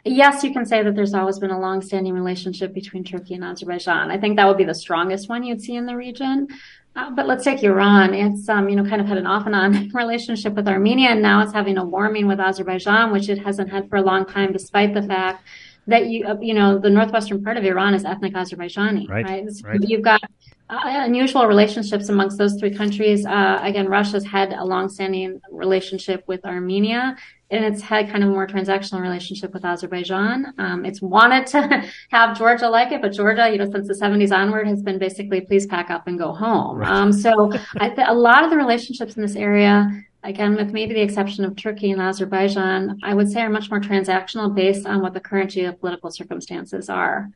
yes, 0.03 0.43
you 0.43 0.51
can 0.51 0.65
say 0.65 0.81
that 0.81 0.95
there's 0.95 1.13
always 1.13 1.37
been 1.37 1.51
a 1.51 1.59
long-standing 1.59 2.13
relationship 2.15 2.73
between 2.73 3.03
Turkey 3.03 3.35
and 3.35 3.43
Azerbaijan. 3.43 4.09
I 4.09 4.17
think 4.17 4.37
that 4.37 4.47
would 4.47 4.57
be 4.57 4.63
the 4.63 4.73
strongest 4.73 5.29
one 5.29 5.43
you'd 5.43 5.61
see 5.61 5.75
in 5.75 5.85
the 5.85 5.95
region. 5.95 6.47
Uh, 6.95 7.11
but 7.11 7.27
let's 7.27 7.43
take 7.43 7.61
Iran. 7.61 8.15
It's 8.15 8.49
um, 8.49 8.67
you 8.67 8.75
know 8.75 8.83
kind 8.83 8.99
of 8.99 9.05
had 9.05 9.19
an 9.19 9.27
off 9.27 9.45
and 9.45 9.53
on 9.53 9.89
relationship 9.93 10.55
with 10.55 10.67
Armenia, 10.67 11.09
and 11.09 11.21
now 11.21 11.43
it's 11.43 11.53
having 11.53 11.77
a 11.77 11.85
warming 11.85 12.25
with 12.25 12.39
Azerbaijan, 12.39 13.11
which 13.11 13.29
it 13.29 13.37
hasn't 13.37 13.69
had 13.69 13.87
for 13.87 13.97
a 13.97 14.01
long 14.01 14.25
time, 14.25 14.51
despite 14.51 14.95
the 14.95 15.03
fact 15.03 15.45
that 15.87 16.07
you 16.07 16.25
uh, 16.25 16.35
you 16.41 16.53
know 16.53 16.77
the 16.77 16.89
northwestern 16.89 17.43
part 17.43 17.57
of 17.57 17.63
Iran 17.63 17.93
is 17.93 18.05
ethnic 18.05 18.33
Azerbaijani, 18.33 19.09
right? 19.09 19.25
right? 19.25 19.45
Right. 19.63 19.81
You've 19.81 20.01
got 20.01 20.21
uh, 20.69 20.79
unusual 20.83 21.47
relationships 21.47 22.09
amongst 22.09 22.37
those 22.37 22.55
three 22.59 22.73
countries. 22.75 23.25
Uh, 23.25 23.59
again, 23.61 23.87
Russia's 23.87 24.25
had 24.25 24.51
a 24.51 24.65
long-standing 24.65 25.39
relationship 25.49 26.25
with 26.27 26.43
Armenia, 26.45 27.15
and 27.51 27.63
it's 27.63 27.81
had 27.81 28.09
kind 28.09 28.21
of 28.21 28.29
a 28.29 28.33
more 28.33 28.45
transactional 28.45 28.99
relationship 28.99 29.53
with 29.53 29.63
Azerbaijan. 29.63 30.53
Um, 30.57 30.83
it's 30.83 31.01
wanted 31.01 31.47
to 31.47 31.89
have 32.09 32.37
Georgia 32.37 32.69
like 32.69 32.91
it, 32.91 33.01
but 33.01 33.13
Georgia, 33.13 33.49
you 33.49 33.57
know, 33.57 33.71
since 33.71 33.87
the 33.87 33.93
70s 33.93 34.35
onward, 34.35 34.67
has 34.67 34.83
been 34.83 34.99
basically 34.99 35.39
please 35.39 35.65
pack 35.65 35.89
up 35.89 36.05
and 36.07 36.19
go 36.19 36.33
home. 36.33 36.79
Right. 36.79 36.89
Um, 36.89 37.13
so 37.13 37.53
I 37.77 37.89
th- 37.89 38.07
a 38.09 38.13
lot 38.13 38.43
of 38.43 38.49
the 38.49 38.57
relationships 38.57 39.15
in 39.15 39.21
this 39.21 39.37
area 39.37 40.03
again, 40.27 40.55
with 40.55 40.73
maybe 40.73 40.93
the 40.93 41.01
exception 41.01 41.45
of 41.45 41.55
Turkey 41.55 41.89
and 41.89 42.01
Azerbaijan, 42.01 42.99
I 43.01 43.13
would 43.13 43.31
say 43.31 43.41
are 43.41 43.49
much 43.49 43.71
more 43.71 43.79
transactional 43.79 44.53
based 44.53 44.85
on 44.85 45.01
what 45.01 45.13
the 45.13 45.21
current 45.21 45.51
geopolitical 45.51 46.13
circumstances 46.13 46.89
are. 46.89 47.29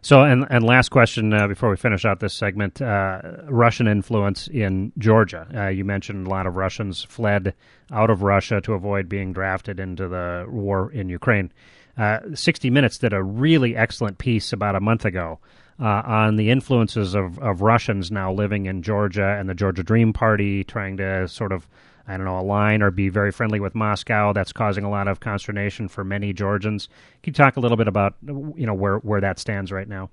So, 0.00 0.22
and, 0.22 0.46
and 0.50 0.64
last 0.64 0.90
question 0.90 1.32
uh, 1.32 1.46
before 1.46 1.70
we 1.70 1.76
finish 1.76 2.04
out 2.04 2.20
this 2.20 2.34
segment 2.34 2.82
uh, 2.82 3.20
Russian 3.48 3.86
influence 3.86 4.48
in 4.48 4.92
Georgia. 4.98 5.46
Uh, 5.54 5.68
you 5.68 5.84
mentioned 5.84 6.26
a 6.26 6.30
lot 6.30 6.46
of 6.46 6.56
Russians 6.56 7.04
fled 7.04 7.54
out 7.90 8.10
of 8.10 8.22
Russia 8.22 8.60
to 8.62 8.74
avoid 8.74 9.08
being 9.08 9.32
drafted 9.32 9.78
into 9.78 10.08
the 10.08 10.46
war 10.48 10.90
in 10.92 11.08
Ukraine. 11.08 11.52
Uh, 11.96 12.18
60 12.34 12.70
Minutes 12.70 12.98
did 12.98 13.12
a 13.12 13.22
really 13.22 13.76
excellent 13.76 14.18
piece 14.18 14.52
about 14.52 14.74
a 14.74 14.80
month 14.80 15.04
ago 15.04 15.38
uh, 15.80 16.02
on 16.04 16.36
the 16.36 16.50
influences 16.50 17.14
of, 17.14 17.38
of 17.38 17.62
Russians 17.62 18.10
now 18.10 18.32
living 18.32 18.66
in 18.66 18.82
Georgia 18.82 19.36
and 19.38 19.48
the 19.48 19.54
Georgia 19.54 19.82
Dream 19.82 20.12
Party 20.12 20.64
trying 20.64 20.96
to 20.98 21.26
sort 21.28 21.52
of, 21.52 21.68
I 22.06 22.16
don't 22.16 22.26
know, 22.26 22.38
align 22.38 22.82
or 22.82 22.90
be 22.90 23.08
very 23.08 23.32
friendly 23.32 23.60
with 23.60 23.74
Moscow. 23.74 24.32
That's 24.32 24.52
causing 24.52 24.84
a 24.84 24.90
lot 24.90 25.08
of 25.08 25.20
consternation 25.20 25.88
for 25.88 26.04
many 26.04 26.32
Georgians. 26.32 26.88
Can 27.22 27.32
you 27.32 27.34
talk 27.34 27.56
a 27.56 27.60
little 27.60 27.76
bit 27.76 27.88
about, 27.88 28.14
you 28.22 28.66
know, 28.66 28.74
where, 28.74 28.98
where 28.98 29.20
that 29.20 29.38
stands 29.38 29.72
right 29.72 29.88
now? 29.88 30.10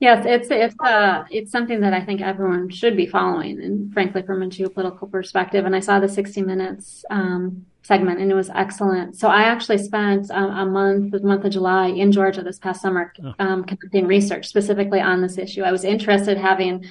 Yes, 0.00 0.24
it's 0.26 0.48
it's 0.50 0.74
uh 0.80 1.24
it's 1.30 1.50
something 1.50 1.80
that 1.80 1.94
I 1.94 2.04
think 2.04 2.20
everyone 2.20 2.68
should 2.68 2.96
be 2.96 3.06
following, 3.06 3.62
and 3.62 3.92
frankly, 3.92 4.22
from 4.22 4.42
a 4.42 4.46
geopolitical 4.46 5.10
perspective. 5.10 5.64
And 5.64 5.74
I 5.74 5.80
saw 5.80 6.00
the 6.00 6.08
60 6.08 6.42
Minutes 6.42 7.04
um, 7.10 7.64
segment 7.84 8.18
and 8.18 8.30
it 8.30 8.34
was 8.34 8.50
excellent. 8.50 9.14
So 9.16 9.28
I 9.28 9.42
actually 9.42 9.78
spent 9.78 10.30
um, 10.30 10.50
a 10.50 10.66
month, 10.66 11.12
the 11.12 11.20
month 11.20 11.44
of 11.44 11.52
July 11.52 11.88
in 11.88 12.10
Georgia 12.10 12.42
this 12.42 12.58
past 12.58 12.80
summer, 12.80 13.12
oh. 13.22 13.34
um, 13.38 13.64
conducting 13.64 14.06
research 14.06 14.46
specifically 14.46 15.00
on 15.00 15.20
this 15.20 15.36
issue. 15.36 15.62
I 15.62 15.70
was 15.70 15.84
interested 15.84 16.38
having, 16.38 16.84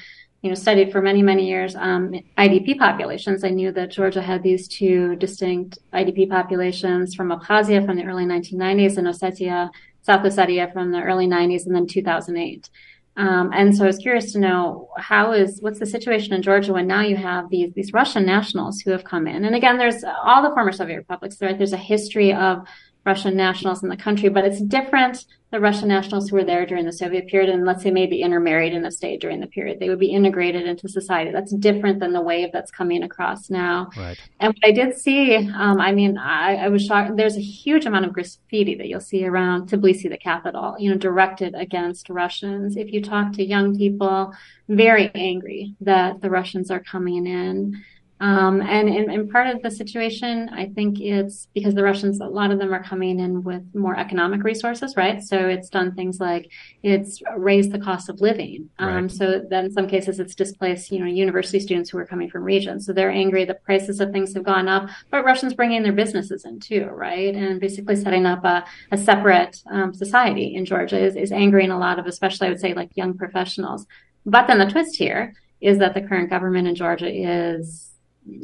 you 0.44 0.50
know, 0.50 0.56
studied 0.56 0.92
for 0.92 1.02
many, 1.02 1.24
many 1.24 1.48
years, 1.48 1.76
um, 1.76 2.14
IDP 2.38 2.78
populations. 2.78 3.44
I 3.44 3.50
knew 3.50 3.72
that 3.72 3.90
Georgia 3.90 4.22
had 4.22 4.44
these 4.44 4.68
two 4.68 5.16
distinct 5.16 5.80
IDP 5.94 6.30
populations 6.30 7.16
from 7.16 7.30
Abkhazia 7.30 7.84
from 7.84 7.98
the 7.98 8.06
early 8.06 8.26
1990s 8.26 8.98
and 8.98 9.08
Ossetia, 9.08 9.72
South 10.04 10.22
Ossetia 10.22 10.72
from 10.72 10.92
the 10.92 11.02
early 11.02 11.26
90s 11.26 11.66
and 11.66 11.76
then 11.76 11.88
2008. 11.88 12.70
Um, 13.16 13.52
and 13.54 13.76
so 13.76 13.84
I 13.84 13.88
was 13.88 14.00
curious 14.00 14.32
to 14.34 14.40
know 14.40 14.90
how 14.98 15.34
is 15.34 15.62
what's 15.62 15.80
the 15.80 15.86
situation 15.86 16.34
in 16.34 16.42
Georgia 16.42 16.74
when 16.74 16.88
now 16.88 17.02
you 17.02 17.16
have 17.16 17.50
these 17.50 17.72
these 17.74 17.94
Russian 17.94 18.26
nationals 18.26 18.80
who 18.80 18.92
have 18.92 19.04
come 19.04 19.28
in. 19.28 19.46
And 19.46 19.56
again, 19.56 19.78
there's 19.78 20.04
all 20.04 20.42
the 20.42 20.50
former 20.50 20.72
Soviet 20.72 20.98
republics. 20.98 21.38
Right? 21.40 21.58
There's 21.58 21.74
a 21.74 21.78
history 21.78 22.34
of 22.34 22.68
Russian 23.06 23.36
nationals 23.36 23.84
in 23.84 23.90
the 23.90 23.98
country, 23.98 24.30
but 24.30 24.46
it's 24.46 24.62
different 24.62 25.26
the 25.54 25.60
Russian 25.60 25.88
nationals 25.88 26.30
who 26.30 26.36
were 26.36 26.44
there 26.44 26.66
during 26.66 26.84
the 26.84 26.92
Soviet 26.92 27.28
period 27.28 27.48
and 27.48 27.64
let's 27.64 27.84
say 27.84 27.92
maybe 27.92 28.24
intermarried 28.24 28.74
in 28.74 28.84
a 28.86 28.92
state 28.92 29.22
during 29.22 29.40
the 29.40 29.46
period. 29.46 29.80
They 29.80 29.88
would 29.88 30.00
be 30.00 30.12
integrated 30.12 30.66
into 30.66 30.90
society. 30.90 31.30
That's 31.30 31.54
different 31.54 32.00
than 32.00 32.12
the 32.12 32.22
wave 32.22 32.50
that's 32.52 32.72
coming 32.72 33.04
across 33.04 33.52
now. 33.52 33.92
Right. 33.96 34.18
And 34.40 34.52
what 34.52 34.68
I 34.68 34.72
did 34.72 34.98
see, 34.98 35.36
um, 35.36 35.80
I 35.80 35.92
mean, 35.92 36.18
I, 36.18 36.56
I, 36.56 36.70
was 36.70 36.84
shocked. 36.84 37.18
There's 37.18 37.38
a 37.38 37.42
huge 37.42 37.86
amount 37.86 38.06
of 38.06 38.14
graffiti 38.14 38.74
that 38.74 38.88
you'll 38.88 39.00
see 39.00 39.28
around 39.28 39.70
Tbilisi, 39.70 40.10
the 40.10 40.18
capital, 40.18 40.76
you 40.80 40.90
know, 40.90 40.98
directed 40.98 41.54
against 41.54 42.10
Russians. 42.10 42.76
If 42.76 42.92
you 42.92 43.04
talk 43.04 43.34
to 43.34 43.46
young 43.46 43.78
people, 43.78 44.34
very 44.68 45.12
angry 45.14 45.76
that 45.82 46.22
the 46.22 46.32
Russians 46.32 46.72
are 46.72 46.80
coming 46.80 47.28
in. 47.28 47.80
Um, 48.24 48.62
and, 48.62 48.88
and, 48.88 49.12
and 49.12 49.30
part 49.30 49.48
of 49.48 49.62
the 49.64 49.70
situation, 49.70 50.48
I 50.48 50.68
think 50.68 51.02
it's 51.02 51.50
because 51.54 51.76
the 51.76 51.84
Russians, 51.84 52.22
a 52.22 52.26
lot 52.26 52.52
of 52.52 52.58
them 52.58 52.74
are 52.74 52.82
coming 52.82 53.20
in 53.20 53.44
with 53.44 53.64
more 53.76 54.00
economic 54.00 54.46
resources, 54.46 54.96
right? 54.96 55.22
So 55.22 55.50
it's 55.50 55.68
done 55.68 55.94
things 55.94 56.22
like 56.22 56.50
it's 56.84 57.22
raised 57.36 57.74
the 57.74 57.80
cost 57.80 58.08
of 58.08 58.22
living. 58.22 58.70
Um, 58.80 58.88
right. 58.88 59.12
So 59.12 59.42
then 59.50 59.66
in 59.66 59.72
some 59.74 59.90
cases 59.90 60.22
it's 60.22 60.36
displaced, 60.36 60.90
you 60.90 61.00
know, 61.00 61.06
university 61.06 61.60
students 61.60 61.90
who 61.90 61.98
are 61.98 62.06
coming 62.06 62.30
from 62.30 62.44
regions. 62.44 62.86
So 62.86 62.94
they're 62.94 63.12
angry. 63.12 63.44
The 63.44 63.56
prices 63.56 64.00
of 64.00 64.14
things 64.14 64.34
have 64.36 64.46
gone 64.46 64.70
up, 64.70 64.90
but 65.12 65.26
Russians 65.26 65.54
bringing 65.54 65.84
their 65.84 65.92
businesses 65.92 66.46
in 66.46 66.62
too, 66.62 66.86
right? 66.86 67.36
And 67.36 67.60
basically 67.60 67.98
setting 67.98 68.26
up 68.26 68.46
a, 68.46 68.64
a 68.94 68.98
separate 68.98 69.62
um, 69.70 69.94
society 69.94 70.56
in 70.56 70.64
Georgia 70.64 70.98
is, 70.98 71.18
is 71.18 71.34
angering 71.34 71.72
a 71.72 71.78
lot 71.78 72.00
of, 72.00 72.06
especially 72.06 72.48
I 72.48 72.52
would 72.52 72.62
say 72.62 72.74
like 72.74 72.96
young 72.96 73.18
professionals. 73.18 73.86
But 74.26 74.48
then 74.48 74.60
the 74.60 74.72
twist 74.72 74.96
here 74.96 75.34
is 75.60 75.78
that 75.80 75.94
the 75.94 76.02
current 76.02 76.30
government 76.30 76.70
in 76.70 76.76
Georgia 76.76 77.12
is 77.12 77.90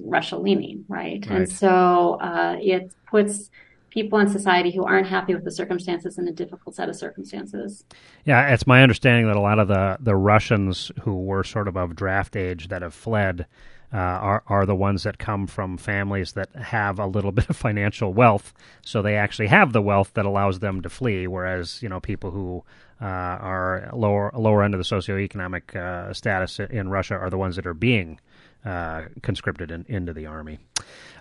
Russia 0.04 0.38
leaning, 0.38 0.86
right? 0.88 1.26
right? 1.28 1.38
And 1.39 1.52
so 1.52 2.18
uh, 2.22 2.58
it 2.60 2.94
puts 3.10 3.50
people 3.89 4.20
in 4.20 4.30
society 4.30 4.72
who 4.72 4.84
aren't 4.84 5.08
happy 5.08 5.34
with 5.34 5.44
the 5.44 5.52
circumstances 5.52 6.18
in 6.18 6.28
a 6.28 6.32
difficult 6.32 6.76
set 6.76 6.89
of 6.89 6.96
circumstances. 6.96 7.84
Yeah, 8.26 8.54
it's 8.54 8.68
my 8.68 8.84
understanding 8.84 9.28
that 9.28 9.36
a 9.36 9.42
lot 9.42 9.60
of 9.60 9.68
the, 9.68 9.98
the 10.00 10.15
Russians 10.15 10.92
who 11.02 11.24
were 11.24 11.44
sort 11.44 11.68
of 11.68 11.76
of 11.76 11.96
draft 11.96 12.36
age 12.36 12.68
that 12.68 12.82
have 12.82 12.94
fled 12.94 13.46
uh, 13.92 13.98
are 13.98 14.44
are 14.46 14.65
the 14.68 14.76
ones 14.76 15.02
that 15.04 15.18
come 15.18 15.48
from 15.48 15.76
families 15.76 16.34
that 16.34 16.56
have 16.56 17.00
a 17.00 17.08
little 17.08 17.32
bit 17.39 17.50
of 17.50 17.58
financial 17.58 18.13
wealth, 18.13 18.54
so 18.84 19.02
they 19.02 19.15
actually 19.15 19.48
have 19.48 19.74
the 19.74 19.82
wealth 19.82 20.13
that 20.13 20.26
allows 20.26 20.60
them 20.60 20.82
to 20.82 20.89
flee. 20.89 21.26
Whereas 21.26 21.82
you 21.82 21.89
know 21.89 22.00
people 22.00 22.30
who 22.32 22.63
uh, 23.02 23.06
are 23.06 23.89
lower 23.94 24.32
lower 24.36 24.63
end 24.63 24.76
of 24.76 24.78
the 24.78 24.84
socioeconomic 24.84 25.76
uh, 25.76 26.13
status 26.13 26.60
in 26.60 26.89
Russia 26.89 27.15
are 27.15 27.32
the 27.32 27.38
ones 27.38 27.56
that 27.56 27.65
are 27.65 27.74
being 27.74 28.20
uh, 28.65 29.04
conscripted 29.22 29.72
in, 29.72 29.86
into 29.88 30.13
the 30.13 30.26
army. 30.26 30.60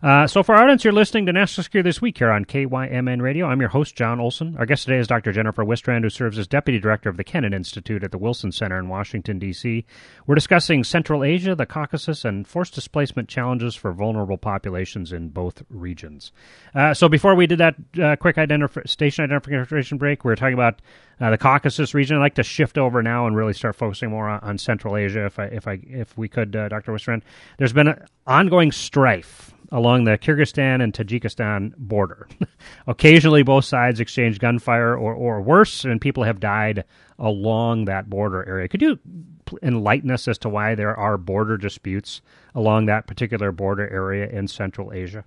Uh, 0.03 0.27
so, 0.27 0.43
for 0.43 0.55
our 0.55 0.63
audience, 0.63 0.85
you're 0.85 0.93
listening 0.93 1.27
to 1.27 1.33
National 1.33 1.65
Security 1.65 1.89
This 1.89 2.01
Week 2.01 2.17
here 2.17 2.31
on 2.31 2.45
KYMN 2.45 3.21
Radio. 3.21 3.47
I'm 3.47 3.61
your 3.61 3.71
host, 3.71 3.97
Jon 3.97 4.21
Olson. 4.21 4.57
Our 4.57 4.67
guest 4.67 4.85
today 4.85 4.99
is 4.99 5.09
Dr. 5.09 5.33
Jennifer 5.33 5.65
Wistrand, 5.65 6.05
who 6.05 6.11
serves 6.11 6.39
as 6.39 6.47
Deputy 6.47 6.79
Director 6.79 7.09
of 7.09 7.17
the 7.17 7.25
Kennan 7.25 7.53
Institute 7.53 8.05
at 8.05 8.13
the 8.13 8.19
Wilson 8.19 8.53
Center 8.53 8.79
in 8.79 8.89
Washington, 8.89 9.41
D.C. 9.41 9.85
We're 10.27 10.37
discussing 10.37 10.85
Central 10.85 11.25
Asia, 11.25 11.57
the 11.57 11.67
Caucasus, 11.67 12.25
and 12.25 12.47
forced 12.47 12.75
displacement 12.75 13.29
challenges 13.29 13.75
for 13.75 13.93
vulnerable 13.93 14.39
populations 14.39 15.13
in 15.13 15.31
both 15.31 15.63
regions. 15.69 16.31
Uh, 16.75 16.95
so, 16.95 17.09
before 17.09 17.35
we 17.35 17.49
did 17.49 17.59
that 17.59 17.75
uh, 18.01 18.15
quick 18.17 18.37
identif- 18.37 18.89
station 18.89 19.25
identification 19.25 19.99
break, 19.99 20.25
we 20.25 20.29
were 20.29 20.37
talking 20.37 20.55
about 20.55 20.81
uh, 21.21 21.31
the 21.31 21.39
Caucasus 21.39 21.95
region. 21.95 22.17
I'd 22.17 22.21
like 22.21 22.35
to 22.37 22.43
shift 22.43 22.79
over 22.79 23.03
now 23.03 23.27
and 23.27 23.37
really 23.37 23.53
start 23.53 23.77
focusing 23.77 24.11
more 24.11 24.29
on, 24.29 24.41
on 24.41 24.59
Central 24.59 24.97
Asia, 24.97 25.27
if 25.27 25.39
I, 25.39 25.45
if 25.45 25.69
I, 25.69 25.81
if 25.85 26.17
we 26.17 26.29
could, 26.29 26.55
uh, 26.55 26.69
Dr. 26.69 26.93
Wistrand. 26.93 27.23
There's 27.59 27.73
been 27.73 27.89
an 27.89 28.05
ongoing 28.27 28.73
strife 28.73 29.53
along 29.71 30.05
the 30.05 30.17
Kyrgyzstan 30.17 30.83
and 30.83 30.93
Tajikistan 30.93 31.75
border. 31.77 32.29
Occasionally, 32.87 33.43
both 33.43 33.65
sides 33.65 34.01
exchange 34.01 34.39
gunfire 34.39 34.97
or, 34.97 35.15
or 35.15 35.43
worse, 35.43 35.85
and 35.85 36.01
people 36.01 36.25
have 36.25 36.41
died 36.41 36.85
along 37.19 37.85
that 37.85 38.09
border 38.09 38.49
area. 38.49 38.69
Could 38.69 38.83
you 38.83 38.99
enlighten 39.63 40.11
us 40.11 40.29
as 40.29 40.39
to 40.39 40.49
why 40.49 40.75
there 40.75 40.97
are 40.97 41.17
border 41.17 41.57
disputes 41.57 42.21
along 42.55 42.87
that 42.87 43.07
particular 43.07 43.53
border 43.53 43.89
area 43.89 44.29
in 44.29 44.49
Central 44.49 44.93
Asia? 44.93 45.25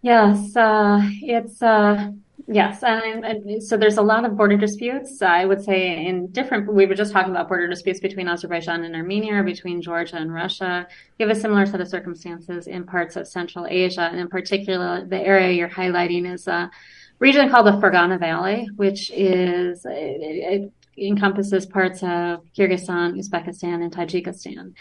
Yes, 0.00 0.54
uh, 0.56 1.00
it's 1.22 1.60
uh, 1.60 2.12
Yes, 2.50 2.82
and, 2.82 3.62
so 3.62 3.76
there's 3.76 3.98
a 3.98 4.02
lot 4.02 4.24
of 4.24 4.34
border 4.34 4.56
disputes. 4.56 5.20
I 5.20 5.44
would 5.44 5.62
say 5.62 6.06
in 6.06 6.28
different. 6.28 6.72
We 6.72 6.86
were 6.86 6.94
just 6.94 7.12
talking 7.12 7.30
about 7.30 7.46
border 7.46 7.68
disputes 7.68 8.00
between 8.00 8.26
Azerbaijan 8.26 8.84
and 8.84 8.96
Armenia, 8.96 9.42
between 9.42 9.82
Georgia 9.82 10.16
and 10.16 10.32
Russia. 10.32 10.86
You 11.18 11.28
have 11.28 11.36
a 11.36 11.38
similar 11.38 11.66
set 11.66 11.82
of 11.82 11.88
circumstances 11.88 12.66
in 12.66 12.86
parts 12.86 13.16
of 13.16 13.28
Central 13.28 13.66
Asia, 13.68 14.08
and 14.10 14.18
in 14.18 14.28
particular, 14.28 15.04
the 15.04 15.20
area 15.20 15.52
you're 15.52 15.68
highlighting 15.68 16.32
is 16.32 16.48
a 16.48 16.70
region 17.18 17.50
called 17.50 17.66
the 17.66 17.72
Fergana 17.72 18.18
Valley, 18.18 18.66
which 18.76 19.10
is 19.10 19.84
it, 19.84 19.92
it 19.92 20.72
encompasses 20.96 21.66
parts 21.66 22.02
of 22.02 22.40
Kyrgyzstan, 22.56 23.18
Uzbekistan, 23.18 23.82
and 23.82 23.92
Tajikistan. 23.92 24.72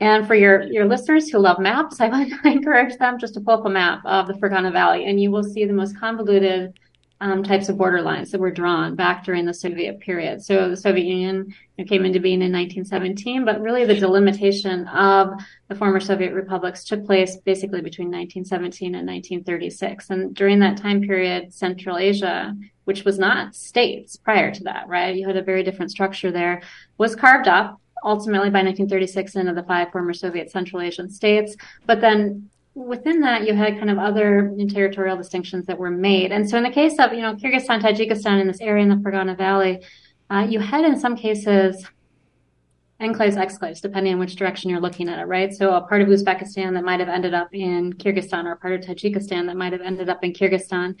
And 0.00 0.26
for 0.26 0.34
your, 0.34 0.62
your 0.62 0.86
listeners 0.86 1.28
who 1.28 1.40
love 1.40 1.58
maps, 1.58 1.96
I 2.00 2.08
would 2.08 2.32
encourage 2.46 2.96
them 2.96 3.18
just 3.18 3.34
to 3.34 3.40
pull 3.42 3.60
up 3.60 3.66
a 3.66 3.70
map 3.70 4.00
of 4.06 4.28
the 4.28 4.34
Fergana 4.34 4.72
Valley, 4.72 5.04
and 5.04 5.20
you 5.20 5.30
will 5.30 5.44
see 5.44 5.66
the 5.66 5.74
most 5.74 5.98
convoluted 6.00 6.72
um, 7.22 7.44
types 7.44 7.68
of 7.68 7.78
border 7.78 8.02
lines 8.02 8.32
that 8.32 8.40
were 8.40 8.50
drawn 8.50 8.96
back 8.96 9.24
during 9.24 9.46
the 9.46 9.54
Soviet 9.54 10.00
period. 10.00 10.42
So 10.42 10.68
the 10.68 10.76
Soviet 10.76 11.04
Union 11.04 11.54
came 11.86 12.04
into 12.04 12.18
being 12.18 12.42
in 12.42 12.52
1917, 12.52 13.44
but 13.44 13.60
really 13.60 13.84
the 13.84 13.94
delimitation 13.94 14.88
of 14.88 15.32
the 15.68 15.76
former 15.76 16.00
Soviet 16.00 16.32
republics 16.32 16.82
took 16.82 17.06
place 17.06 17.36
basically 17.36 17.80
between 17.80 18.08
1917 18.08 18.96
and 18.96 19.06
1936. 19.06 20.10
And 20.10 20.34
during 20.34 20.58
that 20.58 20.76
time 20.76 21.00
period, 21.00 21.54
Central 21.54 21.96
Asia, 21.96 22.56
which 22.86 23.04
was 23.04 23.20
not 23.20 23.54
states 23.54 24.16
prior 24.16 24.52
to 24.52 24.64
that, 24.64 24.88
right? 24.88 25.14
You 25.14 25.24
had 25.24 25.36
a 25.36 25.42
very 25.42 25.62
different 25.62 25.92
structure 25.92 26.32
there, 26.32 26.60
was 26.98 27.14
carved 27.14 27.46
up 27.46 27.80
ultimately 28.04 28.50
by 28.50 28.64
1936 28.64 29.36
into 29.36 29.52
the 29.52 29.62
five 29.62 29.92
former 29.92 30.12
Soviet 30.12 30.50
Central 30.50 30.82
Asian 30.82 31.08
states. 31.08 31.56
But 31.86 32.00
then 32.00 32.50
within 32.74 33.20
that, 33.20 33.46
you 33.46 33.54
had 33.54 33.78
kind 33.78 33.90
of 33.90 33.98
other 33.98 34.54
territorial 34.70 35.16
distinctions 35.16 35.66
that 35.66 35.78
were 35.78 35.90
made. 35.90 36.32
And 36.32 36.48
so 36.48 36.56
in 36.56 36.62
the 36.62 36.70
case 36.70 36.98
of, 36.98 37.12
you 37.12 37.20
know, 37.20 37.34
Kyrgyzstan, 37.34 37.80
Tajikistan 37.80 38.40
in 38.40 38.46
this 38.46 38.60
area 38.60 38.82
in 38.82 38.88
the 38.88 38.96
Fergana 38.96 39.36
Valley, 39.36 39.82
uh, 40.30 40.46
you 40.48 40.60
had 40.60 40.84
in 40.84 40.98
some 40.98 41.16
cases 41.16 41.86
enclaves, 43.00 43.36
exclaves, 43.36 43.80
depending 43.80 44.14
on 44.14 44.20
which 44.20 44.36
direction 44.36 44.70
you're 44.70 44.80
looking 44.80 45.08
at 45.08 45.18
it, 45.18 45.24
right? 45.24 45.52
So 45.52 45.74
a 45.74 45.82
part 45.82 46.02
of 46.02 46.08
Uzbekistan 46.08 46.72
that 46.74 46.84
might 46.84 47.00
have 47.00 47.08
ended 47.08 47.34
up 47.34 47.48
in 47.52 47.92
Kyrgyzstan 47.92 48.44
or 48.44 48.52
a 48.52 48.56
part 48.56 48.74
of 48.74 48.80
Tajikistan 48.80 49.46
that 49.46 49.56
might 49.56 49.72
have 49.72 49.82
ended 49.82 50.08
up 50.08 50.22
in 50.24 50.32
Kyrgyzstan. 50.32 50.98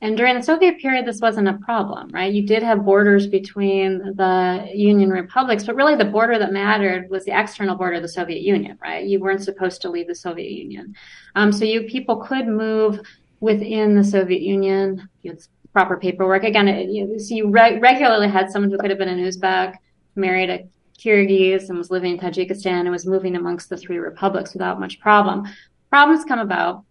And 0.00 0.16
during 0.16 0.34
the 0.34 0.42
Soviet 0.42 0.78
period, 0.80 1.06
this 1.06 1.20
wasn't 1.20 1.48
a 1.48 1.54
problem, 1.54 2.10
right? 2.10 2.32
You 2.32 2.46
did 2.46 2.62
have 2.62 2.84
borders 2.84 3.26
between 3.26 3.98
the 4.16 4.68
Union 4.74 5.08
republics, 5.08 5.64
but 5.64 5.76
really 5.76 5.94
the 5.94 6.04
border 6.04 6.38
that 6.38 6.52
mattered 6.52 7.08
was 7.08 7.24
the 7.24 7.38
external 7.38 7.76
border 7.76 7.96
of 7.96 8.02
the 8.02 8.08
Soviet 8.08 8.42
Union, 8.42 8.78
right? 8.82 9.06
You 9.06 9.20
weren't 9.20 9.42
supposed 9.42 9.80
to 9.82 9.90
leave 9.90 10.06
the 10.06 10.14
Soviet 10.14 10.50
Union. 10.50 10.94
Um, 11.36 11.52
so 11.52 11.64
you 11.64 11.84
people 11.84 12.16
could 12.16 12.46
move 12.46 13.00
within 13.40 13.94
the 13.94 14.04
Soviet 14.04 14.42
Union. 14.42 15.08
It's 15.22 15.48
proper 15.72 15.96
paperwork. 15.96 16.44
Again, 16.44 16.68
it, 16.68 16.90
you, 16.90 17.18
so 17.18 17.34
you 17.34 17.50
re- 17.50 17.78
regularly 17.78 18.28
had 18.28 18.50
someone 18.50 18.70
who 18.70 18.78
could 18.78 18.90
have 18.90 18.98
been 18.98 19.08
an 19.08 19.18
Uzbek, 19.18 19.76
married 20.16 20.50
a 20.50 20.66
Kyrgyz, 20.98 21.68
and 21.68 21.78
was 21.78 21.90
living 21.90 22.12
in 22.12 22.18
Tajikistan 22.18 22.80
and 22.80 22.90
was 22.90 23.06
moving 23.06 23.36
amongst 23.36 23.68
the 23.68 23.76
three 23.76 23.98
republics 23.98 24.52
without 24.52 24.80
much 24.80 25.00
problem. 25.00 25.44
Problems 25.90 26.24
come 26.24 26.38
about 26.38 26.84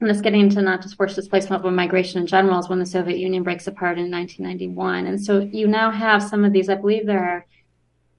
and 0.00 0.10
this 0.10 0.20
getting 0.20 0.40
into 0.40 0.60
not 0.60 0.82
just 0.82 0.96
forced 0.96 1.16
displacement, 1.16 1.62
but 1.62 1.72
migration 1.72 2.20
in 2.20 2.26
general 2.26 2.58
is 2.58 2.68
when 2.68 2.78
the 2.78 2.86
Soviet 2.86 3.18
Union 3.18 3.42
breaks 3.42 3.66
apart 3.66 3.98
in 3.98 4.10
1991. 4.10 5.06
And 5.06 5.22
so 5.22 5.40
you 5.40 5.66
now 5.66 5.90
have 5.90 6.22
some 6.22 6.44
of 6.44 6.52
these, 6.52 6.68
I 6.68 6.74
believe 6.74 7.06
there 7.06 7.24
are 7.24 7.46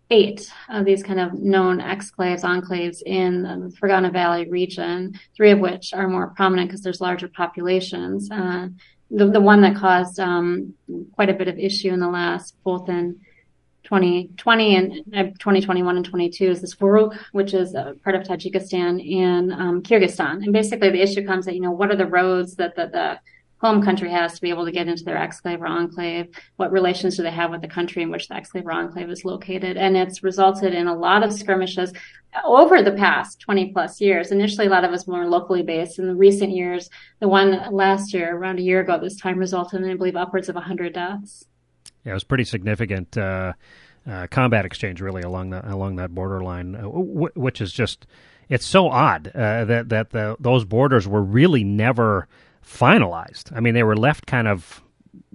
eight 0.10 0.52
of 0.70 0.86
these 0.86 1.04
kind 1.04 1.20
of 1.20 1.34
known 1.34 1.80
exclaves, 1.80 2.44
enclaves 2.44 3.02
in 3.06 3.44
the 3.44 3.76
Fergana 3.80 4.12
Valley 4.12 4.50
region, 4.50 5.20
three 5.36 5.52
of 5.52 5.60
which 5.60 5.94
are 5.94 6.08
more 6.08 6.28
prominent 6.36 6.70
because 6.70 6.82
there's 6.82 7.02
larger 7.02 7.28
populations. 7.28 8.32
Uh, 8.32 8.70
the, 9.12 9.30
the 9.30 9.42
one 9.42 9.62
that 9.62 9.76
caused 9.76 10.20
um, 10.20 10.74
quite 11.14 11.30
a 11.30 11.34
bit 11.34 11.48
of 11.48 11.60
issue 11.60 11.94
in 11.94 12.00
the 12.00 12.10
last, 12.10 12.56
both 12.64 12.90
in 12.90 13.20
2020 13.88 14.76
and 14.76 14.92
uh, 15.16 15.24
2021 15.40 15.96
and 15.96 16.06
22 16.06 16.46
is 16.46 16.62
this 16.62 16.76
Vorukh, 16.76 17.18
which 17.32 17.54
is 17.54 17.74
a 17.74 17.96
part 18.04 18.16
of 18.16 18.24
Tajikistan 18.24 19.00
and 19.18 19.54
um, 19.54 19.82
Kyrgyzstan. 19.82 20.44
And 20.44 20.52
basically, 20.52 20.90
the 20.90 21.02
issue 21.02 21.26
comes 21.26 21.46
that 21.46 21.56
you 21.56 21.62
know 21.62 21.72
what 21.72 21.90
are 21.90 21.96
the 21.96 22.06
roads 22.06 22.56
that 22.56 22.76
the, 22.76 22.88
the 22.88 23.20
home 23.60 23.82
country 23.82 24.12
has 24.12 24.36
to 24.36 24.42
be 24.42 24.50
able 24.50 24.66
to 24.66 24.72
get 24.74 24.90
into 24.90 25.06
their 25.06 25.16
exclave 25.16 25.62
or 25.62 25.68
enclave? 25.68 26.28
What 26.58 26.74
relations 26.74 27.16
do 27.16 27.24
they 27.24 27.32
have 27.32 27.50
with 27.50 27.62
the 27.62 27.68
country 27.68 28.04
in 28.04 28.12
which 28.12 28.28
the 28.28 28.36
exclave 28.36 28.66
or 28.66 28.74
enclave 28.74 29.10
is 29.10 29.24
located? 29.24 29.78
And 29.78 29.96
it's 29.96 30.22
resulted 30.22 30.74
in 30.74 30.88
a 30.88 30.96
lot 30.96 31.24
of 31.24 31.32
skirmishes 31.32 31.94
over 32.44 32.82
the 32.82 32.92
past 32.92 33.40
20 33.40 33.72
plus 33.72 34.02
years. 34.02 34.32
Initially, 34.32 34.68
a 34.68 34.70
lot 34.70 34.84
of 34.84 34.92
us 34.92 35.08
more 35.08 35.28
locally 35.28 35.64
based. 35.64 35.98
In 35.98 36.08
the 36.08 36.16
recent 36.16 36.52
years, 36.52 36.90
the 37.20 37.28
one 37.30 37.72
last 37.72 38.14
year, 38.14 38.36
around 38.36 38.60
a 38.60 38.64
year 38.64 38.82
ago, 38.82 38.96
at 38.96 39.02
this 39.02 39.16
time 39.16 39.40
resulted 39.40 39.82
in, 39.82 39.90
I 39.90 39.96
believe, 39.96 40.18
upwards 40.18 40.50
of 40.50 40.56
100 40.56 40.94
deaths. 40.94 41.46
Yeah, 42.08 42.12
it 42.12 42.16
was 42.16 42.24
pretty 42.24 42.46
significant. 42.46 43.18
Uh, 43.18 43.54
uh, 44.10 44.26
combat 44.32 44.64
exchange 44.66 45.02
really 45.02 45.22
along 45.22 45.50
that 45.50 45.66
along 45.66 45.98
that 45.98 46.16
borderline, 46.16 46.76
uh, 46.76 46.88
which 46.88 47.60
is 47.60 47.74
just 47.74 48.08
it's 48.48 48.66
so 48.66 48.88
odd 48.90 49.28
uh, 49.36 49.66
that 49.66 49.90
that 49.90 50.12
the, 50.12 50.38
those 50.40 50.64
borders 50.64 51.06
were 51.06 51.22
really 51.22 51.66
never 51.66 52.30
finalized. 52.66 53.56
I 53.56 53.60
mean, 53.60 53.74
they 53.74 53.84
were 53.84 53.98
left 53.98 54.26
kind 54.26 54.48
of 54.48 54.82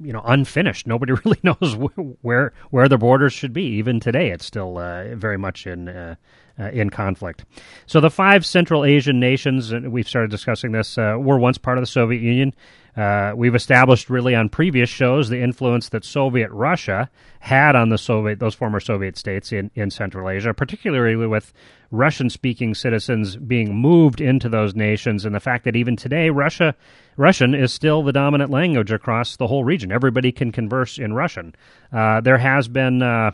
you 0.01 0.13
know 0.13 0.23
unfinished. 0.25 0.87
Nobody 0.87 1.13
really 1.25 1.41
knows 1.43 1.77
where 2.23 2.55
where 2.71 2.89
the 2.89 2.97
borders 2.97 3.35
should 3.35 3.53
be. 3.53 3.65
Even 3.65 4.01
today, 4.01 4.31
it's 4.31 4.47
still 4.47 4.79
uh, 4.79 5.15
very 5.15 5.37
much 5.37 5.67
in 5.67 5.91
uh, 5.91 6.15
uh, 6.59 6.71
in 6.71 6.91
conflict. 6.91 7.45
So 7.87 8.01
the 8.01 8.11
five 8.11 8.47
Central 8.47 8.85
Asian 8.85 9.21
nations, 9.21 9.73
and 9.73 9.93
we've 9.93 10.09
started 10.09 10.31
discussing 10.31 10.73
this, 10.73 10.97
uh, 10.97 11.17
were 11.19 11.39
once 11.39 11.59
part 11.59 11.79
of 11.79 11.83
the 11.83 11.87
Soviet 11.87 12.23
Union. 12.23 12.55
Uh, 12.97 13.33
we've 13.35 13.55
established 13.55 14.11
really 14.11 14.35
on 14.35 14.51
previous 14.51 14.89
shows 14.89 15.31
the 15.31 15.41
influence 15.41 15.89
that 15.89 16.05
Soviet 16.05 16.51
Russia 16.51 17.09
had 17.41 17.75
on 17.75 17.89
the 17.89 17.97
Soviet 17.97 18.39
those 18.39 18.55
former 18.55 18.81
Soviet 18.81 19.17
states 19.17 19.51
in, 19.51 19.71
in 19.75 19.91
Central 19.91 20.29
Asia, 20.29 20.53
particularly 20.53 21.17
with 21.27 21.55
Russian 21.91 22.29
speaking 22.29 22.75
citizens 22.75 23.37
being 23.37 23.75
moved 23.75 24.21
into 24.21 24.49
those 24.49 24.75
nations 24.75 25.25
and 25.25 25.35
the 25.35 25.41
fact 25.41 25.65
that 25.65 25.75
even 25.75 25.97
today 25.97 26.29
Russia 26.29 26.75
Russian 27.17 27.55
is 27.55 27.73
still 27.73 28.03
the 28.03 28.13
dominant 28.13 28.51
language 28.51 28.93
across 28.93 29.37
the 29.37 29.47
whole 29.47 29.65
region. 29.65 29.91
Everybody 29.91 30.31
can 30.31 30.53
converse 30.53 30.99
in 30.99 31.15
Russian. 31.15 31.55
Uh, 31.93 32.21
there 32.21 32.39
has 32.39 32.69
been 32.69 33.03
uh, 33.03 33.33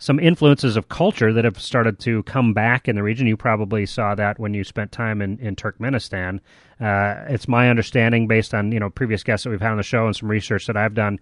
some 0.00 0.18
influences 0.18 0.76
of 0.76 0.88
culture 0.88 1.32
that 1.32 1.44
have 1.44 1.60
started 1.60 2.00
to 2.00 2.22
come 2.24 2.54
back 2.54 2.88
in 2.88 2.96
the 2.96 3.02
region. 3.02 3.26
You 3.26 3.36
probably 3.36 3.84
saw 3.86 4.14
that 4.14 4.40
when 4.40 4.54
you 4.54 4.64
spent 4.64 4.90
time 4.90 5.20
in, 5.22 5.38
in 5.38 5.54
Turkmenistan. 5.54 6.40
Uh, 6.80 7.26
it's 7.28 7.46
my 7.46 7.68
understanding, 7.68 8.26
based 8.26 8.54
on 8.54 8.72
you 8.72 8.80
know 8.80 8.90
previous 8.90 9.22
guests 9.22 9.44
that 9.44 9.50
we've 9.50 9.60
had 9.60 9.72
on 9.72 9.76
the 9.76 9.82
show 9.82 10.06
and 10.06 10.16
some 10.16 10.30
research 10.30 10.66
that 10.66 10.76
I've 10.76 10.94
done, 10.94 11.20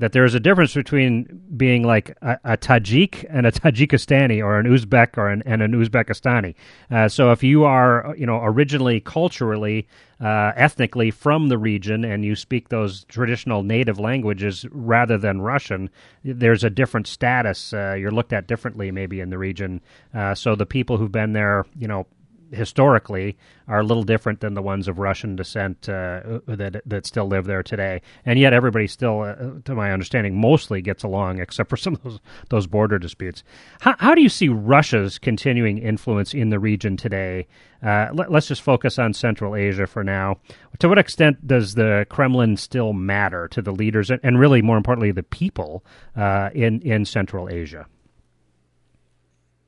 that 0.00 0.10
there's 0.10 0.34
a 0.34 0.40
difference 0.40 0.74
between 0.74 1.40
being 1.56 1.84
like 1.84 2.16
a, 2.20 2.38
a 2.44 2.56
Tajik 2.56 3.24
and 3.30 3.46
a 3.46 3.52
Tajikistani 3.52 4.44
or 4.44 4.58
an 4.58 4.66
Uzbek 4.66 5.16
or 5.16 5.28
an, 5.28 5.44
and 5.46 5.62
an 5.62 5.72
Uzbekistani. 5.72 6.56
Uh, 6.90 7.08
so 7.08 7.30
if 7.30 7.44
you 7.44 7.62
are, 7.62 8.12
you 8.18 8.26
know, 8.26 8.40
originally 8.42 9.00
culturally, 9.00 9.86
uh, 10.20 10.52
ethnically 10.56 11.10
from 11.10 11.48
the 11.48 11.58
region 11.58 12.04
and 12.04 12.24
you 12.24 12.34
speak 12.34 12.68
those 12.68 13.04
traditional 13.04 13.62
native 13.62 13.98
languages 13.98 14.64
rather 14.70 15.18
than 15.18 15.40
Russian, 15.40 15.90
there's 16.24 16.64
a 16.64 16.70
different 16.70 17.06
status. 17.06 17.72
Uh, 17.72 17.94
you're 17.98 18.10
looked 18.10 18.32
at 18.32 18.46
differently 18.46 18.90
maybe 18.90 19.20
in 19.20 19.30
the 19.30 19.38
region. 19.38 19.80
Uh, 20.14 20.34
so 20.34 20.54
the 20.54 20.66
people 20.66 20.96
who've 20.96 21.12
been 21.12 21.32
there, 21.32 21.66
you 21.78 21.86
know, 21.86 22.06
historically 22.52 23.36
are 23.68 23.80
a 23.80 23.82
little 23.82 24.02
different 24.02 24.40
than 24.40 24.54
the 24.54 24.62
ones 24.62 24.88
of 24.88 24.98
Russian 24.98 25.36
descent 25.36 25.88
uh, 25.88 26.40
that 26.46 26.82
that 26.86 27.06
still 27.06 27.26
live 27.26 27.46
there 27.46 27.62
today. 27.62 28.02
And 28.24 28.38
yet, 28.38 28.52
everybody 28.52 28.86
still, 28.86 29.22
uh, 29.22 29.60
to 29.64 29.74
my 29.74 29.92
understanding, 29.92 30.40
mostly 30.40 30.80
gets 30.82 31.02
along, 31.02 31.40
except 31.40 31.70
for 31.70 31.76
some 31.76 31.94
of 31.94 32.02
those 32.02 32.20
those 32.50 32.66
border 32.66 32.98
disputes. 32.98 33.42
How, 33.80 33.96
how 33.98 34.14
do 34.14 34.22
you 34.22 34.28
see 34.28 34.48
Russia's 34.48 35.18
continuing 35.18 35.78
influence 35.78 36.34
in 36.34 36.50
the 36.50 36.58
region 36.58 36.96
today? 36.96 37.46
Uh, 37.82 38.08
let, 38.12 38.32
us 38.32 38.48
just 38.48 38.62
focus 38.62 38.98
on 38.98 39.12
Central 39.12 39.54
Asia 39.54 39.86
for 39.86 40.02
now. 40.02 40.38
To 40.78 40.88
what 40.88 40.98
extent 40.98 41.46
does 41.46 41.74
the 41.74 42.06
Kremlin 42.08 42.56
still 42.56 42.92
matter 42.92 43.48
to 43.48 43.60
the 43.60 43.72
leaders 43.72 44.10
and, 44.10 44.20
and 44.22 44.38
really, 44.38 44.62
more 44.62 44.76
importantly, 44.76 45.12
the 45.12 45.22
people 45.22 45.84
uh, 46.16 46.50
in 46.54 46.80
in 46.82 47.04
Central 47.04 47.48
Asia? 47.48 47.86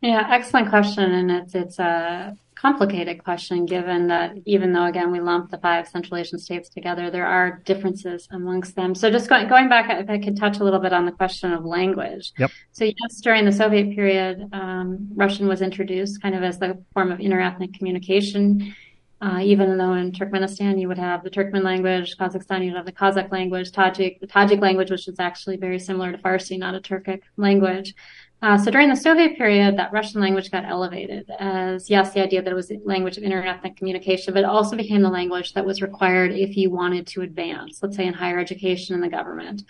Yeah, 0.00 0.28
excellent 0.30 0.68
question, 0.68 1.12
and 1.12 1.30
it's 1.30 1.54
it's 1.54 1.78
a 1.78 2.36
complicated 2.54 3.22
question 3.22 3.64
given 3.66 4.08
that 4.08 4.34
even 4.44 4.72
though 4.72 4.84
again 4.84 5.12
we 5.12 5.20
lump 5.20 5.50
the 5.50 5.58
five 5.58 5.86
Central 5.86 6.18
Asian 6.18 6.38
states 6.38 6.68
together, 6.68 7.10
there 7.10 7.26
are 7.26 7.62
differences 7.64 8.26
amongst 8.32 8.74
them. 8.74 8.94
So 8.94 9.10
just 9.10 9.28
going, 9.28 9.48
going 9.48 9.68
back, 9.68 9.86
if 9.90 10.10
I 10.10 10.18
could 10.18 10.36
touch 10.36 10.58
a 10.58 10.64
little 10.64 10.80
bit 10.80 10.92
on 10.92 11.06
the 11.06 11.12
question 11.12 11.52
of 11.52 11.64
language. 11.64 12.32
Yep. 12.38 12.50
So 12.72 12.84
yes, 12.84 13.20
during 13.22 13.44
the 13.44 13.52
Soviet 13.52 13.94
period, 13.94 14.48
um, 14.52 15.08
Russian 15.14 15.46
was 15.46 15.62
introduced 15.62 16.20
kind 16.20 16.34
of 16.34 16.42
as 16.42 16.58
the 16.58 16.82
form 16.94 17.12
of 17.12 17.18
interethnic 17.20 17.74
communication. 17.74 18.74
Uh, 19.20 19.40
even 19.42 19.76
though 19.76 19.94
in 19.94 20.12
Turkmenistan 20.12 20.80
you 20.80 20.86
would 20.86 20.98
have 20.98 21.24
the 21.24 21.30
Turkmen 21.30 21.64
language, 21.64 22.16
Kazakhstan 22.16 22.64
you 22.64 22.70
would 22.70 22.76
have 22.76 22.86
the 22.86 22.92
Kazakh 22.92 23.32
language, 23.32 23.72
Tajik, 23.72 24.20
the 24.20 24.28
Tajik 24.28 24.60
language, 24.60 24.92
which 24.92 25.08
is 25.08 25.18
actually 25.18 25.56
very 25.56 25.80
similar 25.80 26.12
to 26.12 26.18
Farsi, 26.18 26.56
not 26.56 26.76
a 26.76 26.80
Turkic 26.80 27.22
language. 27.36 27.96
Uh, 28.40 28.56
so 28.56 28.70
during 28.70 28.88
the 28.88 28.94
Soviet 28.94 29.36
period, 29.36 29.76
that 29.76 29.92
Russian 29.92 30.20
language 30.20 30.52
got 30.52 30.64
elevated 30.64 31.28
as, 31.40 31.90
yes, 31.90 32.12
the 32.12 32.22
idea 32.22 32.40
that 32.40 32.50
it 32.50 32.54
was 32.54 32.70
a 32.70 32.78
language 32.84 33.16
of 33.16 33.24
interethnic 33.24 33.76
communication, 33.76 34.32
but 34.32 34.44
it 34.44 34.46
also 34.46 34.76
became 34.76 35.02
the 35.02 35.08
language 35.08 35.54
that 35.54 35.66
was 35.66 35.82
required 35.82 36.30
if 36.30 36.56
you 36.56 36.70
wanted 36.70 37.04
to 37.08 37.22
advance, 37.22 37.82
let's 37.82 37.96
say 37.96 38.06
in 38.06 38.14
higher 38.14 38.38
education 38.38 38.94
in 38.94 39.00
the 39.00 39.08
government. 39.08 39.64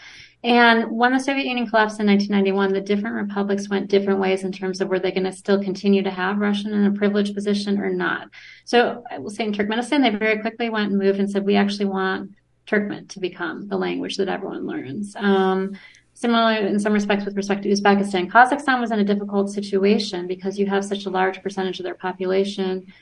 And 0.45 0.91
when 0.91 1.13
the 1.13 1.19
Soviet 1.19 1.47
Union 1.47 1.67
collapsed 1.67 1.99
in 1.99 2.07
1991, 2.07 2.75
the 2.75 2.81
different 2.83 3.17
republics 3.17 3.71
went 3.71 3.89
different 3.89 4.21
ways 4.21 4.45
in 4.45 4.53
terms 4.53 4.83
of 4.83 4.89
were 4.89 5.01
they 5.01 5.13
going 5.13 5.25
to 5.25 5.33
still 5.33 5.63
continue 5.63 6.03
to 6.03 6.11
have 6.11 6.39
Russian 6.39 6.75
in 6.75 6.85
a 6.85 6.93
privileged 6.93 7.35
position 7.35 7.81
or 7.81 7.91
not. 7.91 8.29
So 8.67 9.03
I 9.11 9.17
will 9.17 9.31
say 9.31 9.45
in 9.45 9.53
Turkmenistan, 9.53 10.03
they 10.03 10.17
very 10.17 10.41
quickly 10.41 10.69
went 10.69 10.91
and 10.91 10.99
moved 10.99 11.19
and 11.21 11.31
said, 11.31 11.45
we 11.45 11.57
actually 11.57 11.87
want 11.87 12.33
Turkmen 12.67 13.09
to 13.09 13.21
become 13.21 13.67
the 13.67 13.79
language 13.79 14.19
that 14.19 14.29
everyone 14.29 14.67
learns. 14.67 15.17
Um, 15.17 15.77
Similarly, 16.19 16.67
in 16.67 16.81
some 16.81 16.95
respects, 16.95 17.25
with 17.25 17.37
respect 17.37 17.63
to 17.63 17.69
Uzbekistan, 17.69 18.29
Kazakhstan 18.29 18.81
was 18.81 18.91
in 18.91 18.99
a 18.99 19.05
difficult 19.05 19.51
situation 19.51 20.27
because 20.27 20.59
you 20.59 20.67
have 20.67 20.85
such 20.85 21.07
a 21.07 21.11
large 21.11 21.41
percentage 21.45 21.79
of 21.79 21.85
their 21.85 21.95
population. 21.95 22.93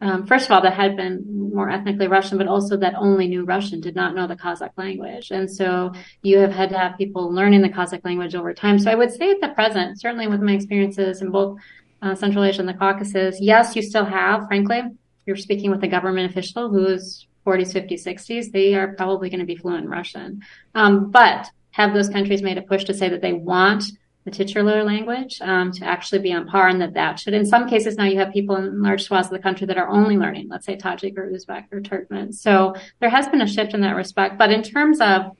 Um, 0.00 0.26
first 0.26 0.46
of 0.46 0.50
all, 0.50 0.60
that 0.62 0.74
had 0.74 0.96
been 0.96 1.52
more 1.54 1.70
ethnically 1.70 2.08
Russian, 2.08 2.36
but 2.36 2.48
also 2.48 2.76
that 2.78 2.96
only 2.96 3.28
knew 3.28 3.44
Russian, 3.44 3.80
did 3.80 3.94
not 3.94 4.16
know 4.16 4.26
the 4.26 4.34
Kazakh 4.34 4.72
language. 4.76 5.30
And 5.30 5.48
so 5.48 5.92
you 6.22 6.38
have 6.38 6.50
had 6.50 6.68
to 6.70 6.76
have 6.76 6.98
people 6.98 7.32
learning 7.32 7.62
the 7.62 7.68
Kazakh 7.68 8.04
language 8.04 8.34
over 8.34 8.52
time. 8.52 8.80
So 8.80 8.90
I 8.90 8.96
would 8.96 9.12
say 9.12 9.30
at 9.30 9.40
the 9.40 9.50
present, 9.50 10.00
certainly 10.00 10.26
with 10.26 10.40
my 10.40 10.54
experiences 10.54 11.22
in 11.22 11.30
both 11.30 11.60
uh, 12.02 12.16
Central 12.16 12.42
Asia 12.42 12.58
and 12.58 12.68
the 12.68 12.74
Caucasus, 12.74 13.40
yes, 13.40 13.76
you 13.76 13.82
still 13.82 14.04
have, 14.04 14.48
frankly, 14.48 14.82
you're 15.26 15.36
speaking 15.36 15.70
with 15.70 15.84
a 15.84 15.88
government 15.88 16.28
official 16.28 16.68
who's 16.70 17.28
40s, 17.46 17.72
50s, 17.72 18.04
60s, 18.04 18.50
they 18.50 18.74
are 18.74 18.94
probably 18.94 19.30
going 19.30 19.38
to 19.38 19.46
be 19.46 19.54
fluent 19.54 19.84
in 19.84 19.90
Russian. 19.90 20.42
Um, 20.74 21.12
but 21.12 21.48
have 21.74 21.92
those 21.92 22.08
countries 22.08 22.40
made 22.40 22.56
a 22.56 22.62
push 22.62 22.84
to 22.84 22.94
say 22.94 23.08
that 23.08 23.20
they 23.20 23.32
want 23.32 23.84
the 24.24 24.30
titular 24.30 24.84
language 24.84 25.40
um, 25.42 25.72
to 25.72 25.84
actually 25.84 26.20
be 26.20 26.32
on 26.32 26.46
par 26.46 26.68
and 26.68 26.80
that 26.80 26.94
that 26.94 27.18
should 27.18 27.34
in 27.34 27.44
some 27.44 27.68
cases 27.68 27.96
now 27.96 28.04
you 28.04 28.18
have 28.18 28.32
people 28.32 28.56
in 28.56 28.80
large 28.80 29.02
swaths 29.02 29.26
of 29.26 29.32
the 29.32 29.38
country 29.38 29.66
that 29.66 29.76
are 29.76 29.88
only 29.88 30.16
learning 30.16 30.48
let's 30.48 30.64
say 30.64 30.76
tajik 30.76 31.18
or 31.18 31.28
uzbek 31.30 31.64
or 31.72 31.80
turkmen. 31.80 32.32
So 32.32 32.74
there 33.00 33.10
has 33.10 33.28
been 33.28 33.42
a 33.42 33.46
shift 33.46 33.74
in 33.74 33.80
that 33.82 33.96
respect. 33.96 34.38
But 34.38 34.50
in 34.50 34.62
terms 34.62 35.00
of 35.00 35.36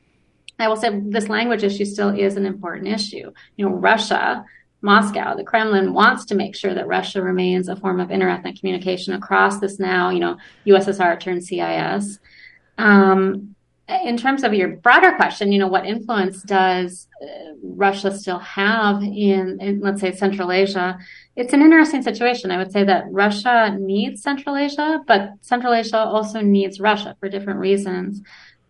i 0.58 0.68
will 0.68 0.76
say 0.76 1.00
this 1.06 1.28
language 1.28 1.64
issue 1.64 1.84
still 1.84 2.10
is 2.10 2.36
an 2.36 2.46
important 2.46 2.88
issue. 2.88 3.32
You 3.56 3.68
know 3.68 3.74
russia 3.74 4.44
Moscow, 4.82 5.34
the 5.34 5.44
Kremlin 5.44 5.94
wants 5.94 6.26
to 6.26 6.34
make 6.34 6.54
sure 6.54 6.74
that 6.74 6.86
Russia 6.86 7.22
remains 7.22 7.70
a 7.70 7.76
form 7.76 8.00
of 8.00 8.10
interethnic 8.10 8.60
communication 8.60 9.14
across 9.14 9.58
this 9.58 9.78
now, 9.78 10.10
you 10.10 10.20
know, 10.20 10.36
USSR 10.66 11.18
turned 11.18 11.42
CIS. 11.42 12.18
Um, 12.76 13.54
in 13.88 14.16
terms 14.16 14.44
of 14.44 14.54
your 14.54 14.68
broader 14.76 15.12
question, 15.12 15.52
you 15.52 15.58
know, 15.58 15.66
what 15.66 15.84
influence 15.84 16.42
does 16.42 17.06
uh, 17.22 17.26
Russia 17.62 18.16
still 18.16 18.38
have 18.38 19.02
in, 19.02 19.58
in, 19.60 19.80
let's 19.80 20.00
say, 20.00 20.10
Central 20.12 20.50
Asia? 20.50 20.98
It's 21.36 21.52
an 21.52 21.60
interesting 21.60 22.02
situation. 22.02 22.50
I 22.50 22.56
would 22.56 22.72
say 22.72 22.84
that 22.84 23.04
Russia 23.10 23.76
needs 23.78 24.22
Central 24.22 24.56
Asia, 24.56 25.00
but 25.06 25.32
Central 25.42 25.74
Asia 25.74 25.98
also 25.98 26.40
needs 26.40 26.80
Russia 26.80 27.14
for 27.20 27.28
different 27.28 27.58
reasons. 27.58 28.22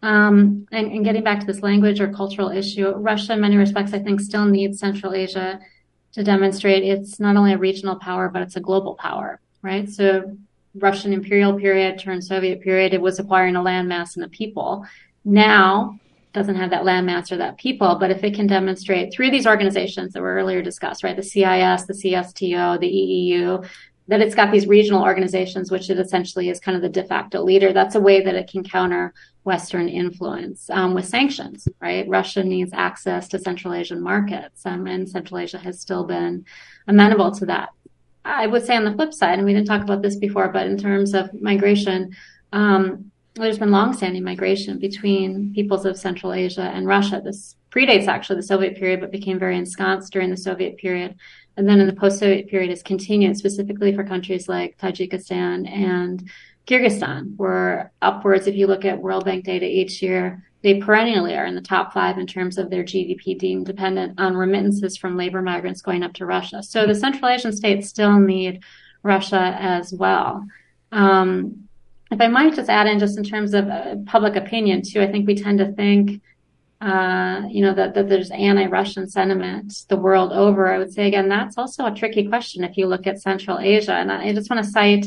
Um, 0.02 0.66
and, 0.72 0.88
and 0.88 1.04
getting 1.04 1.22
back 1.22 1.40
to 1.40 1.46
this 1.46 1.62
language 1.62 2.00
or 2.00 2.12
cultural 2.12 2.50
issue, 2.50 2.90
Russia, 2.90 3.34
in 3.34 3.40
many 3.40 3.56
respects, 3.56 3.92
I 3.92 4.00
think, 4.00 4.20
still 4.20 4.44
needs 4.44 4.80
Central 4.80 5.14
Asia 5.14 5.60
to 6.12 6.24
demonstrate 6.24 6.82
it's 6.82 7.20
not 7.20 7.36
only 7.36 7.52
a 7.52 7.58
regional 7.58 7.96
power, 7.96 8.28
but 8.28 8.42
it's 8.42 8.56
a 8.56 8.60
global 8.60 8.96
power, 8.96 9.40
right? 9.62 9.88
So 9.88 10.36
Russian 10.74 11.12
imperial 11.12 11.58
period 11.58 11.98
turned 11.98 12.24
Soviet 12.24 12.60
period, 12.60 12.92
it 12.92 13.00
was 13.00 13.18
acquiring 13.18 13.56
a 13.56 13.60
landmass 13.60 14.16
and 14.16 14.24
a 14.24 14.28
people. 14.28 14.84
Now 15.24 15.98
doesn't 16.32 16.56
have 16.56 16.70
that 16.70 16.82
landmass 16.82 17.30
or 17.30 17.36
that 17.36 17.56
people, 17.58 17.96
but 17.98 18.10
if 18.10 18.24
it 18.24 18.34
can 18.34 18.46
demonstrate 18.46 19.12
through 19.12 19.30
these 19.30 19.46
organizations 19.46 20.12
that 20.12 20.20
were 20.20 20.34
earlier 20.34 20.60
discussed, 20.60 21.04
right, 21.04 21.16
the 21.16 21.22
CIS, 21.22 21.84
the 21.84 21.94
CSTO, 21.94 22.80
the 22.80 22.88
EEU, 22.88 23.66
that 24.08 24.20
it's 24.20 24.34
got 24.34 24.52
these 24.52 24.66
regional 24.66 25.02
organizations, 25.02 25.70
which 25.70 25.88
it 25.88 25.98
essentially 25.98 26.50
is 26.50 26.60
kind 26.60 26.76
of 26.76 26.82
the 26.82 26.88
de 26.88 27.04
facto 27.04 27.42
leader. 27.42 27.72
That's 27.72 27.94
a 27.94 28.00
way 28.00 28.20
that 28.20 28.34
it 28.34 28.50
can 28.50 28.62
counter 28.62 29.14
Western 29.44 29.88
influence 29.88 30.68
um, 30.70 30.92
with 30.92 31.06
sanctions, 31.06 31.68
right? 31.80 32.06
Russia 32.08 32.42
needs 32.42 32.72
access 32.74 33.28
to 33.28 33.38
Central 33.38 33.72
Asian 33.72 34.02
markets, 34.02 34.66
um, 34.66 34.86
and 34.86 35.08
Central 35.08 35.38
Asia 35.38 35.58
has 35.58 35.80
still 35.80 36.04
been 36.04 36.44
amenable 36.86 37.30
to 37.32 37.46
that. 37.46 37.70
I 38.26 38.46
would 38.46 38.64
say 38.64 38.76
on 38.76 38.84
the 38.84 38.92
flip 38.92 39.14
side, 39.14 39.38
and 39.38 39.44
we 39.44 39.54
didn't 39.54 39.68
talk 39.68 39.82
about 39.82 40.02
this 40.02 40.16
before, 40.16 40.48
but 40.48 40.66
in 40.66 40.76
terms 40.76 41.14
of 41.14 41.30
migration, 41.40 42.14
um, 42.52 43.10
there's 43.34 43.58
been 43.58 43.70
long-standing 43.70 44.22
migration 44.22 44.78
between 44.78 45.52
peoples 45.54 45.84
of 45.84 45.98
Central 45.98 46.32
Asia 46.32 46.62
and 46.62 46.86
Russia. 46.86 47.20
This 47.22 47.56
predates 47.70 48.06
actually 48.06 48.36
the 48.36 48.44
Soviet 48.44 48.76
period, 48.76 49.00
but 49.00 49.10
became 49.10 49.38
very 49.38 49.58
ensconced 49.58 50.12
during 50.12 50.30
the 50.30 50.36
Soviet 50.36 50.76
period. 50.76 51.16
And 51.56 51.68
then 51.68 51.80
in 51.80 51.86
the 51.86 51.94
post-Soviet 51.94 52.48
period 52.48 52.70
has 52.70 52.82
continued 52.82 53.36
specifically 53.36 53.94
for 53.94 54.04
countries 54.04 54.48
like 54.48 54.78
Tajikistan 54.78 55.68
and 55.68 56.28
Kyrgyzstan, 56.68 57.36
where 57.36 57.92
upwards, 58.00 58.46
if 58.46 58.54
you 58.54 58.68
look 58.68 58.84
at 58.84 59.02
World 59.02 59.24
Bank 59.24 59.44
data 59.44 59.66
each 59.66 60.00
year, 60.00 60.44
they 60.62 60.80
perennially 60.80 61.36
are 61.36 61.44
in 61.44 61.54
the 61.54 61.60
top 61.60 61.92
five 61.92 62.16
in 62.18 62.26
terms 62.26 62.56
of 62.56 62.70
their 62.70 62.84
GDP 62.84 63.38
deemed 63.38 63.66
dependent 63.66 64.18
on 64.18 64.36
remittances 64.36 64.96
from 64.96 65.16
labor 65.16 65.42
migrants 65.42 65.82
going 65.82 66.02
up 66.02 66.14
to 66.14 66.24
Russia. 66.24 66.62
So 66.62 66.86
the 66.86 66.94
Central 66.94 67.28
Asian 67.28 67.52
states 67.52 67.88
still 67.88 68.18
need 68.18 68.62
Russia 69.02 69.56
as 69.60 69.92
well. 69.92 70.46
Um, 70.90 71.63
if 72.10 72.20
I 72.20 72.28
might 72.28 72.54
just 72.54 72.70
add 72.70 72.86
in, 72.86 72.98
just 72.98 73.18
in 73.18 73.24
terms 73.24 73.54
of 73.54 73.68
uh, 73.68 73.96
public 74.06 74.36
opinion 74.36 74.82
too, 74.82 75.00
I 75.00 75.10
think 75.10 75.26
we 75.26 75.34
tend 75.34 75.58
to 75.58 75.72
think, 75.72 76.20
uh, 76.80 77.42
you 77.48 77.62
know, 77.62 77.74
that, 77.74 77.94
that 77.94 78.08
there's 78.08 78.30
anti-Russian 78.30 79.08
sentiment 79.08 79.84
the 79.88 79.96
world 79.96 80.32
over. 80.32 80.72
I 80.72 80.78
would 80.78 80.92
say 80.92 81.06
again, 81.06 81.28
that's 81.28 81.56
also 81.56 81.86
a 81.86 81.94
tricky 81.94 82.28
question 82.28 82.62
if 82.62 82.76
you 82.76 82.86
look 82.86 83.06
at 83.06 83.22
Central 83.22 83.58
Asia. 83.58 83.94
And 83.94 84.12
I 84.12 84.32
just 84.34 84.50
want 84.50 84.64
to 84.64 84.70
cite 84.70 85.06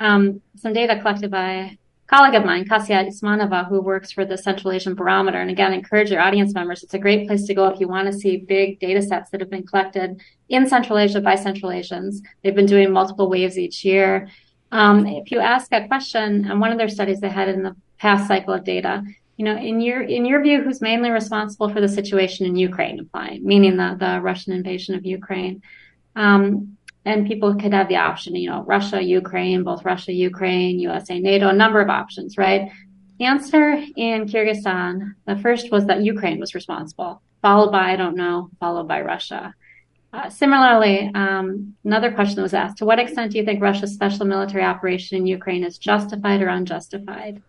um, 0.00 0.40
some 0.56 0.72
data 0.72 1.00
collected 1.00 1.30
by 1.30 1.50
a 1.50 1.70
colleague 2.06 2.34
of 2.34 2.44
mine, 2.44 2.68
Kasia 2.68 3.04
Ismanova, 3.04 3.66
who 3.68 3.80
works 3.80 4.12
for 4.12 4.26
the 4.26 4.36
Central 4.36 4.72
Asian 4.72 4.94
Barometer. 4.94 5.40
And 5.40 5.50
again, 5.50 5.72
encourage 5.72 6.10
your 6.10 6.20
audience 6.20 6.52
members. 6.52 6.82
It's 6.82 6.94
a 6.94 6.98
great 6.98 7.26
place 7.26 7.46
to 7.46 7.54
go 7.54 7.68
if 7.68 7.80
you 7.80 7.88
want 7.88 8.06
to 8.06 8.12
see 8.12 8.36
big 8.36 8.78
data 8.78 9.00
sets 9.00 9.30
that 9.30 9.40
have 9.40 9.50
been 9.50 9.66
collected 9.66 10.20
in 10.50 10.68
Central 10.68 10.98
Asia 10.98 11.20
by 11.22 11.36
Central 11.36 11.72
Asians. 11.72 12.20
They've 12.42 12.54
been 12.54 12.66
doing 12.66 12.92
multiple 12.92 13.30
waves 13.30 13.58
each 13.58 13.84
year. 13.84 14.28
Um, 14.74 15.06
if 15.06 15.30
you 15.30 15.38
ask 15.38 15.72
a 15.72 15.86
question, 15.86 16.46
and 16.50 16.60
one 16.60 16.72
of 16.72 16.78
their 16.78 16.88
studies 16.88 17.20
they 17.20 17.28
had 17.28 17.48
in 17.48 17.62
the 17.62 17.76
past 17.98 18.26
cycle 18.26 18.52
of 18.52 18.64
data, 18.64 19.04
you 19.36 19.44
know, 19.44 19.56
in 19.56 19.80
your 19.80 20.02
in 20.02 20.26
your 20.26 20.42
view, 20.42 20.62
who's 20.62 20.80
mainly 20.80 21.10
responsible 21.10 21.68
for 21.68 21.80
the 21.80 21.88
situation 21.88 22.44
in 22.44 22.56
Ukraine, 22.56 22.98
applying, 22.98 23.46
meaning 23.46 23.76
the 23.76 23.96
the 23.98 24.20
Russian 24.20 24.52
invasion 24.52 24.96
of 24.96 25.06
Ukraine? 25.06 25.62
Um, 26.16 26.76
and 27.04 27.28
people 27.28 27.54
could 27.54 27.72
have 27.72 27.88
the 27.88 27.96
option, 27.96 28.34
you 28.34 28.50
know, 28.50 28.64
Russia, 28.64 29.00
Ukraine, 29.00 29.62
both 29.62 29.84
Russia, 29.84 30.12
Ukraine, 30.12 30.80
USA, 30.80 31.20
NATO, 31.20 31.48
a 31.48 31.52
number 31.52 31.80
of 31.80 31.88
options, 31.88 32.36
right? 32.36 32.68
Answer 33.20 33.74
in 33.96 34.26
Kyrgyzstan, 34.26 35.14
the 35.26 35.36
first 35.36 35.70
was 35.70 35.86
that 35.86 36.02
Ukraine 36.02 36.40
was 36.40 36.54
responsible, 36.54 37.22
followed 37.42 37.70
by, 37.70 37.92
I 37.92 37.96
don't 37.96 38.16
know, 38.16 38.50
followed 38.58 38.88
by 38.88 39.02
Russia. 39.02 39.54
Uh, 40.14 40.30
similarly, 40.30 41.10
um, 41.14 41.74
another 41.84 42.12
question 42.12 42.40
was 42.40 42.54
asked, 42.54 42.78
to 42.78 42.84
what 42.84 43.00
extent 43.00 43.32
do 43.32 43.38
you 43.38 43.44
think 43.44 43.60
Russia's 43.60 43.92
special 43.92 44.24
military 44.24 44.62
operation 44.62 45.18
in 45.18 45.26
Ukraine 45.26 45.64
is 45.64 45.76
justified 45.76 46.40
or 46.40 46.48
unjustified? 46.48 47.42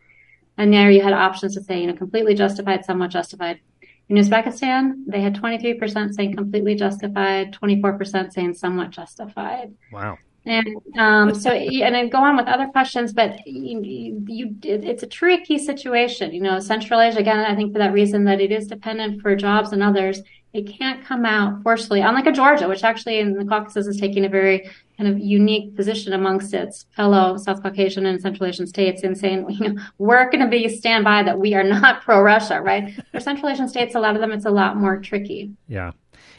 And 0.57 0.73
there 0.73 0.89
you 0.89 1.03
had 1.03 1.13
options 1.13 1.53
to 1.53 1.61
say, 1.61 1.81
you 1.81 1.87
know, 1.87 1.93
completely 1.93 2.33
justified, 2.33 2.83
somewhat 2.83 3.11
justified, 3.11 3.59
in 4.07 4.17
Uzbekistan, 4.17 5.05
they 5.07 5.21
had 5.21 5.35
23% 5.35 6.13
saying 6.13 6.35
completely 6.35 6.75
justified, 6.75 7.53
24% 7.53 8.31
saying 8.31 8.53
somewhat 8.53 8.91
justified. 8.91 9.73
Wow. 9.91 10.17
And 10.45 10.77
um, 10.95 11.33
so, 11.33 11.49
and 11.49 11.97
I 11.97 12.07
go 12.07 12.19
on 12.19 12.37
with 12.37 12.45
other 12.45 12.67
questions, 12.67 13.13
but 13.13 13.39
you, 13.47 14.23
you, 14.27 14.55
it's 14.61 15.01
a 15.01 15.07
tricky 15.07 15.57
situation. 15.57 16.31
You 16.35 16.41
know, 16.41 16.59
Central 16.59 17.01
Asia, 17.01 17.17
again, 17.17 17.39
I 17.39 17.55
think 17.55 17.73
for 17.73 17.79
that 17.79 17.93
reason 17.93 18.25
that 18.25 18.39
it 18.39 18.51
is 18.51 18.67
dependent 18.67 19.23
for 19.23 19.35
jobs 19.35 19.71
and 19.71 19.81
others, 19.81 20.21
it 20.55 20.69
can't 20.77 21.03
come 21.03 21.25
out 21.25 21.61
forcefully, 21.63 21.99
unlike 21.99 22.27
a 22.27 22.31
Georgia, 22.31 22.69
which 22.69 22.83
actually 22.83 23.19
in 23.19 23.33
the 23.33 23.43
Caucasus 23.43 23.87
is 23.87 23.99
taking 23.99 24.23
a 24.23 24.29
very 24.29 24.69
kind 24.97 25.09
of 25.09 25.19
unique 25.19 25.75
position 25.75 26.13
amongst 26.13 26.53
its 26.53 26.85
fellow 26.95 27.35
South 27.35 27.61
Caucasian 27.61 28.05
and 28.05 28.21
Central 28.21 28.47
Asian 28.47 28.65
states 28.65 29.03
in 29.03 29.15
saying, 29.15 29.45
you 29.49 29.73
know, 29.73 29.81
we're 29.97 30.29
going 30.31 30.39
to 30.39 30.47
be 30.47 30.69
stand 30.69 31.03
by 31.03 31.23
that 31.23 31.37
we 31.37 31.53
are 31.55 31.63
not 31.63 32.01
pro 32.03 32.21
Russia, 32.21 32.61
right? 32.61 32.93
For 33.11 33.19
Central 33.19 33.49
Asian 33.49 33.67
states, 33.67 33.95
a 33.95 33.99
lot 33.99 34.15
of 34.15 34.21
them, 34.21 34.31
it's 34.31 34.45
a 34.45 34.49
lot 34.49 34.77
more 34.77 34.97
tricky. 34.97 35.51
Yeah. 35.67 35.91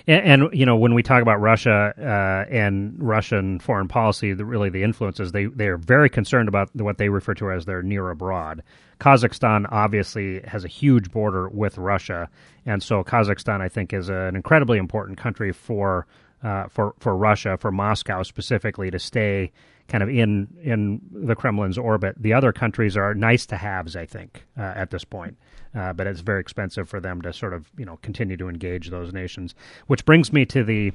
And, 0.08 0.42
and, 0.42 0.54
you 0.54 0.64
know 0.64 0.76
when 0.76 0.94
we 0.94 1.02
talk 1.02 1.20
about 1.20 1.40
Russia 1.40 1.92
uh, 1.98 2.52
and 2.52 2.94
Russian 2.98 3.58
foreign 3.58 3.88
policy, 3.88 4.32
the, 4.34 4.44
really 4.44 4.70
the 4.70 4.82
influences 4.84 5.32
they 5.32 5.46
they 5.46 5.66
are 5.66 5.76
very 5.76 6.08
concerned 6.08 6.48
about 6.48 6.74
what 6.74 6.98
they 6.98 7.08
refer 7.08 7.34
to 7.34 7.50
as 7.50 7.64
their 7.64 7.82
near 7.82 8.10
abroad. 8.10 8.62
Kazakhstan 9.00 9.66
obviously 9.70 10.40
has 10.42 10.64
a 10.64 10.68
huge 10.68 11.10
border 11.10 11.48
with 11.48 11.76
Russia, 11.76 12.28
and 12.64 12.82
so 12.82 13.02
Kazakhstan 13.02 13.60
I 13.60 13.68
think 13.68 13.92
is 13.92 14.08
an 14.08 14.36
incredibly 14.36 14.78
important 14.78 15.18
country 15.18 15.52
for 15.52 16.06
uh, 16.42 16.68
for 16.68 16.94
for 17.00 17.16
Russia, 17.16 17.56
for 17.58 17.72
Moscow 17.72 18.22
specifically, 18.22 18.90
to 18.92 18.98
stay 19.00 19.50
kind 19.88 20.02
of 20.02 20.08
in 20.08 20.48
in 20.62 21.00
the 21.12 21.34
Kremlin's 21.34 21.78
orbit. 21.78 22.16
The 22.18 22.32
other 22.32 22.52
countries 22.52 22.96
are 22.96 23.14
nice 23.14 23.46
to 23.46 23.56
haves, 23.56 23.96
I 23.96 24.06
think, 24.06 24.44
uh, 24.58 24.72
at 24.76 24.90
this 24.90 25.04
point 25.04 25.36
uh, 25.76 25.92
but 25.92 26.06
it's 26.06 26.20
very 26.20 26.40
expensive 26.40 26.88
for 26.88 27.00
them 27.00 27.20
to 27.22 27.32
sort 27.32 27.52
of 27.52 27.70
you 27.76 27.84
know 27.84 27.98
continue 28.02 28.36
to 28.36 28.48
engage 28.48 28.90
those 28.90 29.12
nations. 29.12 29.54
Which 29.86 30.04
brings 30.04 30.32
me 30.32 30.46
to 30.46 30.64
the 30.64 30.92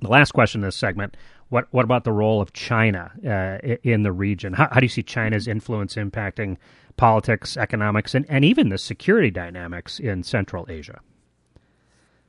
the 0.00 0.08
last 0.08 0.32
question 0.32 0.62
in 0.62 0.66
this 0.66 0.76
segment. 0.76 1.16
What 1.48 1.68
what 1.70 1.84
about 1.84 2.04
the 2.04 2.12
role 2.12 2.40
of 2.40 2.52
China 2.52 3.12
uh, 3.26 3.76
in 3.82 4.02
the 4.02 4.12
region? 4.12 4.54
How, 4.54 4.68
how, 4.70 4.80
do 4.80 4.84
you 4.84 4.90
see 4.90 5.02
China's 5.02 5.46
influence 5.46 5.94
impacting 5.94 6.56
politics, 6.96 7.56
economics, 7.56 8.14
and, 8.14 8.26
and 8.28 8.44
even 8.44 8.68
the 8.68 8.78
security 8.78 9.30
dynamics 9.30 10.00
in 10.00 10.22
Central 10.22 10.66
Asia? 10.68 11.00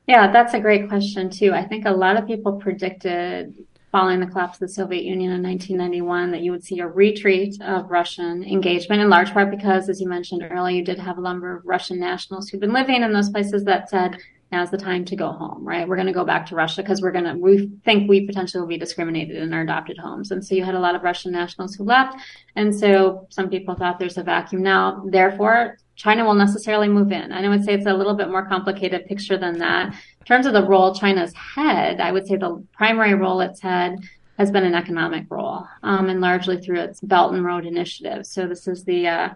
Yeah, 0.06 0.32
that's 0.32 0.54
a 0.54 0.60
great 0.60 0.88
question 0.88 1.30
too. 1.30 1.52
I 1.52 1.64
think 1.64 1.84
a 1.84 1.92
lot 1.92 2.16
of 2.16 2.26
people 2.26 2.54
predicted 2.54 3.54
following 3.92 4.20
the 4.20 4.26
collapse 4.26 4.56
of 4.56 4.60
the 4.60 4.68
Soviet 4.68 5.04
Union 5.04 5.32
in 5.32 5.42
1991 5.42 6.30
that 6.30 6.40
you 6.40 6.50
would 6.50 6.64
see 6.64 6.80
a 6.80 6.86
retreat 6.86 7.60
of 7.60 7.90
Russian 7.90 8.42
engagement 8.42 9.02
in 9.02 9.10
large 9.10 9.32
part 9.32 9.50
because, 9.50 9.90
as 9.90 10.00
you 10.00 10.08
mentioned 10.08 10.42
earlier, 10.50 10.78
you 10.78 10.84
did 10.84 10.98
have 10.98 11.18
a 11.18 11.20
number 11.20 11.54
of 11.54 11.66
Russian 11.66 12.00
nationals 12.00 12.48
who've 12.48 12.60
been 12.60 12.72
living 12.72 13.02
in 13.02 13.12
those 13.12 13.28
places 13.28 13.64
that 13.64 13.90
said, 13.90 14.16
now's 14.50 14.70
the 14.70 14.78
time 14.78 15.04
to 15.04 15.14
go 15.14 15.30
home, 15.30 15.62
right? 15.62 15.86
We're 15.86 15.96
going 15.96 16.06
to 16.06 16.12
go 16.12 16.24
back 16.24 16.46
to 16.46 16.54
Russia 16.54 16.82
because 16.82 17.02
we're 17.02 17.12
going 17.12 17.24
to, 17.24 17.34
we 17.34 17.70
think 17.84 18.08
we 18.08 18.26
potentially 18.26 18.62
will 18.62 18.68
be 18.68 18.78
discriminated 18.78 19.36
in 19.36 19.52
our 19.52 19.60
adopted 19.60 19.98
homes. 19.98 20.30
And 20.30 20.44
so 20.44 20.54
you 20.54 20.64
had 20.64 20.74
a 20.74 20.80
lot 20.80 20.94
of 20.94 21.02
Russian 21.02 21.30
nationals 21.30 21.74
who 21.74 21.84
left. 21.84 22.16
And 22.56 22.74
so 22.74 23.26
some 23.30 23.50
people 23.50 23.74
thought 23.74 23.98
there's 23.98 24.18
a 24.18 24.22
vacuum 24.22 24.62
now. 24.62 25.04
Therefore, 25.06 25.78
China 25.96 26.24
will 26.24 26.34
necessarily 26.34 26.88
move 26.88 27.12
in. 27.12 27.32
And 27.32 27.46
I 27.46 27.48
would 27.48 27.64
say 27.64 27.74
it's 27.74 27.86
a 27.86 27.94
little 27.94 28.14
bit 28.14 28.30
more 28.30 28.46
complicated 28.46 29.06
picture 29.06 29.36
than 29.36 29.58
that. 29.58 29.92
In 29.92 30.26
terms 30.26 30.46
of 30.46 30.52
the 30.52 30.66
role 30.66 30.94
China's 30.94 31.32
had, 31.34 32.00
I 32.00 32.12
would 32.12 32.26
say 32.26 32.36
the 32.36 32.64
primary 32.72 33.14
role 33.14 33.40
it's 33.40 33.60
had 33.60 33.96
has 34.38 34.50
been 34.50 34.64
an 34.64 34.74
economic 34.74 35.26
role, 35.28 35.66
um, 35.82 36.08
and 36.08 36.20
largely 36.20 36.60
through 36.60 36.80
its 36.80 37.00
Belt 37.00 37.34
and 37.34 37.44
Road 37.44 37.66
Initiative. 37.66 38.26
So 38.26 38.46
this 38.46 38.66
is 38.66 38.84
the 38.84 39.06
uh, 39.06 39.28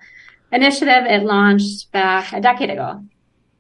initiative 0.52 1.04
it 1.04 1.24
launched 1.24 1.92
back 1.92 2.32
a 2.32 2.40
decade 2.40 2.70
ago 2.70 3.04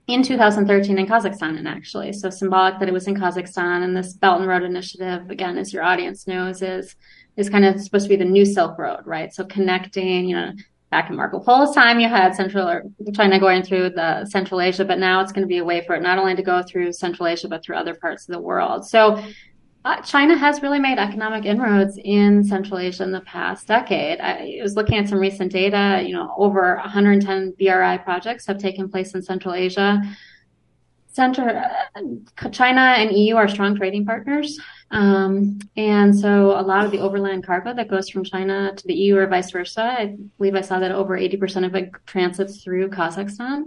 in 0.06 0.22
2013 0.22 0.98
in 0.98 1.06
Kazakhstan, 1.06 1.58
and 1.58 1.66
actually, 1.66 2.12
so 2.12 2.30
symbolic 2.30 2.78
that 2.78 2.88
it 2.88 2.92
was 2.92 3.08
in 3.08 3.16
Kazakhstan. 3.16 3.82
And 3.82 3.96
this 3.96 4.12
Belt 4.14 4.40
and 4.40 4.48
Road 4.48 4.62
Initiative, 4.62 5.30
again, 5.30 5.58
as 5.58 5.72
your 5.72 5.82
audience 5.82 6.26
knows, 6.26 6.62
is 6.62 6.94
is 7.36 7.50
kind 7.50 7.64
of 7.64 7.80
supposed 7.80 8.04
to 8.04 8.08
be 8.08 8.16
the 8.16 8.24
new 8.24 8.46
Silk 8.46 8.78
Road, 8.78 9.00
right? 9.04 9.32
So 9.34 9.44
connecting, 9.44 10.26
you 10.26 10.36
know, 10.36 10.52
back 10.90 11.10
in 11.10 11.16
Marco 11.16 11.40
Polo's 11.40 11.74
time, 11.74 11.98
you 12.00 12.08
had 12.08 12.34
Central 12.34 12.80
China 13.12 13.40
going 13.40 13.62
through 13.62 13.90
the 13.90 14.24
Central 14.26 14.60
Asia, 14.60 14.84
but 14.84 14.98
now 14.98 15.20
it's 15.20 15.32
going 15.32 15.42
to 15.42 15.48
be 15.48 15.58
a 15.58 15.64
way 15.64 15.84
for 15.84 15.96
it 15.96 16.02
not 16.02 16.18
only 16.18 16.34
to 16.34 16.42
go 16.42 16.62
through 16.62 16.92
Central 16.92 17.26
Asia, 17.26 17.48
but 17.48 17.64
through 17.64 17.76
other 17.76 17.94
parts 17.94 18.28
of 18.28 18.34
the 18.34 18.40
world. 18.40 18.86
So 18.86 19.22
uh, 19.84 20.00
China 20.02 20.36
has 20.36 20.62
really 20.62 20.80
made 20.80 20.98
economic 20.98 21.44
inroads 21.44 21.96
in 22.02 22.42
Central 22.42 22.78
Asia 22.78 23.04
in 23.04 23.12
the 23.12 23.20
past 23.20 23.68
decade. 23.68 24.20
I 24.20 24.58
was 24.60 24.74
looking 24.74 24.98
at 24.98 25.08
some 25.08 25.20
recent 25.20 25.52
data, 25.52 26.02
you 26.04 26.12
know, 26.12 26.34
over 26.36 26.76
110 26.76 27.54
BRI 27.58 27.98
projects 27.98 28.46
have 28.46 28.58
taken 28.58 28.88
place 28.88 29.14
in 29.14 29.22
Central 29.22 29.54
Asia. 29.54 30.02
Uh, 31.18 32.50
China 32.52 32.80
and 32.80 33.16
EU 33.16 33.36
are 33.36 33.48
strong 33.48 33.76
trading 33.76 34.04
partners. 34.04 34.58
Um, 34.90 35.58
and 35.76 36.16
so 36.16 36.58
a 36.58 36.62
lot 36.62 36.84
of 36.84 36.90
the 36.90 36.98
overland 36.98 37.44
cargo 37.44 37.74
that 37.74 37.88
goes 37.88 38.08
from 38.08 38.24
China 38.24 38.72
to 38.76 38.86
the 38.86 38.94
EU 38.94 39.16
or 39.16 39.26
vice 39.26 39.50
versa, 39.50 39.82
I 39.82 40.16
believe 40.38 40.54
I 40.54 40.60
saw 40.60 40.78
that 40.78 40.92
over 40.92 41.18
80% 41.18 41.66
of 41.66 41.74
it 41.74 41.90
transits 42.06 42.62
through 42.62 42.90
Kazakhstan. 42.90 43.64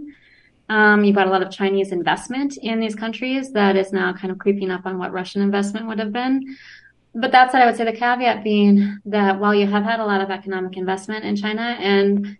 Um, 0.68 1.04
you've 1.04 1.16
got 1.16 1.26
a 1.26 1.30
lot 1.30 1.42
of 1.42 1.50
Chinese 1.50 1.90
investment 1.90 2.56
in 2.56 2.78
these 2.78 2.94
countries 2.94 3.52
that 3.52 3.76
is 3.76 3.92
now 3.92 4.12
kind 4.12 4.30
of 4.30 4.38
creeping 4.38 4.70
up 4.70 4.86
on 4.86 4.98
what 4.98 5.12
Russian 5.12 5.42
investment 5.42 5.88
would 5.88 5.98
have 5.98 6.12
been. 6.12 6.56
But 7.12 7.32
that 7.32 7.50
said, 7.50 7.60
I 7.60 7.66
would 7.66 7.76
say 7.76 7.84
the 7.84 7.92
caveat 7.92 8.44
being 8.44 8.98
that 9.06 9.40
while 9.40 9.54
you 9.54 9.66
have 9.66 9.82
had 9.82 9.98
a 9.98 10.06
lot 10.06 10.20
of 10.20 10.30
economic 10.30 10.76
investment 10.76 11.24
in 11.24 11.34
China 11.34 11.76
and 11.80 12.38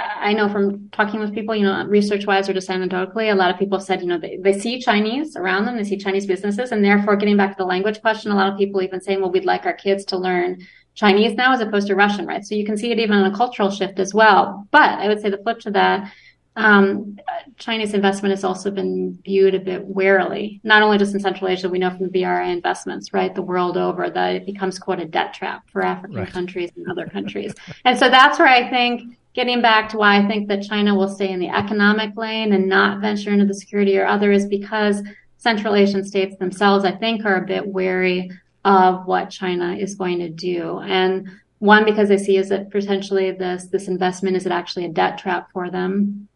I 0.00 0.32
know 0.32 0.48
from 0.48 0.88
talking 0.90 1.20
with 1.20 1.34
people, 1.34 1.54
you 1.54 1.64
know, 1.64 1.84
research 1.84 2.26
wise 2.26 2.48
or 2.48 2.52
just 2.52 2.68
anecdotally, 2.68 3.32
a 3.32 3.34
lot 3.34 3.50
of 3.50 3.58
people 3.58 3.78
have 3.78 3.86
said, 3.86 4.00
you 4.00 4.06
know, 4.06 4.18
they, 4.18 4.36
they 4.36 4.58
see 4.58 4.80
Chinese 4.80 5.36
around 5.36 5.64
them, 5.64 5.76
they 5.76 5.84
see 5.84 5.96
Chinese 5.96 6.26
businesses, 6.26 6.72
and 6.72 6.84
therefore 6.84 7.16
getting 7.16 7.36
back 7.36 7.50
to 7.50 7.56
the 7.58 7.66
language 7.66 8.00
question, 8.00 8.30
a 8.30 8.34
lot 8.34 8.52
of 8.52 8.58
people 8.58 8.82
even 8.82 9.00
saying, 9.00 9.20
well, 9.20 9.30
we'd 9.30 9.44
like 9.44 9.66
our 9.66 9.72
kids 9.72 10.04
to 10.06 10.16
learn 10.16 10.58
Chinese 10.94 11.34
now 11.34 11.52
as 11.52 11.60
opposed 11.60 11.86
to 11.88 11.94
Russian, 11.94 12.26
right? 12.26 12.44
So 12.44 12.54
you 12.54 12.64
can 12.64 12.76
see 12.76 12.90
it 12.90 12.98
even 12.98 13.18
in 13.18 13.24
a 13.24 13.36
cultural 13.36 13.70
shift 13.70 13.98
as 13.98 14.12
well. 14.14 14.66
But 14.70 14.98
I 14.98 15.08
would 15.08 15.20
say 15.20 15.30
the 15.30 15.38
flip 15.38 15.60
to 15.60 15.70
that, 15.72 16.12
um, 16.56 17.18
Chinese 17.58 17.94
investment 17.94 18.32
has 18.32 18.44
also 18.44 18.70
been 18.70 19.18
viewed 19.24 19.54
a 19.54 19.60
bit 19.60 19.84
warily, 19.84 20.60
not 20.64 20.82
only 20.82 20.98
just 20.98 21.14
in 21.14 21.20
Central 21.20 21.48
Asia, 21.48 21.68
we 21.68 21.78
know 21.78 21.90
from 21.90 22.10
the 22.10 22.22
BRI 22.22 22.50
investments, 22.50 23.12
right, 23.12 23.34
the 23.34 23.42
world 23.42 23.76
over, 23.76 24.10
that 24.10 24.34
it 24.34 24.46
becomes 24.46 24.78
quite 24.78 25.00
a 25.00 25.04
debt 25.04 25.32
trap 25.32 25.68
for 25.70 25.84
African 25.84 26.18
right. 26.18 26.28
countries 26.28 26.70
and 26.76 26.90
other 26.90 27.06
countries. 27.06 27.54
and 27.84 27.98
so 27.98 28.08
that's 28.08 28.38
where 28.38 28.48
I 28.48 28.68
think 28.68 29.16
getting 29.40 29.62
back 29.62 29.88
to 29.88 29.96
why 29.96 30.18
I 30.18 30.28
think 30.28 30.48
that 30.48 30.62
China 30.62 30.94
will 30.94 31.08
stay 31.08 31.30
in 31.30 31.40
the 31.40 31.48
economic 31.48 32.14
lane 32.14 32.52
and 32.52 32.68
not 32.68 33.00
venture 33.00 33.32
into 33.32 33.46
the 33.46 33.54
security 33.54 33.96
or 33.96 34.04
other 34.04 34.30
is 34.32 34.44
because 34.44 35.02
Central 35.38 35.74
Asian 35.74 36.04
states 36.04 36.36
themselves, 36.36 36.84
I 36.84 36.92
think, 36.92 37.24
are 37.24 37.36
a 37.36 37.46
bit 37.46 37.66
wary 37.66 38.30
of 38.66 39.06
what 39.06 39.30
China 39.30 39.74
is 39.74 39.94
going 39.94 40.18
to 40.18 40.28
do. 40.28 40.80
And 40.80 41.30
One, 41.60 41.86
because 41.86 42.08
they 42.10 42.18
see 42.18 42.36
is 42.38 42.50
it 42.50 42.70
potentially 42.70 43.30
this 43.32 43.66
this 43.66 43.86
investment 43.86 44.36
is 44.36 44.46
it 44.46 44.52
actually 44.52 44.86
a 44.86 44.88
debt 44.88 45.18
trap 45.18 45.50
for 45.52 45.70
them, 45.70 46.28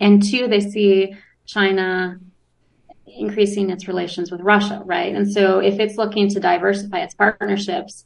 and 0.00 0.22
two, 0.22 0.46
they 0.48 0.60
see 0.60 1.14
China 1.46 2.18
increasing 3.06 3.70
its 3.70 3.88
relations 3.88 4.30
with 4.30 4.40
Russia, 4.40 4.82
right? 4.84 5.14
And 5.14 5.30
so 5.30 5.58
if 5.58 5.80
it's 5.80 5.96
looking 5.96 6.28
to 6.28 6.40
diversify 6.40 7.00
its 7.00 7.14
partnerships, 7.14 8.04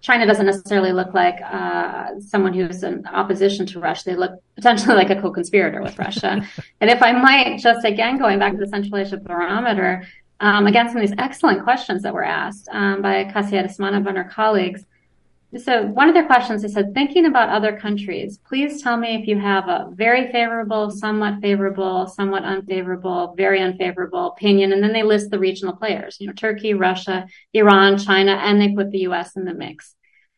China 0.00 0.26
doesn't 0.26 0.46
necessarily 0.46 0.92
look 0.92 1.14
like 1.14 1.40
uh, 1.42 2.18
someone 2.20 2.52
who's 2.52 2.82
in 2.82 3.06
opposition 3.06 3.64
to 3.66 3.80
Russia. 3.80 4.02
They 4.06 4.16
look 4.16 4.32
potentially 4.56 4.94
like 5.02 5.10
a 5.10 5.20
co-conspirator 5.20 5.82
with 5.82 5.98
Russia. 5.98 6.42
and 6.80 6.90
if 6.90 7.02
I 7.02 7.12
might 7.12 7.58
just 7.58 7.84
again 7.84 8.18
going 8.18 8.38
back 8.38 8.52
to 8.52 8.58
the 8.58 8.66
Central 8.66 8.96
Asia 8.96 9.16
Barometer, 9.16 10.04
um, 10.40 10.66
again 10.66 10.88
some 10.88 10.98
of 10.98 11.08
these 11.08 11.16
excellent 11.18 11.62
questions 11.64 12.02
that 12.02 12.14
were 12.14 12.24
asked 12.24 12.68
um, 12.72 13.02
by 13.02 13.24
Kasia 13.24 13.62
Desmanov 13.62 14.06
and 14.06 14.16
her 14.16 14.24
colleagues. 14.24 14.84
So 15.56 15.86
one 15.86 16.08
of 16.08 16.14
their 16.14 16.26
questions, 16.26 16.60
they 16.60 16.68
said, 16.68 16.92
thinking 16.92 17.24
about 17.24 17.48
other 17.48 17.74
countries, 17.74 18.38
please 18.46 18.82
tell 18.82 18.98
me 18.98 19.14
if 19.14 19.26
you 19.26 19.38
have 19.38 19.66
a 19.66 19.88
very 19.94 20.30
favorable, 20.30 20.90
somewhat 20.90 21.40
favorable, 21.40 22.06
somewhat 22.06 22.44
unfavorable, 22.44 23.34
very 23.34 23.62
unfavorable 23.62 24.26
opinion. 24.26 24.72
And 24.72 24.82
then 24.82 24.92
they 24.92 25.02
list 25.02 25.30
the 25.30 25.38
regional 25.38 25.74
players, 25.74 26.18
you 26.20 26.26
know, 26.26 26.34
Turkey, 26.34 26.74
Russia, 26.74 27.26
Iran, 27.54 27.96
China, 27.96 28.32
and 28.32 28.60
they 28.60 28.74
put 28.74 28.90
the 28.90 28.98
U.S. 29.00 29.36
in 29.36 29.46
the 29.46 29.54
mix. 29.54 29.94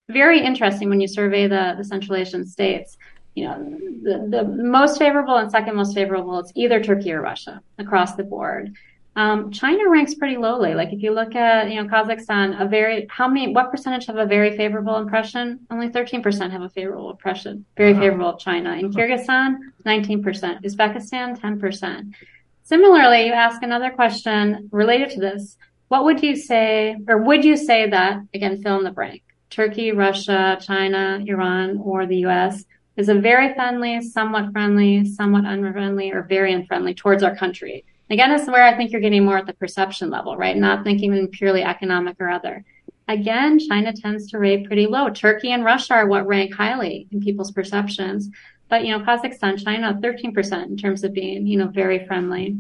Very 0.09 0.45
interesting 0.45 0.89
when 0.89 1.01
you 1.01 1.09
survey 1.09 1.49
the, 1.49 1.75
the 1.77 1.85
Central 1.85 2.17
Asian 2.17 2.47
states. 2.47 2.97
You 3.35 3.45
know, 3.45 3.79
the, 4.03 4.29
the 4.31 4.45
most 4.45 4.99
favorable 4.99 5.37
and 5.37 5.51
second 5.51 5.75
most 5.75 5.95
favorable, 5.95 6.39
it's 6.39 6.53
either 6.55 6.81
Turkey 6.81 7.13
or 7.13 7.21
Russia 7.21 7.61
across 7.79 8.15
the 8.15 8.25
board. 8.25 8.77
Um, 9.17 9.51
China 9.51 9.89
ranks 9.89 10.15
pretty 10.15 10.37
lowly. 10.37 10.75
Like 10.75 10.93
if 10.93 11.03
you 11.03 11.13
look 11.13 11.35
at, 11.35 11.71
you 11.71 11.83
know, 11.83 11.89
Kazakhstan, 11.89 12.61
a 12.61 12.67
very, 12.67 13.07
how 13.11 13.29
many, 13.29 13.53
what 13.53 13.71
percentage 13.71 14.07
have 14.07 14.17
a 14.17 14.27
very 14.27 14.57
favorable 14.57 14.97
impression? 14.97 15.61
Only 15.71 15.89
13% 15.89 16.51
have 16.51 16.63
a 16.63 16.69
favorable 16.69 17.11
impression, 17.11 17.65
very 17.77 17.93
wow. 17.93 18.01
favorable 18.01 18.29
of 18.29 18.39
China. 18.39 18.75
In 18.75 18.93
Kyrgyzstan, 18.93 19.57
19%. 19.85 20.65
Uzbekistan, 20.65 21.39
10%. 21.39 22.15
Similarly, 22.63 23.27
you 23.27 23.33
ask 23.33 23.63
another 23.63 23.91
question 23.91 24.69
related 24.71 25.11
to 25.11 25.21
this. 25.21 25.57
What 25.89 26.05
would 26.05 26.23
you 26.23 26.37
say, 26.37 26.97
or 27.09 27.19
would 27.19 27.45
you 27.45 27.57
say 27.57 27.91
that, 27.91 28.21
again, 28.33 28.63
fill 28.63 28.79
in 28.79 28.85
the 28.85 28.93
blank, 28.93 29.23
Turkey, 29.51 29.91
Russia, 29.91 30.57
China, 30.61 31.21
Iran, 31.27 31.79
or 31.83 32.07
the 32.07 32.19
US 32.27 32.65
is 32.97 33.09
a 33.09 33.15
very 33.15 33.55
friendly, 33.55 34.01
somewhat 34.03 34.53
friendly, 34.53 35.05
somewhat 35.05 35.45
unfriendly, 35.45 36.13
or 36.13 36.23
very 36.23 36.53
unfriendly 36.53 36.95
towards 36.95 37.25
our 37.25 37.35
country? 37.35 37.85
Again, 38.11 38.31
this 38.31 38.43
is 38.43 38.49
where 38.49 38.65
I 38.65 38.77
think 38.77 38.91
you're 38.91 39.01
getting 39.01 39.25
more 39.25 39.39
at 39.39 39.47
the 39.47 39.53
perception 39.53 40.11
level, 40.11 40.37
right? 40.37 40.57
Not 40.57 40.83
thinking 40.83 41.15
in 41.15 41.29
purely 41.29 41.63
economic 41.63 42.17
or 42.19 42.29
other. 42.29 42.65
Again, 43.07 43.59
China 43.59 43.93
tends 43.93 44.29
to 44.31 44.39
rate 44.39 44.67
pretty 44.67 44.87
low. 44.87 45.11
Turkey 45.11 45.53
and 45.53 45.65
Russia 45.65 45.95
are 45.95 46.07
what 46.07 46.27
rank 46.27 46.55
highly 46.55 47.07
in 47.13 47.21
people's 47.21 47.53
perceptions. 47.53 48.29
But, 48.69 48.85
you 48.85 48.97
know, 48.97 49.05
Kazakhstan, 49.05 49.63
China, 49.63 49.99
13% 50.03 50.67
in 50.67 50.77
terms 50.77 51.03
of 51.03 51.13
being, 51.13 51.47
you 51.47 51.59
know, 51.59 51.69
very 51.69 52.07
friendly. 52.07 52.57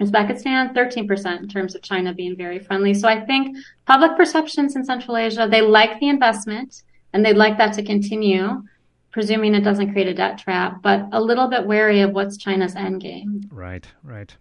Uzbekistan, 0.00 0.74
13% 0.74 1.40
in 1.40 1.48
terms 1.48 1.74
of 1.74 1.82
China 1.82 2.14
being 2.14 2.36
very 2.36 2.58
friendly. 2.58 2.94
So 2.94 3.08
I 3.08 3.24
think 3.24 3.56
public 3.86 4.16
perceptions 4.16 4.76
in 4.76 4.84
Central 4.84 5.16
Asia, 5.16 5.48
they 5.50 5.60
like 5.60 5.98
the 6.00 6.08
investment 6.08 6.82
and 7.12 7.24
they'd 7.24 7.36
like 7.36 7.58
that 7.58 7.72
to 7.74 7.82
continue, 7.82 8.62
presuming 9.10 9.54
it 9.54 9.64
doesn't 9.64 9.92
create 9.92 10.08
a 10.08 10.14
debt 10.14 10.38
trap, 10.38 10.82
but 10.82 11.06
a 11.12 11.20
little 11.20 11.48
bit 11.48 11.66
wary 11.66 12.00
of 12.00 12.12
what's 12.12 12.36
China's 12.36 12.76
end 12.76 13.00
game. 13.00 13.48
Right, 13.50 13.86
right. 14.02 14.34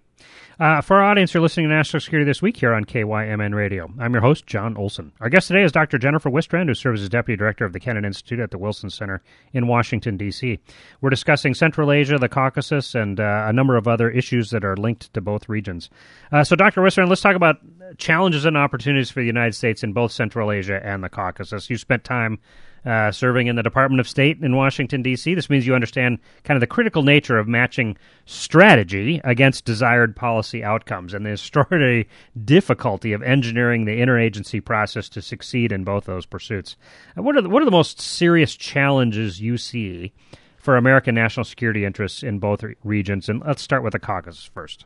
Uh, 0.60 0.82
for 0.82 0.98
our 0.98 1.04
audience, 1.04 1.36
you're 1.36 1.44
listening 1.44 1.70
to 1.70 1.76
National 1.76 2.02
Security 2.02 2.26
This 2.26 2.42
Week 2.42 2.58
here 2.58 2.74
on 2.74 2.84
KYMN 2.84 3.54
Radio. 3.54 3.94
I'm 4.00 4.12
your 4.14 4.24
host, 4.24 4.48
Jon 4.48 4.76
Olson. 4.76 5.12
Our 5.22 5.30
guest 5.30 5.50
today 5.50 5.62
is 5.62 5.72
Dr. 5.72 6.00
Jennifer 6.00 6.32
Wistrand, 6.32 6.68
who 6.68 6.74
serves 6.74 7.04
as 7.04 7.10
Deputy 7.10 7.38
Director 7.38 7.64
of 7.64 7.74
the 7.74 7.80
Kennan 7.80 8.06
Institute 8.06 8.40
at 8.40 8.50
the 8.50 8.58
Wilson 8.58 8.90
Center 8.90 9.22
in 9.54 9.68
Washington, 9.68 10.18
D.C. 10.18 10.58
We're 11.00 11.12
discussing 11.12 11.54
Central 11.54 11.92
Asia, 11.92 12.18
the 12.18 12.28
Caucasus, 12.28 12.96
and 12.96 13.20
uh, 13.20 13.46
a 13.48 13.54
number 13.54 13.78
of 13.78 13.88
other 13.88 14.10
issues 14.10 14.50
that 14.50 14.66
are 14.66 14.76
linked 14.76 15.14
to 15.14 15.22
both 15.22 15.48
regions. 15.48 15.92
Uh, 16.32 16.44
so, 16.44 16.56
Dr. 16.56 16.82
Wistrand, 16.82 17.10
let's 17.10 17.22
talk 17.22 17.36
about 17.36 17.58
challenges 18.00 18.44
and 18.44 18.58
opportunities 18.58 19.12
for 19.12 19.20
the 19.20 19.28
United 19.28 19.54
States 19.54 19.84
in 19.84 19.94
both 19.94 20.12
Central 20.12 20.52
Asia 20.52 20.82
and 20.84 21.04
the 21.04 21.10
Caucasus. 21.10 21.70
You 21.70 21.78
spent 21.78 22.04
time 22.04 22.40
uh, 22.88 23.12
serving 23.12 23.48
in 23.48 23.58
the 23.58 23.64
Department 23.64 24.00
of 24.00 24.08
State 24.08 24.40
in 24.42 24.56
Washington, 24.56 25.02
D.C. 25.02 25.34
This 25.34 25.50
means 25.50 25.68
you 25.68 25.76
understand 25.76 26.20
kind 26.46 26.56
of 26.56 26.62
the 26.62 26.68
critical 26.68 27.04
nature 27.04 27.38
of 27.38 27.46
matching 27.46 27.98
strategy 28.26 29.20
against 29.26 29.66
desired 29.66 30.16
policy 30.16 30.64
outcomes 30.64 31.14
and 31.14 31.26
the 31.26 31.32
extraordinary 31.32 32.08
difficulty 32.46 33.12
of 33.12 33.22
engineering 33.22 33.84
the 33.84 34.00
interagency 34.00 34.64
process 34.64 35.10
to 35.10 35.22
succeed 35.22 35.74
in 35.74 35.84
both 35.84 36.06
those 36.06 36.26
pursuits. 36.26 36.78
Uh, 37.18 37.24
what, 37.24 37.36
are 37.36 37.42
the, 37.42 37.50
what 37.50 37.62
are 37.62 37.66
the 37.66 37.72
most 37.72 38.00
serious 38.00 38.56
challenges 38.56 39.42
you 39.42 39.58
see 39.58 40.14
for 40.58 40.78
American 40.78 41.14
national 41.14 41.44
security 41.44 41.84
interests 41.84 42.24
in 42.24 42.40
both 42.40 42.64
regions? 42.86 43.28
And 43.28 43.44
let's 43.46 43.62
start 43.62 43.84
with 43.84 43.92
the 43.92 44.00
Caucasus 44.00 44.50
first. 44.54 44.86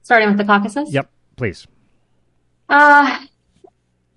Starting 0.00 0.28
with 0.28 0.38
the 0.38 0.44
Caucasus? 0.44 0.90
Yep, 0.90 1.10
please. 1.36 1.66
Uh, 2.70 3.26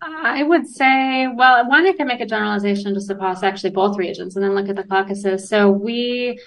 I 0.01 0.43
would 0.43 0.67
say, 0.67 1.27
well, 1.27 1.67
one, 1.67 1.85
I 1.85 1.93
can 1.93 2.07
make 2.07 2.21
a 2.21 2.25
generalization 2.25 2.93
just 2.93 3.09
across 3.09 3.43
actually 3.43 3.71
both 3.71 3.97
regions 3.97 4.35
and 4.35 4.43
then 4.43 4.55
look 4.55 4.69
at 4.69 4.75
the 4.75 4.83
Caucasus. 4.83 5.49
So 5.49 5.69
we, 5.69 6.39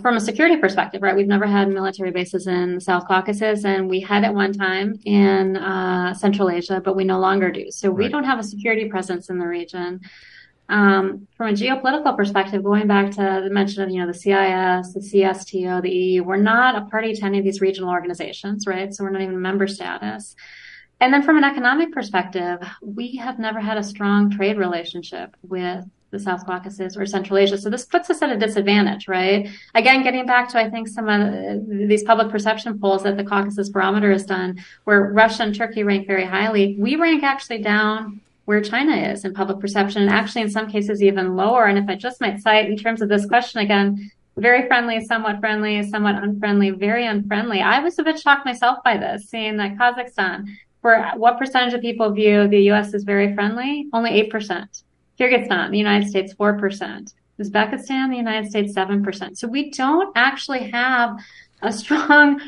from 0.00 0.16
a 0.16 0.20
security 0.20 0.56
perspective, 0.56 1.02
right, 1.02 1.14
we've 1.14 1.26
never 1.26 1.46
had 1.46 1.68
military 1.68 2.10
bases 2.10 2.46
in 2.46 2.76
the 2.76 2.80
South 2.80 3.06
Caucasus 3.06 3.64
and 3.64 3.88
we 3.88 4.00
had 4.00 4.24
at 4.24 4.34
one 4.34 4.52
time 4.52 4.98
in 5.04 5.56
uh, 5.56 6.14
Central 6.14 6.50
Asia, 6.50 6.80
but 6.82 6.96
we 6.96 7.04
no 7.04 7.18
longer 7.18 7.50
do. 7.50 7.70
So 7.70 7.90
we 7.90 8.04
right. 8.04 8.12
don't 8.12 8.24
have 8.24 8.38
a 8.38 8.44
security 8.44 8.88
presence 8.88 9.28
in 9.28 9.38
the 9.38 9.46
region. 9.46 10.00
Um, 10.70 11.28
from 11.36 11.50
a 11.50 11.52
geopolitical 11.52 12.16
perspective, 12.16 12.64
going 12.64 12.86
back 12.86 13.10
to 13.12 13.42
the 13.44 13.50
mention 13.50 13.82
of, 13.82 13.90
you 13.90 14.00
know, 14.00 14.06
the 14.06 14.14
CIS, 14.14 14.94
the 14.94 15.00
CSTO, 15.00 15.82
the 15.82 15.90
EU, 15.90 16.24
we're 16.24 16.36
not 16.36 16.74
a 16.74 16.86
party 16.86 17.12
to 17.12 17.24
any 17.24 17.38
of 17.38 17.44
these 17.44 17.60
regional 17.60 17.90
organizations, 17.90 18.66
right? 18.66 18.92
So 18.94 19.04
we're 19.04 19.10
not 19.10 19.20
even 19.20 19.42
member 19.42 19.66
status. 19.66 20.34
And 21.00 21.12
then 21.12 21.22
from 21.22 21.36
an 21.36 21.44
economic 21.44 21.92
perspective, 21.92 22.60
we 22.80 23.16
have 23.16 23.38
never 23.38 23.60
had 23.60 23.76
a 23.76 23.82
strong 23.82 24.30
trade 24.30 24.56
relationship 24.56 25.36
with 25.42 25.84
the 26.10 26.18
South 26.20 26.46
Caucasus 26.46 26.96
or 26.96 27.04
Central 27.04 27.38
Asia. 27.38 27.58
So 27.58 27.68
this 27.68 27.84
puts 27.84 28.08
us 28.08 28.22
at 28.22 28.30
a 28.30 28.38
disadvantage, 28.38 29.08
right? 29.08 29.48
Again, 29.74 30.04
getting 30.04 30.26
back 30.26 30.48
to, 30.50 30.58
I 30.58 30.70
think, 30.70 30.86
some 30.86 31.08
of 31.08 31.66
these 31.68 32.04
public 32.04 32.30
perception 32.30 32.78
polls 32.78 33.02
that 33.02 33.16
the 33.16 33.24
Caucasus 33.24 33.68
Barometer 33.68 34.12
has 34.12 34.24
done, 34.24 34.64
where 34.84 35.10
Russia 35.12 35.42
and 35.42 35.54
Turkey 35.54 35.82
rank 35.82 36.06
very 36.06 36.24
highly, 36.24 36.76
we 36.78 36.94
rank 36.94 37.24
actually 37.24 37.58
down 37.58 38.20
where 38.44 38.60
China 38.60 38.94
is 38.94 39.24
in 39.24 39.34
public 39.34 39.58
perception, 39.58 40.02
and 40.02 40.10
actually 40.10 40.42
in 40.42 40.50
some 40.50 40.70
cases 40.70 41.02
even 41.02 41.34
lower. 41.34 41.64
And 41.64 41.78
if 41.78 41.88
I 41.88 41.96
just 41.96 42.20
might 42.20 42.40
cite 42.40 42.66
in 42.66 42.76
terms 42.76 43.02
of 43.02 43.08
this 43.08 43.26
question 43.26 43.60
again, 43.60 44.10
very 44.36 44.66
friendly, 44.66 45.04
somewhat 45.04 45.40
friendly, 45.40 45.82
somewhat 45.88 46.16
unfriendly, 46.16 46.70
very 46.70 47.06
unfriendly. 47.06 47.60
I 47.60 47.80
was 47.80 47.98
a 47.98 48.02
bit 48.02 48.18
shocked 48.18 48.44
myself 48.44 48.78
by 48.84 48.96
this, 48.96 49.28
seeing 49.28 49.56
that 49.58 49.76
Kazakhstan 49.76 50.46
for 50.84 51.02
what 51.16 51.38
percentage 51.38 51.72
of 51.72 51.80
people 51.80 52.10
view 52.10 52.46
the 52.46 52.60
U.S. 52.64 52.92
as 52.92 53.04
very 53.04 53.34
friendly? 53.34 53.88
Only 53.94 54.22
8%. 54.30 54.82
Kyrgyzstan, 55.18 55.70
the 55.70 55.78
United 55.78 56.06
States, 56.10 56.34
4%. 56.34 57.14
Uzbekistan, 57.40 58.10
the 58.10 58.18
United 58.18 58.50
States, 58.50 58.74
7%. 58.74 59.38
So 59.38 59.48
we 59.48 59.70
don't 59.70 60.12
actually 60.14 60.70
have 60.72 61.18
a 61.62 61.72
strong 61.80 62.38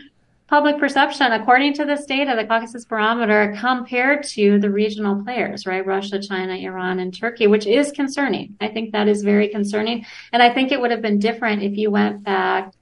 public 0.48 0.78
perception, 0.78 1.32
according 1.32 1.72
to 1.76 1.86
this 1.86 2.04
data, 2.04 2.34
the 2.36 2.44
Caucasus 2.44 2.84
Barometer, 2.84 3.56
compared 3.58 4.22
to 4.24 4.58
the 4.58 4.70
regional 4.70 5.24
players, 5.24 5.64
right? 5.64 5.86
Russia, 5.86 6.20
China, 6.20 6.56
Iran, 6.56 6.98
and 6.98 7.18
Turkey, 7.18 7.46
which 7.46 7.66
is 7.66 7.90
concerning. 7.90 8.54
I 8.60 8.68
think 8.68 8.92
that 8.92 9.08
is 9.08 9.22
very 9.22 9.48
concerning. 9.48 10.04
And 10.34 10.42
I 10.42 10.52
think 10.52 10.72
it 10.72 10.80
would 10.82 10.90
have 10.90 11.00
been 11.00 11.18
different 11.18 11.62
if 11.62 11.78
you 11.78 11.90
went 11.90 12.22
back 12.22 12.74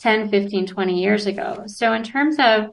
10, 0.00 0.30
15, 0.30 0.66
20 0.66 1.00
years 1.00 1.26
ago. 1.26 1.62
So 1.68 1.92
in 1.92 2.02
terms 2.02 2.40
of 2.40 2.72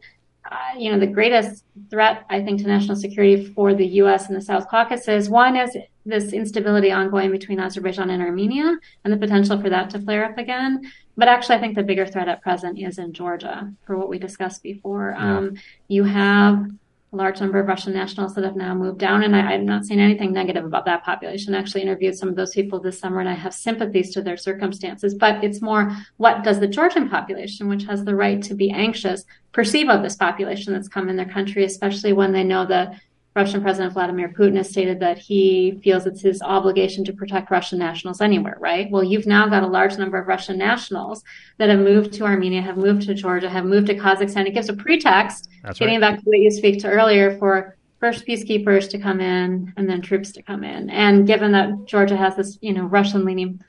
you 0.78 0.92
know, 0.92 1.00
the 1.00 1.08
greatest 1.08 1.64
threat, 1.90 2.26
I 2.30 2.42
think, 2.42 2.62
to 2.62 2.68
national 2.68 2.96
security 2.96 3.46
for 3.54 3.74
the 3.74 3.86
U.S. 4.02 4.28
and 4.28 4.36
the 4.36 4.42
South 4.42 4.68
Caucasus. 4.70 5.30
One 5.30 5.56
is 5.56 5.76
this 6.06 6.34
instability 6.34 6.92
ongoing 6.92 7.32
between 7.32 7.60
Azerbaijan 7.60 8.10
and 8.10 8.22
Armenia 8.22 8.78
and 9.04 9.14
the 9.14 9.18
potential 9.18 9.60
for 9.62 9.70
that 9.70 9.90
to 9.92 10.00
flare 10.00 10.26
up 10.26 10.38
again. 10.38 10.92
But 11.16 11.28
actually, 11.28 11.56
I 11.56 11.60
think 11.60 11.76
the 11.76 11.84
bigger 11.84 12.06
threat 12.06 12.28
at 12.28 12.42
present 12.42 12.80
is 12.80 12.98
in 12.98 13.14
Georgia 13.14 13.72
for 13.86 13.98
what 13.98 14.10
we 14.10 14.18
discussed 14.18 14.64
before. 14.64 15.16
Yeah. 15.18 15.38
Um, 15.38 15.56
you 15.88 16.04
have 16.04 16.66
a 17.14 17.16
large 17.16 17.40
number 17.40 17.60
of 17.60 17.68
Russian 17.68 17.94
nationals 17.94 18.34
that 18.34 18.44
have 18.44 18.56
now 18.56 18.74
moved 18.74 18.98
down. 18.98 19.24
And 19.24 19.36
I, 19.36 19.54
am 19.54 19.66
not 19.66 19.86
saying 19.86 20.00
anything 20.00 20.34
negative 20.34 20.66
about 20.66 20.86
that 20.86 21.04
population. 21.04 21.54
I 21.54 21.60
actually 21.60 21.84
interviewed 21.84 22.18
some 22.18 22.28
of 22.28 22.36
those 22.36 22.54
people 22.54 22.80
this 22.80 23.00
summer 23.00 23.20
and 23.20 23.30
I 23.30 23.34
have 23.34 23.54
sympathies 23.54 24.12
to 24.14 24.22
their 24.22 24.38
circumstances. 24.38 25.14
But 25.14 25.44
it's 25.44 25.62
more 25.62 25.96
what 26.18 26.44
does 26.44 26.60
the 26.60 26.68
Georgian 26.68 27.10
population, 27.10 27.70
which 27.70 27.84
has 27.84 28.04
the 28.04 28.16
right 28.16 28.42
to 28.42 28.56
be 28.56 28.72
anxious, 28.72 29.26
perceive 29.52 29.90
of 29.90 30.02
this 30.02 30.16
population 30.16 30.74
that's 30.74 30.88
come 30.88 31.08
in 31.08 31.16
their 31.16 31.30
country, 31.30 31.64
especially 31.64 32.14
when 32.14 32.32
they 32.32 32.44
know 32.44 32.66
that 32.66 33.00
Russian 33.36 33.62
President 33.62 33.94
Vladimir 33.94 34.30
Putin 34.30 34.58
has 34.58 34.70
stated 34.70 35.00
that 35.00 35.18
he 35.18 35.80
feels 35.84 36.06
it's 36.06 36.22
his 36.22 36.42
obligation 36.42 37.04
to 37.06 37.14
protect 37.14 37.50
Russian 37.50 37.80
nationals 37.80 38.22
anywhere, 38.22 38.58
right? 38.60 38.90
Well, 38.92 39.04
you've 39.04 39.26
now 39.26 39.48
got 39.48 39.64
a 39.64 39.68
large 39.68 39.98
number 39.98 40.20
of 40.20 40.28
Russian 40.28 40.58
nationals 40.58 41.24
that 41.58 41.70
have 41.70 41.80
moved 41.80 42.14
to 42.14 42.26
Armenia, 42.26 42.62
have 42.62 42.78
moved 42.78 43.04
to 43.04 43.16
Georgia, 43.16 43.50
have 43.50 43.66
moved 43.66 43.88
to 43.88 43.96
Kazakhstan. 43.96 44.46
It 44.46 44.54
gives 44.54 44.70
a 44.70 44.74
pretext, 44.74 45.50
That's 45.64 45.80
getting 45.80 46.00
right. 46.00 46.12
back 46.12 46.20
to 46.20 46.26
what 46.26 46.40
you 46.40 46.52
speak 46.52 46.80
to 46.82 46.90
earlier, 46.90 47.38
for 47.40 47.76
first 48.00 48.28
peacekeepers 48.28 48.90
to 48.90 49.00
come 49.00 49.20
in 49.20 49.74
and 49.78 49.90
then 49.90 50.02
troops 50.02 50.32
to 50.34 50.44
come 50.44 50.64
in. 50.64 50.90
And 50.92 51.26
given 51.26 51.54
that 51.54 51.86
Georgia 51.86 52.18
has 52.18 52.36
this, 52.36 52.60
you 52.62 52.74
know, 52.74 52.84
Russian 52.84 53.26
leaning 53.26 53.64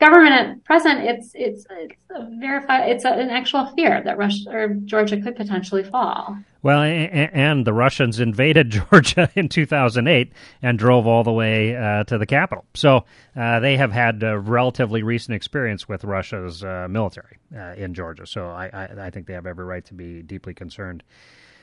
government 0.00 0.32
at 0.32 0.64
present, 0.64 1.04
it's 1.04 1.32
it's 1.34 1.66
it's 1.70 1.94
a 2.10 2.28
verified 2.40 2.90
it's 2.90 3.04
a, 3.04 3.10
an 3.12 3.30
actual 3.30 3.66
fear 3.76 4.02
that 4.02 4.18
Russia 4.18 4.50
or 4.50 4.68
Georgia 4.84 5.20
could 5.20 5.36
potentially 5.36 5.84
fall. 5.84 6.36
Well, 6.62 6.82
and 6.82 7.64
the 7.66 7.72
Russians 7.72 8.20
invaded 8.20 8.70
Georgia 8.90 9.30
in 9.34 9.48
2008 9.48 10.32
and 10.62 10.78
drove 10.78 11.06
all 11.06 11.24
the 11.24 11.32
way 11.32 11.76
uh, 11.76 12.04
to 12.04 12.18
the 12.18 12.26
capital. 12.26 12.64
So 12.74 13.04
uh, 13.36 13.60
they 13.60 13.76
have 13.76 13.92
had 13.92 14.22
a 14.22 14.38
relatively 14.38 15.02
recent 15.02 15.34
experience 15.34 15.88
with 15.88 16.04
Russia's 16.04 16.62
uh, 16.62 16.86
military 16.90 17.38
uh, 17.56 17.74
in 17.76 17.94
Georgia. 17.94 18.26
So 18.26 18.46
I, 18.46 18.66
I, 18.72 19.06
I 19.06 19.10
think 19.10 19.26
they 19.26 19.34
have 19.34 19.46
every 19.46 19.64
right 19.64 19.84
to 19.86 19.94
be 19.94 20.22
deeply 20.22 20.52
concerned. 20.52 21.02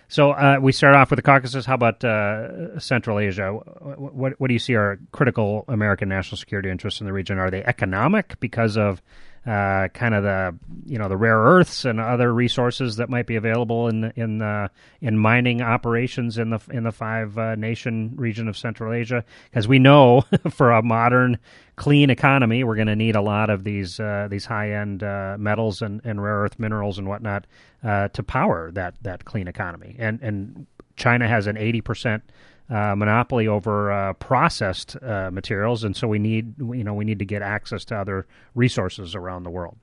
So 0.10 0.32
uh, 0.32 0.58
we 0.62 0.72
start 0.72 0.95
off 0.95 1.10
with 1.10 1.18
the 1.18 1.24
Caucasus. 1.24 1.66
How 1.66 1.76
about 1.76 2.03
uh, 2.03 2.80
Central 2.80 3.20
Asia? 3.20 3.51
What, 3.51 4.39
what 4.39 4.47
do 4.47 4.53
you 4.53 4.60
see 4.60 4.76
are 4.76 4.99
critical 5.12 5.66
American 5.68 6.08
national 6.08 6.38
security 6.38 6.70
interests 6.70 7.01
in 7.01 7.08
the 7.08 7.14
region? 7.14 7.38
Are 7.38 7.51
they 7.51 7.64
economic 7.64 8.39
because 8.39 8.78
of 8.78 9.01
uh, 9.48 9.88
kind 9.93 10.14
of 10.14 10.24
the 10.24 10.54
you 10.86 11.00
know 11.00 11.08
the 11.08 11.16
rare 11.16 11.38
earths 11.38 11.86
and 11.86 12.02
other 12.02 12.34
resources 12.34 12.98
that 12.98 13.10
might 13.10 13.26
be 13.26 13.38
available 13.38 13.88
in 13.88 14.12
in 14.18 14.41
uh, 14.41 14.68
in 15.00 15.18
mining 15.18 15.62
operations 15.62 16.38
in 16.38 16.50
the 16.50 16.60
in 16.70 16.84
the 16.84 16.91
five 16.91 17.38
uh, 17.38 17.56
nation 17.56 18.12
region 18.18 18.50
of 18.50 18.58
Central 18.58 18.91
Asia. 18.91 19.24
Because 19.50 19.66
we 19.66 19.80
know 19.80 20.26
for 20.50 20.72
a 20.72 20.82
modern 20.82 21.39
clean 21.78 22.10
economy 22.10 22.64
we're 22.64 22.76
going 22.76 22.88
to 22.88 22.95
need 22.95 23.16
a 23.16 23.22
lot 23.22 23.50
of 23.50 23.64
these 23.64 24.02
uh, 24.02 24.28
these 24.30 24.45
high 24.45 24.72
end 24.74 25.02
uh, 25.02 25.38
metals 25.39 25.82
and, 25.82 26.02
and 26.04 26.22
rare 26.22 26.39
earth 26.41 26.60
minerals 26.60 26.98
and 26.98 27.08
whatnot 27.08 27.48
to 27.84 28.24
power 28.24 28.70
that 28.72 28.95
that 29.02 29.24
clean 29.24 29.48
economy. 29.48 29.95
And 29.98 30.20
and 30.22 30.68
China 30.98 31.26
has 31.26 31.48
an 31.48 31.56
eighty 31.56 31.80
percent 31.80 32.22
uh, 32.70 32.95
monopoly 32.95 33.47
over 33.47 33.91
uh, 33.91 34.13
processed 34.13 34.97
uh, 35.01 35.30
materials, 35.32 35.84
and 35.84 35.95
so 35.95 36.07
we 36.07 36.20
need 36.20 36.53
you 36.59 36.84
know 36.84 36.93
we 36.93 37.05
need 37.05 37.20
to 37.20 37.26
get 37.26 37.41
access 37.41 37.86
to 37.86 37.95
other 37.95 38.28
resources 38.55 39.15
around 39.15 39.43
the 39.43 39.49
world. 39.49 39.78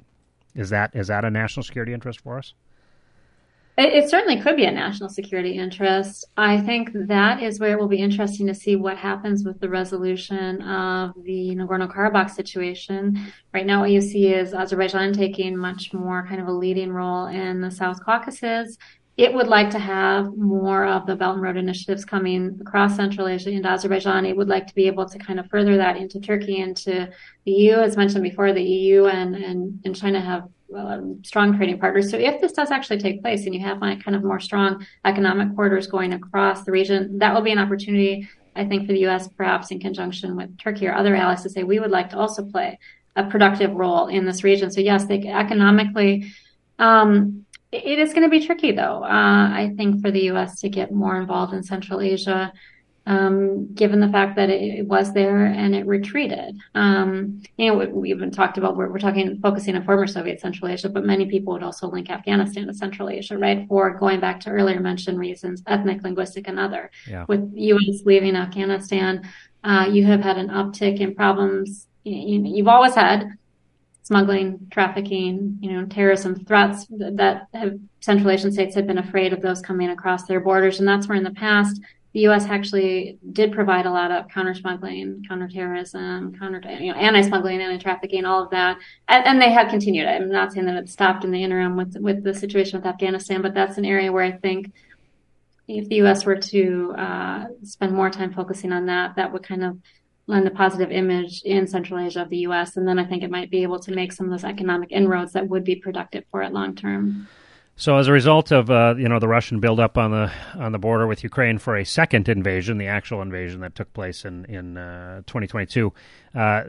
Is 0.54 0.70
that 0.70 0.94
is 0.94 1.08
that 1.08 1.24
a 1.24 1.30
national 1.30 1.64
security 1.64 1.92
interest 1.92 2.20
for 2.20 2.38
us? 2.38 2.54
It, 3.76 3.92
it, 3.92 4.08
certainly 4.08 4.40
could 4.40 4.54
be 4.54 4.66
a 4.66 4.70
national 4.70 5.08
security 5.08 5.58
interest. 5.58 6.24
I 6.36 6.60
think 6.60 6.90
that 6.94 7.42
is 7.42 7.58
where 7.58 7.72
it 7.72 7.80
will 7.80 7.88
be 7.88 7.98
interesting 7.98 8.46
to 8.46 8.54
see 8.54 8.76
what 8.76 8.96
happens 8.96 9.44
with 9.44 9.58
the 9.58 9.68
resolution 9.68 10.62
of 10.62 11.12
the 11.24 11.56
Nagorno 11.56 11.92
Karabakh 11.92 12.30
situation. 12.30 13.18
Right 13.52 13.66
now, 13.66 13.80
what 13.80 13.90
you 13.90 14.00
see 14.00 14.28
is 14.28 14.54
Azerbaijan 14.54 15.12
taking 15.12 15.56
much 15.56 15.92
more 15.92 16.24
kind 16.24 16.40
of 16.40 16.46
a 16.46 16.52
leading 16.52 16.92
role 16.92 17.26
in 17.26 17.62
the 17.62 17.70
South 17.70 18.04
Caucasus 18.04 18.78
it 19.16 19.32
would 19.32 19.46
like 19.46 19.70
to 19.70 19.78
have 19.78 20.36
more 20.36 20.84
of 20.84 21.06
the 21.06 21.14
Belt 21.14 21.34
and 21.34 21.42
Road 21.42 21.56
initiatives 21.56 22.04
coming 22.04 22.58
across 22.60 22.96
Central 22.96 23.28
Asia 23.28 23.50
into 23.50 23.68
Azerbaijan. 23.68 24.26
It 24.26 24.36
would 24.36 24.48
like 24.48 24.66
to 24.66 24.74
be 24.74 24.88
able 24.88 25.08
to 25.08 25.18
kind 25.18 25.38
of 25.38 25.48
further 25.48 25.76
that 25.76 25.96
into 25.96 26.18
Turkey, 26.18 26.58
into 26.58 27.08
the 27.44 27.52
EU. 27.52 27.74
As 27.74 27.96
mentioned 27.96 28.24
before, 28.24 28.52
the 28.52 28.62
EU 28.62 29.06
and, 29.06 29.36
and, 29.36 29.80
and 29.84 29.94
China 29.94 30.20
have 30.20 30.48
um, 30.76 31.22
strong 31.22 31.56
trading 31.56 31.78
partners. 31.78 32.10
So 32.10 32.16
if 32.16 32.40
this 32.40 32.52
does 32.52 32.72
actually 32.72 32.98
take 32.98 33.22
place 33.22 33.44
and 33.44 33.54
you 33.54 33.60
have 33.60 33.80
like 33.80 34.02
kind 34.02 34.16
of 34.16 34.24
more 34.24 34.40
strong 34.40 34.84
economic 35.04 35.54
corridors 35.54 35.86
going 35.86 36.12
across 36.12 36.64
the 36.64 36.72
region, 36.72 37.18
that 37.18 37.32
will 37.32 37.42
be 37.42 37.52
an 37.52 37.58
opportunity, 37.58 38.28
I 38.56 38.64
think, 38.64 38.86
for 38.86 38.92
the 38.92 39.00
U.S. 39.00 39.28
perhaps 39.28 39.70
in 39.70 39.78
conjunction 39.78 40.34
with 40.34 40.58
Turkey 40.58 40.88
or 40.88 40.94
other 40.94 41.14
allies 41.14 41.44
to 41.44 41.50
say 41.50 41.62
we 41.62 41.78
would 41.78 41.92
like 41.92 42.10
to 42.10 42.18
also 42.18 42.44
play 42.44 42.80
a 43.14 43.24
productive 43.24 43.70
role 43.70 44.08
in 44.08 44.26
this 44.26 44.42
region. 44.42 44.72
So 44.72 44.80
yes, 44.80 45.04
they 45.04 45.20
economically, 45.28 46.32
um, 46.80 47.43
it 47.74 47.98
is 47.98 48.12
going 48.12 48.22
to 48.22 48.28
be 48.28 48.44
tricky, 48.44 48.72
though. 48.72 49.02
Uh, 49.02 49.50
I 49.52 49.72
think 49.76 50.02
for 50.02 50.10
the 50.10 50.24
U.S. 50.24 50.60
to 50.60 50.68
get 50.68 50.92
more 50.92 51.20
involved 51.20 51.52
in 51.52 51.62
Central 51.62 52.00
Asia, 52.00 52.52
um, 53.06 53.72
given 53.74 54.00
the 54.00 54.08
fact 54.08 54.36
that 54.36 54.48
it, 54.48 54.78
it, 54.78 54.86
was 54.86 55.12
there 55.12 55.44
and 55.44 55.74
it 55.74 55.86
retreated. 55.86 56.56
Um, 56.74 57.42
you 57.58 57.66
know, 57.66 57.86
we, 57.86 58.08
have 58.10 58.18
been 58.18 58.30
talked 58.30 58.56
about. 58.56 58.76
We're, 58.76 58.90
we're, 58.90 58.98
talking 58.98 59.38
focusing 59.42 59.76
on 59.76 59.84
former 59.84 60.06
Soviet 60.06 60.40
Central 60.40 60.70
Asia, 60.70 60.88
but 60.88 61.04
many 61.04 61.26
people 61.26 61.52
would 61.52 61.62
also 61.62 61.86
link 61.86 62.08
Afghanistan 62.08 62.66
to 62.66 62.74
Central 62.74 63.10
Asia, 63.10 63.36
right? 63.36 63.68
For 63.68 63.98
going 63.98 64.20
back 64.20 64.40
to 64.40 64.50
earlier 64.50 64.80
mentioned 64.80 65.18
reasons, 65.18 65.62
ethnic, 65.66 66.02
linguistic, 66.02 66.48
and 66.48 66.58
other. 66.58 66.90
Yeah. 67.06 67.26
With 67.28 67.52
U.S. 67.54 68.02
leaving 68.06 68.36
Afghanistan, 68.36 69.28
uh, 69.64 69.86
you 69.90 70.06
have 70.06 70.20
had 70.20 70.38
an 70.38 70.48
uptick 70.48 71.00
in 71.00 71.14
problems. 71.14 71.88
You, 72.04 72.42
you've 72.44 72.68
always 72.68 72.94
had 72.94 73.36
smuggling, 74.04 74.68
trafficking, 74.70 75.58
you 75.60 75.72
know, 75.72 75.86
terrorism 75.86 76.44
threats 76.44 76.86
that 76.90 77.48
have 77.54 77.78
Central 78.00 78.30
Asian 78.30 78.52
states 78.52 78.74
have 78.74 78.86
been 78.86 78.98
afraid 78.98 79.32
of 79.32 79.40
those 79.40 79.62
coming 79.62 79.88
across 79.88 80.24
their 80.24 80.40
borders. 80.40 80.78
And 80.78 80.86
that's 80.86 81.08
where 81.08 81.16
in 81.16 81.24
the 81.24 81.30
past, 81.30 81.80
the 82.12 82.20
U.S. 82.20 82.44
actually 82.44 83.18
did 83.32 83.50
provide 83.50 83.86
a 83.86 83.90
lot 83.90 84.12
of 84.12 84.28
counter 84.28 84.54
smuggling, 84.54 85.24
counterterrorism, 85.26 86.38
counter, 86.38 86.60
you 86.78 86.92
know, 86.92 86.98
anti-smuggling, 86.98 87.60
anti-trafficking, 87.60 88.26
all 88.26 88.44
of 88.44 88.50
that, 88.50 88.76
and, 89.08 89.26
and, 89.26 89.42
they 89.42 89.50
have 89.50 89.68
continued. 89.68 90.06
I'm 90.06 90.30
not 90.30 90.52
saying 90.52 90.66
that 90.66 90.76
it 90.76 90.88
stopped 90.88 91.24
in 91.24 91.32
the 91.32 91.42
interim 91.42 91.76
with 91.76 91.96
with 91.96 92.22
the 92.22 92.32
situation 92.32 92.78
with 92.78 92.86
Afghanistan, 92.86 93.42
but 93.42 93.52
that's 93.52 93.78
an 93.78 93.84
area 93.84 94.12
where 94.12 94.22
I 94.22 94.30
think 94.30 94.70
if 95.66 95.88
the 95.88 95.96
U.S. 95.96 96.24
were 96.24 96.36
to 96.36 96.94
uh, 96.96 97.46
spend 97.64 97.92
more 97.92 98.10
time 98.10 98.32
focusing 98.32 98.70
on 98.70 98.86
that, 98.86 99.16
that 99.16 99.32
would 99.32 99.42
kind 99.42 99.64
of 99.64 99.78
lend 100.26 100.46
a 100.46 100.50
positive 100.50 100.90
image 100.90 101.42
in 101.42 101.66
Central 101.66 102.00
Asia 102.00 102.22
of 102.22 102.30
the 102.30 102.38
U.S. 102.38 102.76
And 102.76 102.88
then 102.88 102.98
I 102.98 103.04
think 103.04 103.22
it 103.22 103.30
might 103.30 103.50
be 103.50 103.62
able 103.62 103.78
to 103.80 103.92
make 103.92 104.12
some 104.12 104.26
of 104.26 104.32
those 104.32 104.44
economic 104.44 104.90
inroads 104.90 105.32
that 105.32 105.48
would 105.48 105.64
be 105.64 105.76
productive 105.76 106.24
for 106.30 106.42
it 106.42 106.52
long 106.52 106.74
term. 106.74 107.28
So, 107.76 107.98
as 107.98 108.06
a 108.06 108.12
result 108.12 108.52
of 108.52 108.70
uh, 108.70 108.94
you 108.96 109.08
know 109.08 109.18
the 109.18 109.26
Russian 109.26 109.58
buildup 109.58 109.98
on 109.98 110.12
the 110.12 110.30
on 110.54 110.70
the 110.70 110.78
border 110.78 111.08
with 111.08 111.24
Ukraine 111.24 111.58
for 111.58 111.76
a 111.76 111.84
second 111.84 112.28
invasion, 112.28 112.78
the 112.78 112.86
actual 112.86 113.20
invasion 113.20 113.60
that 113.62 113.74
took 113.74 113.92
place 113.92 114.24
in 114.24 114.44
in 114.44 114.76
uh, 114.76 115.22
2022, 115.26 115.92
uh, 116.36 116.62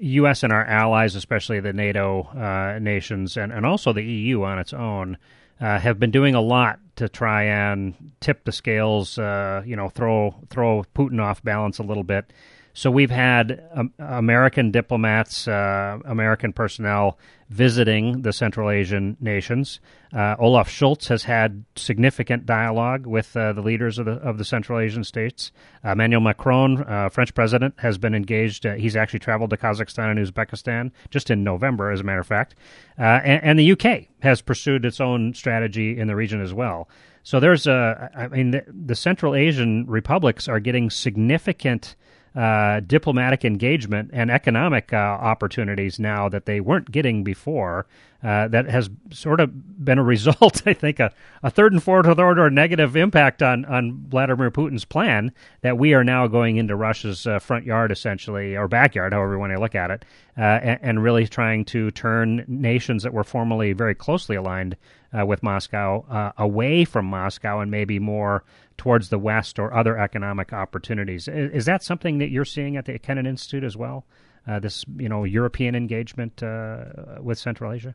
U.S. 0.00 0.42
and 0.42 0.52
our 0.52 0.64
allies, 0.64 1.14
especially 1.14 1.60
the 1.60 1.72
NATO 1.72 2.22
uh, 2.22 2.80
nations 2.80 3.36
and, 3.36 3.52
and 3.52 3.64
also 3.64 3.92
the 3.92 4.02
EU 4.02 4.42
on 4.42 4.58
its 4.58 4.72
own, 4.72 5.18
uh, 5.60 5.78
have 5.78 6.00
been 6.00 6.10
doing 6.10 6.34
a 6.34 6.40
lot 6.40 6.80
to 6.96 7.08
try 7.08 7.44
and 7.44 7.94
tip 8.18 8.44
the 8.44 8.52
scales. 8.52 9.18
Uh, 9.18 9.62
you 9.64 9.76
know, 9.76 9.88
throw 9.88 10.34
throw 10.50 10.84
Putin 10.96 11.22
off 11.22 11.44
balance 11.44 11.78
a 11.78 11.84
little 11.84 12.04
bit. 12.04 12.32
So 12.72 12.90
we've 12.90 13.10
had 13.10 13.62
um, 13.74 13.92
American 13.98 14.70
diplomats, 14.70 15.48
uh, 15.48 15.98
American 16.04 16.52
personnel 16.52 17.18
visiting 17.48 18.22
the 18.22 18.32
Central 18.32 18.70
Asian 18.70 19.16
nations. 19.20 19.80
Uh, 20.12 20.36
Olaf 20.38 20.70
Scholz 20.70 21.08
has 21.08 21.24
had 21.24 21.64
significant 21.74 22.46
dialogue 22.46 23.06
with 23.06 23.36
uh, 23.36 23.52
the 23.52 23.60
leaders 23.60 23.98
of 23.98 24.06
the 24.06 24.12
of 24.12 24.38
the 24.38 24.44
Central 24.44 24.78
Asian 24.78 25.02
states. 25.02 25.50
Emmanuel 25.84 26.20
Macron, 26.20 26.84
uh, 26.84 27.08
French 27.08 27.34
president, 27.34 27.74
has 27.78 27.98
been 27.98 28.14
engaged. 28.14 28.64
Uh, 28.64 28.74
he's 28.74 28.94
actually 28.94 29.18
traveled 29.18 29.50
to 29.50 29.56
Kazakhstan 29.56 30.12
and 30.12 30.18
Uzbekistan 30.18 30.92
just 31.10 31.30
in 31.30 31.42
November, 31.42 31.90
as 31.90 32.00
a 32.00 32.04
matter 32.04 32.20
of 32.20 32.26
fact. 32.26 32.54
Uh, 32.98 33.20
and, 33.24 33.42
and, 33.42 33.58
the 33.58 33.72
UK 33.72 34.06
has 34.22 34.42
pursued 34.42 34.84
its 34.84 35.00
own 35.00 35.34
strategy 35.34 35.98
in 35.98 36.06
the 36.06 36.14
region 36.14 36.40
as 36.40 36.54
well. 36.54 36.88
So 37.22 37.40
there's 37.40 37.66
a, 37.66 38.10
I 38.16 38.28
mean, 38.28 38.52
the, 38.52 38.64
the 38.68 38.94
Central 38.94 39.34
Asian 39.34 39.86
republics 39.86 40.48
are 40.48 40.60
getting 40.60 40.88
significant 40.90 41.96
uh, 42.34 42.80
diplomatic 42.80 43.44
engagement 43.44 44.10
and 44.12 44.30
economic 44.30 44.92
uh, 44.92 44.96
opportunities 44.96 45.98
now 45.98 46.28
that 46.28 46.46
they 46.46 46.60
weren't 46.60 46.90
getting 46.90 47.24
before. 47.24 47.86
Uh, 48.22 48.48
that 48.48 48.66
has 48.66 48.90
sort 49.10 49.40
of 49.40 49.82
been 49.82 49.98
a 49.98 50.02
result, 50.02 50.62
I 50.66 50.74
think, 50.74 51.00
a, 51.00 51.10
a 51.42 51.50
third 51.50 51.72
and 51.72 51.82
fourth 51.82 52.06
order 52.06 52.50
negative 52.50 52.94
impact 52.94 53.42
on, 53.42 53.64
on 53.64 54.04
Vladimir 54.08 54.50
Putin's 54.50 54.84
plan 54.84 55.32
that 55.62 55.78
we 55.78 55.94
are 55.94 56.04
now 56.04 56.26
going 56.26 56.58
into 56.58 56.76
Russia's 56.76 57.26
uh, 57.26 57.38
front 57.38 57.64
yard, 57.64 57.90
essentially, 57.90 58.56
or 58.56 58.68
backyard, 58.68 59.14
however 59.14 59.32
you 59.32 59.38
want 59.38 59.54
to 59.54 59.60
look 59.60 59.74
at 59.74 59.90
it, 59.90 60.04
uh, 60.36 60.42
and, 60.42 60.78
and, 60.82 61.02
really 61.02 61.26
trying 61.26 61.64
to 61.64 61.90
turn 61.92 62.44
nations 62.46 63.04
that 63.04 63.14
were 63.14 63.24
formerly 63.24 63.72
very 63.72 63.94
closely 63.94 64.36
aligned 64.36 64.76
uh, 65.18 65.24
with 65.24 65.42
Moscow 65.42 66.32
away 66.36 66.84
from 66.84 67.06
Moscow 67.06 67.60
and 67.60 67.70
maybe 67.70 67.98
more 67.98 68.44
towards 68.76 69.08
the 69.08 69.18
West 69.18 69.58
or 69.58 69.72
other 69.74 69.98
economic 69.98 70.52
opportunities. 70.52 71.26
Is, 71.26 71.52
is 71.52 71.64
that 71.64 71.82
something 71.82 72.18
that 72.18 72.30
you're 72.30 72.44
seeing 72.44 72.76
at 72.76 72.84
the 72.84 72.98
Kennan 72.98 73.26
Institute 73.26 73.64
as 73.64 73.78
well? 73.78 74.04
Uh, 74.46 74.58
this, 74.58 74.84
you 74.96 75.08
know, 75.08 75.24
European 75.24 75.74
engagement 75.74 76.42
uh, 76.42 76.84
with 77.20 77.38
Central 77.38 77.72
Asia. 77.72 77.94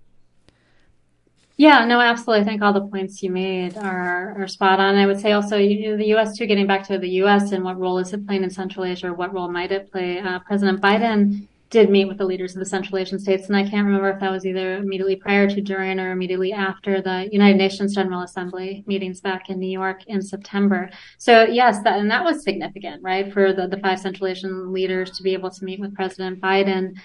Yeah, 1.58 1.86
no, 1.86 2.02
absolutely. 2.02 2.42
I 2.42 2.44
think 2.44 2.62
all 2.62 2.74
the 2.74 2.88
points 2.88 3.24
you 3.24 3.32
made 3.32 3.78
are, 3.78 4.42
are 4.42 4.48
spot 4.48 4.80
on. 4.82 4.96
I 4.96 5.06
would 5.06 5.20
say 5.20 5.32
also 5.32 5.58
you 5.58 5.96
the 5.96 6.08
U.S. 6.08 6.38
too. 6.38 6.46
Getting 6.48 6.68
back 6.68 6.86
to 6.88 6.98
the 6.98 7.10
U.S. 7.24 7.54
and 7.54 7.64
what 7.64 7.80
role 7.80 7.98
is 7.98 8.12
it 8.12 8.26
playing 8.28 8.44
in 8.44 8.50
Central 8.50 8.84
Asia? 8.84 9.14
What 9.14 9.34
role 9.34 9.50
might 9.50 9.72
it 9.72 9.90
play? 9.90 10.20
Uh, 10.20 10.40
President 10.40 10.82
Biden 10.82 11.48
did 11.70 11.90
meet 11.90 12.06
with 12.06 12.18
the 12.18 12.26
leaders 12.26 12.54
of 12.54 12.60
the 12.60 12.66
Central 12.66 12.98
Asian 12.98 13.20
states, 13.20 13.48
and 13.48 13.56
I 13.56 13.64
can't 13.64 13.86
remember 13.86 14.10
if 14.10 14.20
that 14.20 14.32
was 14.32 14.46
either 14.46 14.78
immediately 14.78 15.16
prior 15.16 15.48
to, 15.50 15.62
during, 15.62 16.00
or 16.00 16.12
immediately 16.12 16.54
after 16.54 17.02
the 17.02 17.28
United 17.32 17.58
Nations 17.58 17.96
General 17.96 18.22
Assembly 18.22 18.84
meetings 18.86 19.20
back 19.20 19.50
in 19.50 19.60
New 19.60 19.70
York 19.70 20.06
in 20.08 20.22
September. 20.22 20.90
So 21.18 21.44
yes, 21.44 21.82
that 21.84 22.00
and 22.00 22.12
that 22.12 22.24
was 22.24 22.44
significant, 22.44 23.02
right, 23.02 23.32
for 23.34 23.52
the, 23.52 23.68
the 23.68 23.80
five 23.80 24.00
Central 24.00 24.28
Asian 24.28 24.72
leaders 24.72 25.12
to 25.18 25.24
be 25.24 25.34
able 25.34 25.50
to 25.50 25.66
meet 25.66 25.80
with 25.80 25.96
President 25.96 26.40
Biden. 26.40 26.96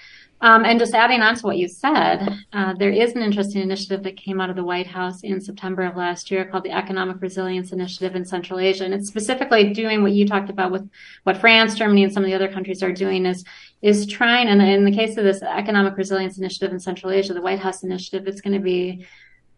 Um, 0.42 0.64
and 0.64 0.78
just 0.78 0.94
adding 0.94 1.20
on 1.20 1.34
to 1.34 1.46
what 1.46 1.58
you 1.58 1.68
said, 1.68 2.26
uh, 2.54 2.72
there 2.74 2.90
is 2.90 3.12
an 3.12 3.20
interesting 3.20 3.60
initiative 3.60 4.02
that 4.04 4.16
came 4.16 4.40
out 4.40 4.48
of 4.48 4.56
the 4.56 4.64
White 4.64 4.86
House 4.86 5.22
in 5.22 5.38
September 5.38 5.82
of 5.82 5.96
last 5.96 6.30
year 6.30 6.46
called 6.46 6.64
the 6.64 6.70
Economic 6.70 7.20
Resilience 7.20 7.72
Initiative 7.72 8.16
in 8.16 8.24
Central 8.24 8.58
Asia. 8.58 8.84
And 8.84 8.94
it's 8.94 9.08
specifically 9.08 9.74
doing 9.74 10.02
what 10.02 10.12
you 10.12 10.26
talked 10.26 10.48
about 10.48 10.72
with 10.72 10.88
what 11.24 11.36
France, 11.36 11.74
Germany, 11.74 12.04
and 12.04 12.12
some 12.12 12.24
of 12.24 12.30
the 12.30 12.34
other 12.34 12.50
countries 12.50 12.82
are 12.82 12.92
doing 12.92 13.26
is, 13.26 13.44
is 13.82 14.06
trying, 14.06 14.48
and 14.48 14.62
in 14.62 14.84
the 14.86 14.92
case 14.92 15.18
of 15.18 15.24
this 15.24 15.42
Economic 15.42 15.96
Resilience 15.98 16.38
Initiative 16.38 16.72
in 16.72 16.80
Central 16.80 17.12
Asia, 17.12 17.34
the 17.34 17.42
White 17.42 17.58
House 17.58 17.82
initiative, 17.82 18.26
it's 18.26 18.40
going 18.40 18.54
to 18.54 18.64
be 18.64 19.06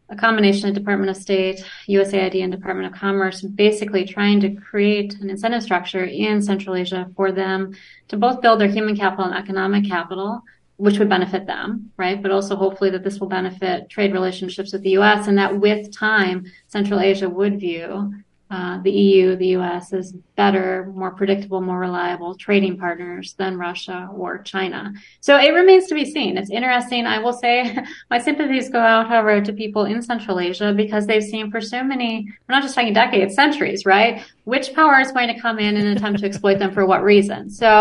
a 0.08 0.16
combination 0.16 0.68
of 0.68 0.74
Department 0.74 1.10
of 1.10 1.16
State, 1.16 1.64
USAID, 1.88 2.42
and 2.42 2.52
Department 2.52 2.92
of 2.92 2.98
Commerce, 2.98 3.40
basically 3.40 4.04
trying 4.04 4.40
to 4.40 4.54
create 4.56 5.14
an 5.20 5.30
incentive 5.30 5.62
structure 5.62 6.04
in 6.04 6.42
Central 6.42 6.74
Asia 6.74 7.08
for 7.16 7.30
them 7.30 7.72
to 8.08 8.16
both 8.16 8.42
build 8.42 8.60
their 8.60 8.68
human 8.68 8.96
capital 8.96 9.24
and 9.24 9.34
economic 9.34 9.88
capital 9.88 10.42
which 10.82 10.98
would 10.98 11.08
benefit 11.08 11.46
them, 11.46 11.92
right? 11.96 12.20
But 12.20 12.32
also 12.32 12.56
hopefully 12.56 12.90
that 12.90 13.04
this 13.04 13.20
will 13.20 13.28
benefit 13.28 13.88
trade 13.88 14.12
relationships 14.12 14.72
with 14.72 14.82
the 14.82 14.90
U.S. 14.98 15.28
and 15.28 15.38
that 15.38 15.60
with 15.60 15.96
time, 15.96 16.44
Central 16.66 16.98
Asia 16.98 17.28
would 17.28 17.60
view 17.60 18.12
uh, 18.50 18.82
the 18.82 18.90
EU, 18.90 19.36
the 19.36 19.54
US 19.58 19.92
as 19.92 20.12
better, 20.42 20.92
more 20.96 21.12
predictable, 21.12 21.60
more 21.60 21.78
reliable 21.78 22.34
trading 22.34 22.76
partners 22.76 23.34
than 23.34 23.56
Russia 23.56 24.08
or 24.12 24.38
China. 24.42 24.92
So 25.20 25.36
it 25.36 25.50
remains 25.60 25.86
to 25.86 25.94
be 25.94 26.04
seen. 26.04 26.36
It's 26.36 26.50
interesting. 26.50 27.06
I 27.06 27.20
will 27.20 27.32
say 27.44 27.78
my 28.10 28.18
sympathies 28.18 28.68
go 28.68 28.80
out, 28.80 29.06
however, 29.06 29.40
to 29.40 29.52
people 29.52 29.84
in 29.84 30.02
Central 30.02 30.40
Asia 30.40 30.72
because 30.76 31.06
they've 31.06 31.22
seen 31.22 31.48
for 31.52 31.60
so 31.60 31.84
many, 31.84 32.26
we're 32.48 32.54
not 32.56 32.64
just 32.64 32.74
talking 32.74 32.92
decades, 32.92 33.36
centuries, 33.36 33.86
right? 33.86 34.24
Which 34.44 34.74
power 34.74 34.98
is 34.98 35.12
going 35.12 35.28
to 35.32 35.38
come 35.40 35.60
in 35.60 35.76
and 35.76 35.86
attempt 35.96 36.18
to 36.20 36.26
exploit 36.26 36.58
them 36.58 36.72
for 36.74 36.84
what 36.86 37.04
reason? 37.04 37.48
So 37.48 37.72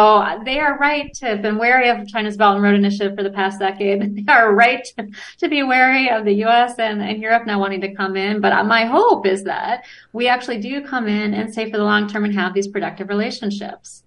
they 0.45 0.59
are 0.59 0.77
right 0.77 1.11
to 1.15 1.25
have 1.25 1.41
been 1.41 1.57
wary 1.57 1.89
of 1.89 2.07
China's 2.07 2.37
Belt 2.37 2.53
and 2.55 2.63
Road 2.63 2.75
Initiative 2.75 3.17
for 3.17 3.23
the 3.23 3.31
past 3.31 3.57
decade. 3.59 4.01
They 4.21 4.31
are 4.31 4.53
right 4.53 4.85
to, 5.39 5.49
be 5.49 5.63
wary 5.63 6.09
of 6.09 6.25
the 6.25 6.35
US 6.45 6.77
and, 6.77 7.01
and 7.01 7.19
Europe 7.19 7.47
now 7.47 7.59
wanting 7.59 7.81
to 7.81 7.95
come 7.95 8.15
in. 8.15 8.39
But 8.39 8.51
my 8.65 8.85
hope 8.85 9.25
is 9.25 9.43
that 9.45 9.85
we 10.13 10.27
actually 10.27 10.59
do 10.59 10.85
come 10.85 11.07
in 11.07 11.33
and 11.33 11.51
stay 11.51 11.71
for 11.71 11.77
the 11.77 11.83
long 11.83 12.07
term 12.07 12.23
and 12.25 12.35
have 12.35 12.50
these 12.53 12.67
productive 12.67 13.09
relationships. 13.09 14.03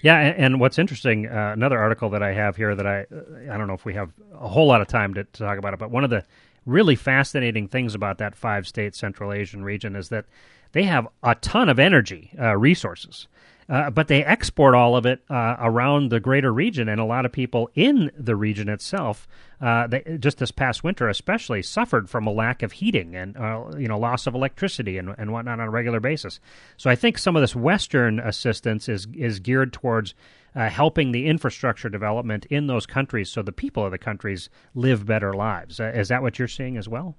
Yeah, 0.00 0.18
and, 0.18 0.36
and 0.36 0.60
what's 0.60 0.78
interesting, 0.78 1.26
uh, 1.26 1.52
another 1.54 1.78
article 1.78 2.10
that 2.10 2.22
I 2.22 2.32
have 2.32 2.56
here 2.56 2.74
that 2.74 2.86
I 2.86 3.06
I 3.50 3.56
don't 3.56 3.66
know 3.66 3.74
if 3.74 3.84
we 3.84 3.94
have 3.94 4.12
a 4.34 4.48
whole 4.48 4.66
lot 4.66 4.80
of 4.80 4.86
time 4.86 5.14
to, 5.14 5.24
to 5.24 5.38
talk 5.38 5.58
about 5.58 5.74
it, 5.74 5.78
but 5.78 5.90
one 5.90 6.04
of 6.04 6.10
the 6.10 6.24
really 6.66 6.94
fascinating 6.94 7.66
things 7.66 7.94
about 7.94 8.18
that 8.18 8.36
five 8.36 8.66
state 8.66 8.94
Central 8.94 9.32
Asian 9.32 9.64
region 9.64 9.96
is 9.96 10.10
that 10.10 10.26
they 10.72 10.84
have 10.84 11.08
a 11.22 11.34
ton 11.36 11.68
of 11.68 11.78
energy 11.78 12.30
uh, 12.38 12.56
resources. 12.56 13.26
Uh, 13.68 13.90
but 13.90 14.08
they 14.08 14.24
export 14.24 14.74
all 14.74 14.96
of 14.96 15.04
it 15.04 15.20
uh, 15.28 15.56
around 15.60 16.10
the 16.10 16.20
greater 16.20 16.52
region, 16.52 16.88
and 16.88 16.98
a 17.00 17.04
lot 17.04 17.26
of 17.26 17.32
people 17.32 17.70
in 17.74 18.10
the 18.16 18.34
region 18.34 18.66
itself, 18.66 19.28
uh, 19.60 19.86
they, 19.86 20.16
just 20.18 20.38
this 20.38 20.50
past 20.50 20.82
winter 20.82 21.06
especially, 21.06 21.60
suffered 21.60 22.08
from 22.08 22.26
a 22.26 22.32
lack 22.32 22.62
of 22.62 22.72
heating 22.72 23.14
and 23.14 23.36
uh, 23.36 23.64
you 23.76 23.86
know 23.86 23.98
loss 23.98 24.26
of 24.26 24.34
electricity 24.34 24.96
and, 24.96 25.14
and 25.18 25.32
whatnot 25.32 25.60
on 25.60 25.66
a 25.66 25.70
regular 25.70 26.00
basis. 26.00 26.40
So 26.78 26.88
I 26.88 26.94
think 26.94 27.18
some 27.18 27.36
of 27.36 27.42
this 27.42 27.54
Western 27.54 28.20
assistance 28.20 28.88
is 28.88 29.06
is 29.14 29.38
geared 29.38 29.74
towards 29.74 30.14
uh, 30.56 30.70
helping 30.70 31.12
the 31.12 31.26
infrastructure 31.26 31.90
development 31.90 32.46
in 32.46 32.68
those 32.68 32.86
countries, 32.86 33.28
so 33.30 33.42
the 33.42 33.52
people 33.52 33.84
of 33.84 33.90
the 33.90 33.98
countries 33.98 34.48
live 34.74 35.04
better 35.04 35.34
lives. 35.34 35.78
Is 35.78 36.08
that 36.08 36.22
what 36.22 36.38
you're 36.38 36.48
seeing 36.48 36.78
as 36.78 36.88
well? 36.88 37.16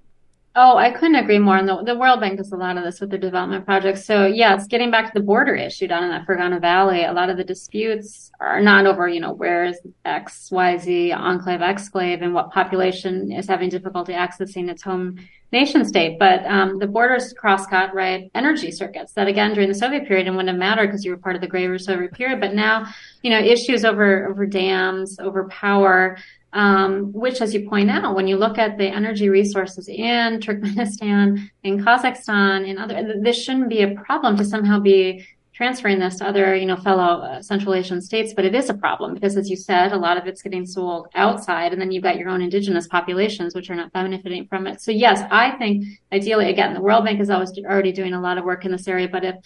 Oh, 0.56 0.76
I 0.76 0.90
couldn't 0.90 1.14
agree 1.14 1.38
more. 1.38 1.56
And 1.56 1.68
the, 1.68 1.80
the 1.84 1.94
World 1.94 2.18
Bank 2.18 2.36
does 2.36 2.50
a 2.50 2.56
lot 2.56 2.76
of 2.76 2.82
this 2.82 3.00
with 3.00 3.10
their 3.10 3.20
development 3.20 3.64
projects. 3.64 4.04
So 4.04 4.26
yes, 4.26 4.66
getting 4.66 4.90
back 4.90 5.06
to 5.06 5.12
the 5.14 5.24
border 5.24 5.54
issue 5.54 5.86
down 5.86 6.02
in 6.02 6.10
that 6.10 6.26
Fergana 6.26 6.60
Valley, 6.60 7.04
a 7.04 7.12
lot 7.12 7.30
of 7.30 7.36
the 7.36 7.44
disputes 7.44 8.32
are 8.40 8.60
not 8.60 8.84
over, 8.84 9.08
you 9.08 9.20
know, 9.20 9.32
where 9.32 9.64
is 9.64 9.78
X, 10.04 10.50
Y, 10.50 10.76
Z 10.78 11.12
enclave, 11.12 11.60
exclave 11.60 12.20
and 12.20 12.34
what 12.34 12.50
population 12.50 13.30
is 13.30 13.46
having 13.46 13.68
difficulty 13.68 14.12
accessing 14.12 14.68
its 14.68 14.82
home 14.82 15.20
nation 15.52 15.84
state. 15.84 16.18
But 16.18 16.44
um, 16.46 16.80
the 16.80 16.86
borders 16.88 17.32
cross-cut, 17.32 17.94
right, 17.94 18.28
energy 18.34 18.72
circuits 18.72 19.12
that 19.12 19.28
again 19.28 19.54
during 19.54 19.68
the 19.68 19.74
Soviet 19.74 20.08
period 20.08 20.26
and 20.26 20.34
wouldn't 20.34 20.52
have 20.52 20.58
mattered 20.58 20.88
because 20.88 21.04
you 21.04 21.12
were 21.12 21.16
part 21.16 21.36
of 21.36 21.42
the 21.42 21.48
greater 21.48 21.78
Soviet 21.78 22.12
period. 22.12 22.40
But 22.40 22.54
now, 22.54 22.86
you 23.22 23.30
know, 23.30 23.38
issues 23.38 23.84
over, 23.84 24.26
over 24.28 24.46
dams, 24.46 25.16
over 25.20 25.44
power, 25.44 26.18
um, 26.52 27.12
which, 27.12 27.40
as 27.40 27.54
you 27.54 27.68
point 27.68 27.90
out, 27.90 28.14
when 28.14 28.26
you 28.26 28.36
look 28.36 28.58
at 28.58 28.76
the 28.76 28.86
energy 28.86 29.28
resources 29.28 29.88
in 29.88 30.40
Turkmenistan, 30.40 31.48
in 31.62 31.84
Kazakhstan, 31.84 32.66
in 32.66 32.78
other, 32.78 33.14
this 33.20 33.42
shouldn't 33.42 33.68
be 33.68 33.82
a 33.82 33.94
problem 33.94 34.36
to 34.36 34.44
somehow 34.44 34.80
be 34.80 35.24
transferring 35.52 35.98
this 35.98 36.16
to 36.16 36.26
other, 36.26 36.56
you 36.56 36.64
know, 36.64 36.76
fellow 36.76 37.20
uh, 37.20 37.42
Central 37.42 37.74
Asian 37.74 38.00
states, 38.00 38.32
but 38.34 38.46
it 38.46 38.54
is 38.54 38.70
a 38.70 38.74
problem 38.74 39.12
because, 39.12 39.36
as 39.36 39.50
you 39.50 39.56
said, 39.56 39.92
a 39.92 39.96
lot 39.96 40.16
of 40.16 40.26
it's 40.26 40.40
getting 40.40 40.64
sold 40.64 41.06
outside, 41.14 41.72
and 41.72 41.80
then 41.80 41.92
you've 41.92 42.02
got 42.02 42.16
your 42.16 42.30
own 42.30 42.40
indigenous 42.40 42.88
populations 42.88 43.54
which 43.54 43.68
are 43.68 43.74
not 43.74 43.92
benefiting 43.92 44.46
from 44.46 44.66
it. 44.66 44.80
So, 44.80 44.90
yes, 44.90 45.22
I 45.30 45.50
think 45.58 45.84
ideally, 46.12 46.48
again, 46.48 46.72
the 46.72 46.80
World 46.80 47.04
Bank 47.04 47.20
is 47.20 47.28
always 47.28 47.52
already 47.58 47.92
doing 47.92 48.14
a 48.14 48.20
lot 48.20 48.38
of 48.38 48.44
work 48.44 48.64
in 48.64 48.72
this 48.72 48.88
area, 48.88 49.06
but 49.06 49.22
if 49.22 49.36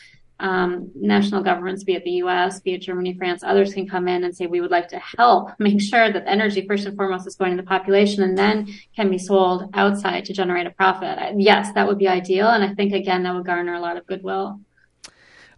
um, 0.40 0.90
national 0.94 1.42
governments, 1.42 1.84
be 1.84 1.94
it 1.94 2.04
the 2.04 2.10
U.S., 2.12 2.60
be 2.60 2.74
it 2.74 2.78
Germany, 2.78 3.14
France, 3.14 3.42
others 3.44 3.72
can 3.72 3.88
come 3.88 4.08
in 4.08 4.24
and 4.24 4.36
say 4.36 4.46
we 4.46 4.60
would 4.60 4.70
like 4.70 4.88
to 4.88 4.98
help 4.98 5.50
make 5.58 5.80
sure 5.80 6.12
that 6.12 6.24
energy 6.26 6.66
first 6.66 6.86
and 6.86 6.96
foremost 6.96 7.26
is 7.26 7.36
going 7.36 7.56
to 7.56 7.62
the 7.62 7.66
population 7.66 8.22
and 8.22 8.36
then 8.36 8.68
can 8.96 9.10
be 9.10 9.18
sold 9.18 9.70
outside 9.74 10.24
to 10.24 10.32
generate 10.32 10.66
a 10.66 10.70
profit. 10.70 11.18
Yes, 11.36 11.72
that 11.74 11.86
would 11.86 11.98
be 11.98 12.08
ideal, 12.08 12.48
and 12.48 12.64
I 12.64 12.74
think 12.74 12.92
again 12.92 13.22
that 13.22 13.34
would 13.34 13.46
garner 13.46 13.74
a 13.74 13.80
lot 13.80 13.96
of 13.96 14.06
goodwill. 14.06 14.60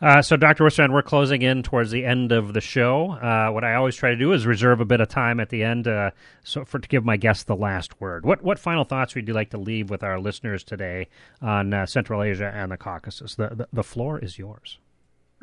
Uh, 0.00 0.20
so, 0.20 0.36
Dr. 0.36 0.64
Wistrand, 0.64 0.92
we're 0.92 1.02
closing 1.02 1.42
in 1.42 1.62
towards 1.62 1.90
the 1.90 2.04
end 2.04 2.32
of 2.32 2.52
the 2.52 2.60
show. 2.60 3.12
Uh, 3.12 3.50
what 3.50 3.64
I 3.64 3.74
always 3.74 3.96
try 3.96 4.10
to 4.10 4.16
do 4.16 4.32
is 4.32 4.46
reserve 4.46 4.80
a 4.80 4.84
bit 4.84 5.00
of 5.00 5.08
time 5.08 5.40
at 5.40 5.48
the 5.48 5.62
end, 5.62 5.88
uh, 5.88 6.10
so 6.44 6.64
for 6.64 6.78
to 6.78 6.88
give 6.88 7.04
my 7.04 7.16
guests 7.16 7.44
the 7.44 7.56
last 7.56 8.00
word. 8.00 8.26
What 8.26 8.42
what 8.42 8.58
final 8.58 8.84
thoughts 8.84 9.14
would 9.14 9.26
you 9.26 9.34
like 9.34 9.50
to 9.50 9.58
leave 9.58 9.88
with 9.88 10.02
our 10.02 10.20
listeners 10.20 10.64
today 10.64 11.08
on 11.40 11.72
uh, 11.72 11.86
Central 11.86 12.22
Asia 12.22 12.52
and 12.54 12.70
the 12.70 12.76
Caucasus? 12.76 13.34
The, 13.34 13.48
the, 13.48 13.68
the 13.72 13.84
floor 13.84 14.18
is 14.18 14.38
yours. 14.38 14.78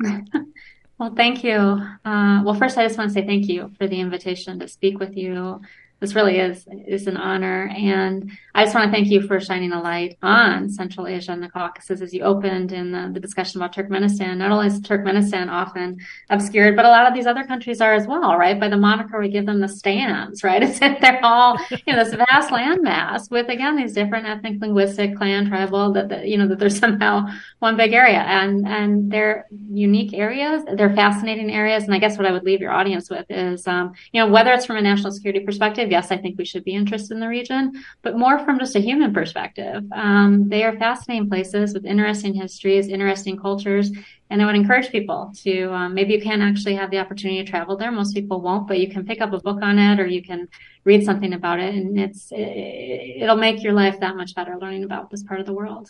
well, 0.98 1.14
thank 1.16 1.42
you. 1.42 1.58
Uh, 2.04 2.42
well, 2.44 2.54
first, 2.54 2.78
I 2.78 2.86
just 2.86 2.96
want 2.96 3.10
to 3.10 3.14
say 3.14 3.26
thank 3.26 3.48
you 3.48 3.72
for 3.78 3.88
the 3.88 4.00
invitation 4.00 4.58
to 4.60 4.68
speak 4.68 4.98
with 4.98 5.16
you 5.16 5.60
this 6.04 6.14
really 6.14 6.38
is 6.38 6.66
is 6.86 7.06
an 7.06 7.16
honor. 7.16 7.70
And 7.74 8.30
I 8.54 8.64
just 8.64 8.74
want 8.74 8.86
to 8.86 8.92
thank 8.92 9.08
you 9.08 9.26
for 9.26 9.40
shining 9.40 9.72
a 9.72 9.80
light 9.80 10.18
on 10.22 10.68
Central 10.68 11.06
Asia 11.06 11.32
and 11.32 11.42
the 11.42 11.48
Caucasus 11.48 12.02
as 12.02 12.12
you 12.12 12.22
opened 12.22 12.72
in 12.72 12.92
the, 12.92 13.10
the, 13.12 13.18
discussion 13.18 13.60
about 13.60 13.74
Turkmenistan. 13.74 14.36
Not 14.36 14.52
only 14.52 14.66
is 14.66 14.80
Turkmenistan 14.80 15.50
often 15.50 15.98
obscured, 16.28 16.76
but 16.76 16.84
a 16.84 16.88
lot 16.88 17.08
of 17.08 17.14
these 17.14 17.26
other 17.26 17.44
countries 17.44 17.80
are 17.80 17.94
as 17.94 18.06
well, 18.06 18.36
right? 18.36 18.60
By 18.60 18.68
the 18.68 18.76
moniker 18.76 19.18
we 19.18 19.30
give 19.30 19.46
them 19.46 19.60
the 19.60 19.68
stands, 19.68 20.44
right? 20.44 20.62
It's 20.74 20.78
that 20.80 21.00
they're 21.00 21.24
all 21.24 21.58
you 21.86 21.94
know 21.94 22.04
this 22.04 22.14
vast 22.14 22.50
landmass 22.50 23.30
with 23.30 23.48
again 23.48 23.76
these 23.76 23.92
different 23.92 24.26
ethnic, 24.26 24.60
linguistic, 24.60 25.16
clan, 25.16 25.48
tribal 25.48 25.92
that, 25.92 26.08
that 26.10 26.28
you 26.28 26.36
know 26.36 26.46
that 26.48 26.58
there's 26.58 26.78
somehow 26.84 27.26
one 27.60 27.76
big 27.76 27.92
area, 27.92 28.20
and 28.20 28.68
and 28.68 29.10
they're 29.10 29.46
unique 29.70 30.12
areas. 30.12 30.62
They're 30.76 30.94
fascinating 30.94 31.50
areas, 31.50 31.84
and 31.84 31.94
I 31.94 31.98
guess 31.98 32.18
what 32.18 32.26
I 32.26 32.32
would 32.32 32.44
leave 32.44 32.60
your 32.60 32.72
audience 32.72 33.08
with 33.08 33.26
is 33.30 33.66
um, 33.66 33.94
you 34.12 34.20
know 34.20 34.30
whether 34.30 34.52
it's 34.52 34.66
from 34.66 34.76
a 34.76 34.82
national 34.82 35.12
security 35.12 35.40
perspective 35.40 35.90
yes, 35.94 36.10
I 36.10 36.18
think 36.22 36.34
we 36.36 36.44
should 36.50 36.64
be 36.70 36.74
interested 36.80 37.12
in 37.14 37.20
the 37.20 37.28
region, 37.38 37.62
but 38.02 38.18
more 38.24 38.36
from 38.44 38.58
just 38.58 38.74
a 38.74 38.80
human 38.88 39.12
perspective. 39.18 39.80
Um, 40.04 40.48
they 40.52 40.62
are 40.66 40.76
fascinating 40.86 41.28
places 41.28 41.72
with 41.74 41.84
interesting 41.94 42.34
histories, 42.34 42.88
interesting 42.88 43.36
cultures, 43.46 43.86
and 44.30 44.42
I 44.42 44.46
would 44.46 44.56
encourage 44.62 44.90
people 44.90 45.20
to 45.44 45.54
um, 45.78 45.94
maybe 45.94 46.12
you 46.14 46.22
can't 46.28 46.42
actually 46.42 46.74
have 46.80 46.90
the 46.90 46.98
opportunity 47.04 47.40
to 47.44 47.50
travel 47.50 47.76
there. 47.76 47.92
Most 47.92 48.12
people 48.18 48.40
won't, 48.40 48.66
but 48.66 48.80
you 48.82 48.88
can 48.94 49.06
pick 49.10 49.20
up 49.20 49.32
a 49.32 49.44
book 49.46 49.60
on 49.62 49.78
it 49.78 50.00
or 50.00 50.06
you 50.16 50.22
can 50.30 50.48
read 50.84 51.04
something 51.04 51.32
about 51.32 51.60
it, 51.60 51.72
and 51.74 51.98
it's 52.04 52.22
it, 52.32 53.22
it'll 53.22 53.44
make 53.46 53.62
your 53.62 53.74
life 53.82 53.96
that 54.00 54.16
much 54.16 54.34
better 54.34 54.54
learning 54.60 54.84
about 54.84 55.10
this 55.10 55.22
part 55.22 55.40
of 55.40 55.46
the 55.46 55.58
world. 55.60 55.86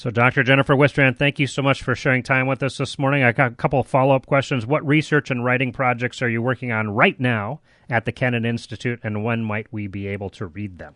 So, 0.00 0.08
Dr. 0.08 0.42
Jennifer 0.42 0.74
Wistrand, 0.74 1.18
thank 1.18 1.38
you 1.38 1.46
so 1.46 1.60
much 1.60 1.82
for 1.82 1.94
sharing 1.94 2.22
time 2.22 2.46
with 2.46 2.62
us 2.62 2.78
this 2.78 2.98
morning. 2.98 3.22
I 3.22 3.32
got 3.32 3.52
a 3.52 3.54
couple 3.54 3.80
of 3.80 3.86
follow 3.86 4.16
up 4.16 4.24
questions. 4.24 4.64
What 4.64 4.82
research 4.86 5.30
and 5.30 5.44
writing 5.44 5.72
projects 5.72 6.22
are 6.22 6.28
you 6.30 6.40
working 6.40 6.72
on 6.72 6.88
right 6.88 7.20
now 7.20 7.60
at 7.90 8.06
the 8.06 8.10
Kennan 8.10 8.46
Institute, 8.46 8.98
and 9.02 9.22
when 9.22 9.44
might 9.44 9.70
we 9.70 9.88
be 9.88 10.06
able 10.06 10.30
to 10.30 10.46
read 10.46 10.78
them? 10.78 10.94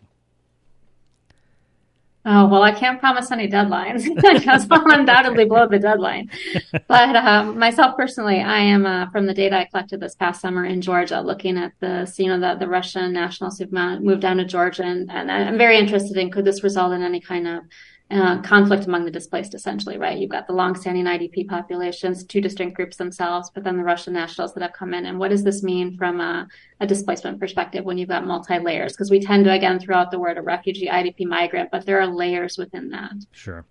Oh, 2.25 2.47
well, 2.47 2.63
I 2.63 2.71
can't 2.71 2.99
promise 2.99 3.29
any 3.29 3.47
deadlines 3.47 4.05
because 4.15 4.65
I'll 4.71 4.91
undoubtedly 4.91 5.45
blow 5.45 5.67
the 5.67 5.77
deadline. 5.77 6.31
But 6.87 7.15
um, 7.15 7.59
myself 7.59 7.95
personally, 7.95 8.41
I 8.41 8.57
am 8.57 8.87
uh, 8.87 9.11
from 9.11 9.27
the 9.27 9.35
data 9.35 9.57
I 9.57 9.65
collected 9.65 9.99
this 9.99 10.15
past 10.15 10.41
summer 10.41 10.65
in 10.65 10.81
Georgia, 10.81 11.21
looking 11.21 11.57
at 11.57 11.73
the, 11.79 12.11
you 12.17 12.27
know, 12.27 12.39
the, 12.39 12.57
the 12.57 12.67
Russian 12.67 13.13
nationals 13.13 13.59
who've 13.59 13.71
moved 13.71 14.21
down 14.21 14.37
to 14.37 14.45
Georgia. 14.45 14.83
And, 14.83 15.11
and 15.11 15.31
I'm 15.31 15.59
very 15.59 15.77
interested 15.77 16.17
in 16.17 16.31
could 16.31 16.45
this 16.45 16.63
result 16.63 16.91
in 16.93 17.03
any 17.03 17.19
kind 17.19 17.47
of 17.47 17.63
uh, 18.11 18.39
conflict 18.43 18.85
among 18.85 19.03
the 19.03 19.09
displaced, 19.09 19.55
essentially, 19.55 19.97
right? 19.97 20.19
You've 20.19 20.29
got 20.29 20.45
the 20.45 20.53
longstanding 20.53 21.05
IDP 21.05 21.47
populations, 21.47 22.23
two 22.23 22.39
distinct 22.39 22.75
groups 22.75 22.97
themselves, 22.97 23.49
but 23.49 23.63
then 23.63 23.77
the 23.77 23.83
Russian 23.83 24.13
nationals 24.13 24.53
that 24.53 24.61
have 24.61 24.73
come 24.73 24.93
in. 24.93 25.07
And 25.07 25.17
what 25.17 25.31
does 25.31 25.43
this 25.43 25.63
mean 25.63 25.97
from 25.97 26.21
a, 26.21 26.47
a 26.79 26.85
displacement 26.85 27.39
perspective 27.39 27.83
when 27.83 27.97
you've 27.97 28.09
got 28.09 28.27
multi 28.27 28.59
layers? 28.59 28.93
Because 28.93 29.09
we 29.09 29.19
tend 29.19 29.45
to, 29.45 29.51
again, 29.51 29.79
throw 29.79 29.95
out 29.95 30.11
the 30.11 30.19
word 30.19 30.37
a 30.37 30.43
refugee, 30.43 30.87
IDP, 30.87 31.25
migrant, 31.25 31.71
but 31.71 31.87
there 31.87 31.99
are 31.99 32.05
layers 32.05 32.59
within 32.59 32.89
that. 32.91 33.13
Sure. 33.31 33.65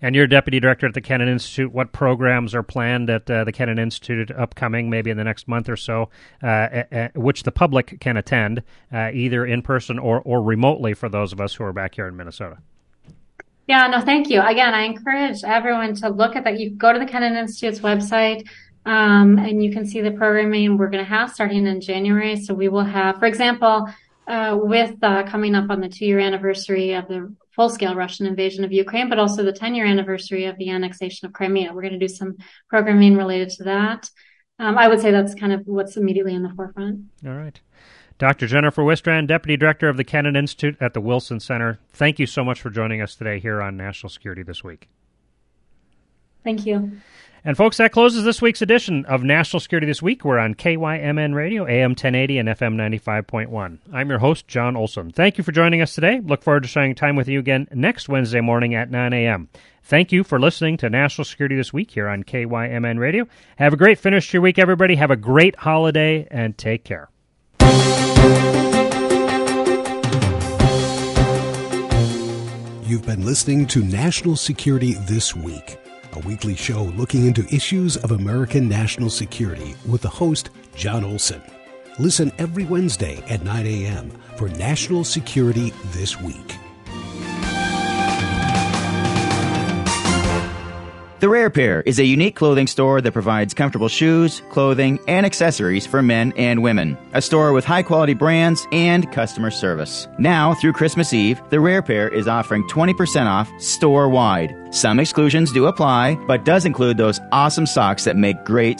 And 0.00 0.14
you're 0.14 0.28
deputy 0.28 0.60
director 0.60 0.86
at 0.86 0.94
the 0.94 1.00
Kennan 1.00 1.28
Institute. 1.28 1.72
What 1.72 1.90
programs 1.90 2.54
are 2.54 2.62
planned 2.62 3.10
at 3.10 3.28
uh, 3.28 3.42
the 3.42 3.52
Kennan 3.52 3.80
Institute 3.80 4.30
upcoming, 4.30 4.88
maybe 4.88 5.10
in 5.10 5.16
the 5.16 5.24
next 5.24 5.48
month 5.48 5.68
or 5.68 5.76
so, 5.76 6.10
uh, 6.44 6.84
which 7.16 7.42
the 7.42 7.52
public 7.52 7.98
can 8.00 8.16
attend 8.16 8.62
uh, 8.92 9.10
either 9.12 9.44
in 9.44 9.62
person 9.62 9.98
or, 9.98 10.20
or 10.20 10.40
remotely 10.40 10.94
for 10.94 11.08
those 11.08 11.32
of 11.32 11.40
us 11.40 11.54
who 11.54 11.64
are 11.64 11.72
back 11.72 11.96
here 11.96 12.06
in 12.06 12.16
Minnesota? 12.16 12.58
Yeah, 13.70 13.86
no, 13.86 14.00
thank 14.00 14.28
you. 14.28 14.42
Again, 14.42 14.74
I 14.74 14.82
encourage 14.82 15.44
everyone 15.44 15.94
to 15.94 16.08
look 16.08 16.34
at 16.34 16.42
that. 16.42 16.58
You 16.58 16.70
go 16.70 16.92
to 16.92 16.98
the 16.98 17.06
Kennan 17.06 17.36
Institute's 17.36 17.78
website. 17.78 18.44
Um, 18.84 19.38
and 19.38 19.62
you 19.62 19.70
can 19.70 19.86
see 19.86 20.00
the 20.00 20.10
programming 20.10 20.76
we're 20.76 20.90
going 20.90 21.04
to 21.04 21.08
have 21.08 21.30
starting 21.30 21.68
in 21.68 21.80
January. 21.80 22.34
So 22.34 22.52
we 22.52 22.68
will 22.68 22.82
have, 22.82 23.20
for 23.20 23.26
example, 23.26 23.88
uh, 24.26 24.58
with 24.60 24.96
uh, 25.04 25.22
coming 25.22 25.54
up 25.54 25.70
on 25.70 25.80
the 25.80 25.88
two 25.88 26.04
year 26.04 26.18
anniversary 26.18 26.94
of 26.94 27.06
the 27.06 27.32
full 27.52 27.68
scale 27.68 27.94
Russian 27.94 28.26
invasion 28.26 28.64
of 28.64 28.72
Ukraine, 28.72 29.08
but 29.08 29.20
also 29.20 29.44
the 29.44 29.52
10 29.52 29.76
year 29.76 29.86
anniversary 29.86 30.46
of 30.46 30.58
the 30.58 30.70
annexation 30.70 31.28
of 31.28 31.32
Crimea. 31.32 31.72
We're 31.72 31.82
going 31.82 31.92
to 31.92 31.98
do 32.00 32.08
some 32.08 32.38
programming 32.68 33.16
related 33.16 33.50
to 33.50 33.64
that. 33.64 34.10
Um, 34.58 34.78
I 34.78 34.88
would 34.88 35.00
say 35.00 35.12
that's 35.12 35.36
kind 35.36 35.52
of 35.52 35.62
what's 35.66 35.96
immediately 35.96 36.34
in 36.34 36.42
the 36.42 36.52
forefront. 36.56 37.02
All 37.24 37.34
right. 37.34 37.60
Dr. 38.20 38.46
Jennifer 38.46 38.82
Wistrand, 38.82 39.28
Deputy 39.28 39.56
Director 39.56 39.88
of 39.88 39.96
the 39.96 40.04
Kennan 40.04 40.36
Institute 40.36 40.76
at 40.78 40.92
the 40.92 41.00
Wilson 41.00 41.40
Center, 41.40 41.78
thank 41.88 42.18
you 42.18 42.26
so 42.26 42.44
much 42.44 42.60
for 42.60 42.68
joining 42.68 43.00
us 43.00 43.16
today 43.16 43.38
here 43.38 43.62
on 43.62 43.78
National 43.78 44.10
Security 44.10 44.42
This 44.42 44.62
Week. 44.62 44.90
Thank 46.44 46.66
you. 46.66 47.00
And 47.42 47.56
folks, 47.56 47.78
that 47.78 47.92
closes 47.92 48.22
this 48.22 48.42
week's 48.42 48.60
edition 48.60 49.06
of 49.06 49.22
National 49.22 49.58
Security 49.58 49.86
This 49.86 50.02
Week. 50.02 50.22
We're 50.22 50.38
on 50.38 50.54
KYMN 50.54 51.34
Radio, 51.34 51.66
AM 51.66 51.92
1080 51.92 52.36
and 52.36 52.48
FM 52.50 52.74
95.1. 52.74 53.78
I'm 53.90 54.10
your 54.10 54.18
host, 54.18 54.46
Jon 54.46 54.76
Olson. 54.76 55.10
Thank 55.12 55.38
you 55.38 55.44
for 55.44 55.52
joining 55.52 55.80
us 55.80 55.94
today. 55.94 56.20
Look 56.22 56.42
forward 56.42 56.64
to 56.64 56.68
sharing 56.68 56.94
time 56.94 57.16
with 57.16 57.26
you 57.26 57.38
again 57.38 57.68
next 57.72 58.10
Wednesday 58.10 58.42
morning 58.42 58.74
at 58.74 58.90
9 58.90 59.14
a.m. 59.14 59.48
Thank 59.82 60.12
you 60.12 60.24
for 60.24 60.38
listening 60.38 60.76
to 60.76 60.90
National 60.90 61.24
Security 61.24 61.56
This 61.56 61.72
Week 61.72 61.90
here 61.90 62.06
on 62.06 62.24
KYMN 62.24 62.98
Radio. 62.98 63.26
Have 63.56 63.72
a 63.72 63.78
great 63.78 63.98
finish 63.98 64.28
to 64.28 64.34
your 64.34 64.42
week, 64.42 64.58
everybody. 64.58 64.96
Have 64.96 65.10
a 65.10 65.16
great 65.16 65.56
holiday 65.56 66.28
and 66.30 66.58
take 66.58 66.84
care. 66.84 67.09
You've 72.84 73.06
been 73.06 73.24
listening 73.24 73.66
to 73.68 73.82
National 73.84 74.36
Security 74.36 74.94
This 74.94 75.34
Week, 75.34 75.78
a 76.12 76.18
weekly 76.20 76.56
show 76.56 76.82
looking 76.82 77.26
into 77.26 77.46
issues 77.54 77.96
of 77.96 78.10
American 78.10 78.68
national 78.68 79.10
security 79.10 79.74
with 79.88 80.02
the 80.02 80.08
host, 80.08 80.50
Jon 80.74 81.04
Olson. 81.04 81.42
Listen 81.98 82.32
every 82.38 82.64
Wednesday 82.64 83.22
at 83.28 83.44
9 83.44 83.66
a.m. 83.66 84.10
for 84.36 84.48
National 84.48 85.04
Security 85.04 85.72
This 85.92 86.20
Week. 86.20 86.56
The 91.20 91.28
Rare 91.28 91.50
Pair 91.50 91.82
is 91.82 91.98
a 91.98 92.04
unique 92.04 92.34
clothing 92.34 92.66
store 92.66 93.02
that 93.02 93.12
provides 93.12 93.52
comfortable 93.52 93.88
shoes, 93.88 94.40
clothing, 94.48 94.98
and 95.06 95.26
accessories 95.26 95.86
for 95.86 96.00
men 96.00 96.32
and 96.34 96.62
women. 96.62 96.96
A 97.12 97.20
store 97.20 97.52
with 97.52 97.66
high 97.66 97.82
quality 97.82 98.14
brands 98.14 98.66
and 98.72 99.12
customer 99.12 99.50
service. 99.50 100.08
Now, 100.18 100.54
through 100.54 100.72
Christmas 100.72 101.12
Eve, 101.12 101.42
The 101.50 101.60
Rare 101.60 101.82
Pair 101.82 102.08
is 102.08 102.26
offering 102.26 102.66
20% 102.68 103.26
off 103.26 103.50
store 103.60 104.08
wide. 104.08 104.56
Some 104.70 104.98
exclusions 104.98 105.52
do 105.52 105.66
apply, 105.66 106.14
but 106.26 106.46
does 106.46 106.64
include 106.64 106.96
those 106.96 107.20
awesome 107.32 107.66
socks 107.66 108.04
that 108.04 108.16
make 108.16 108.42
great 108.46 108.78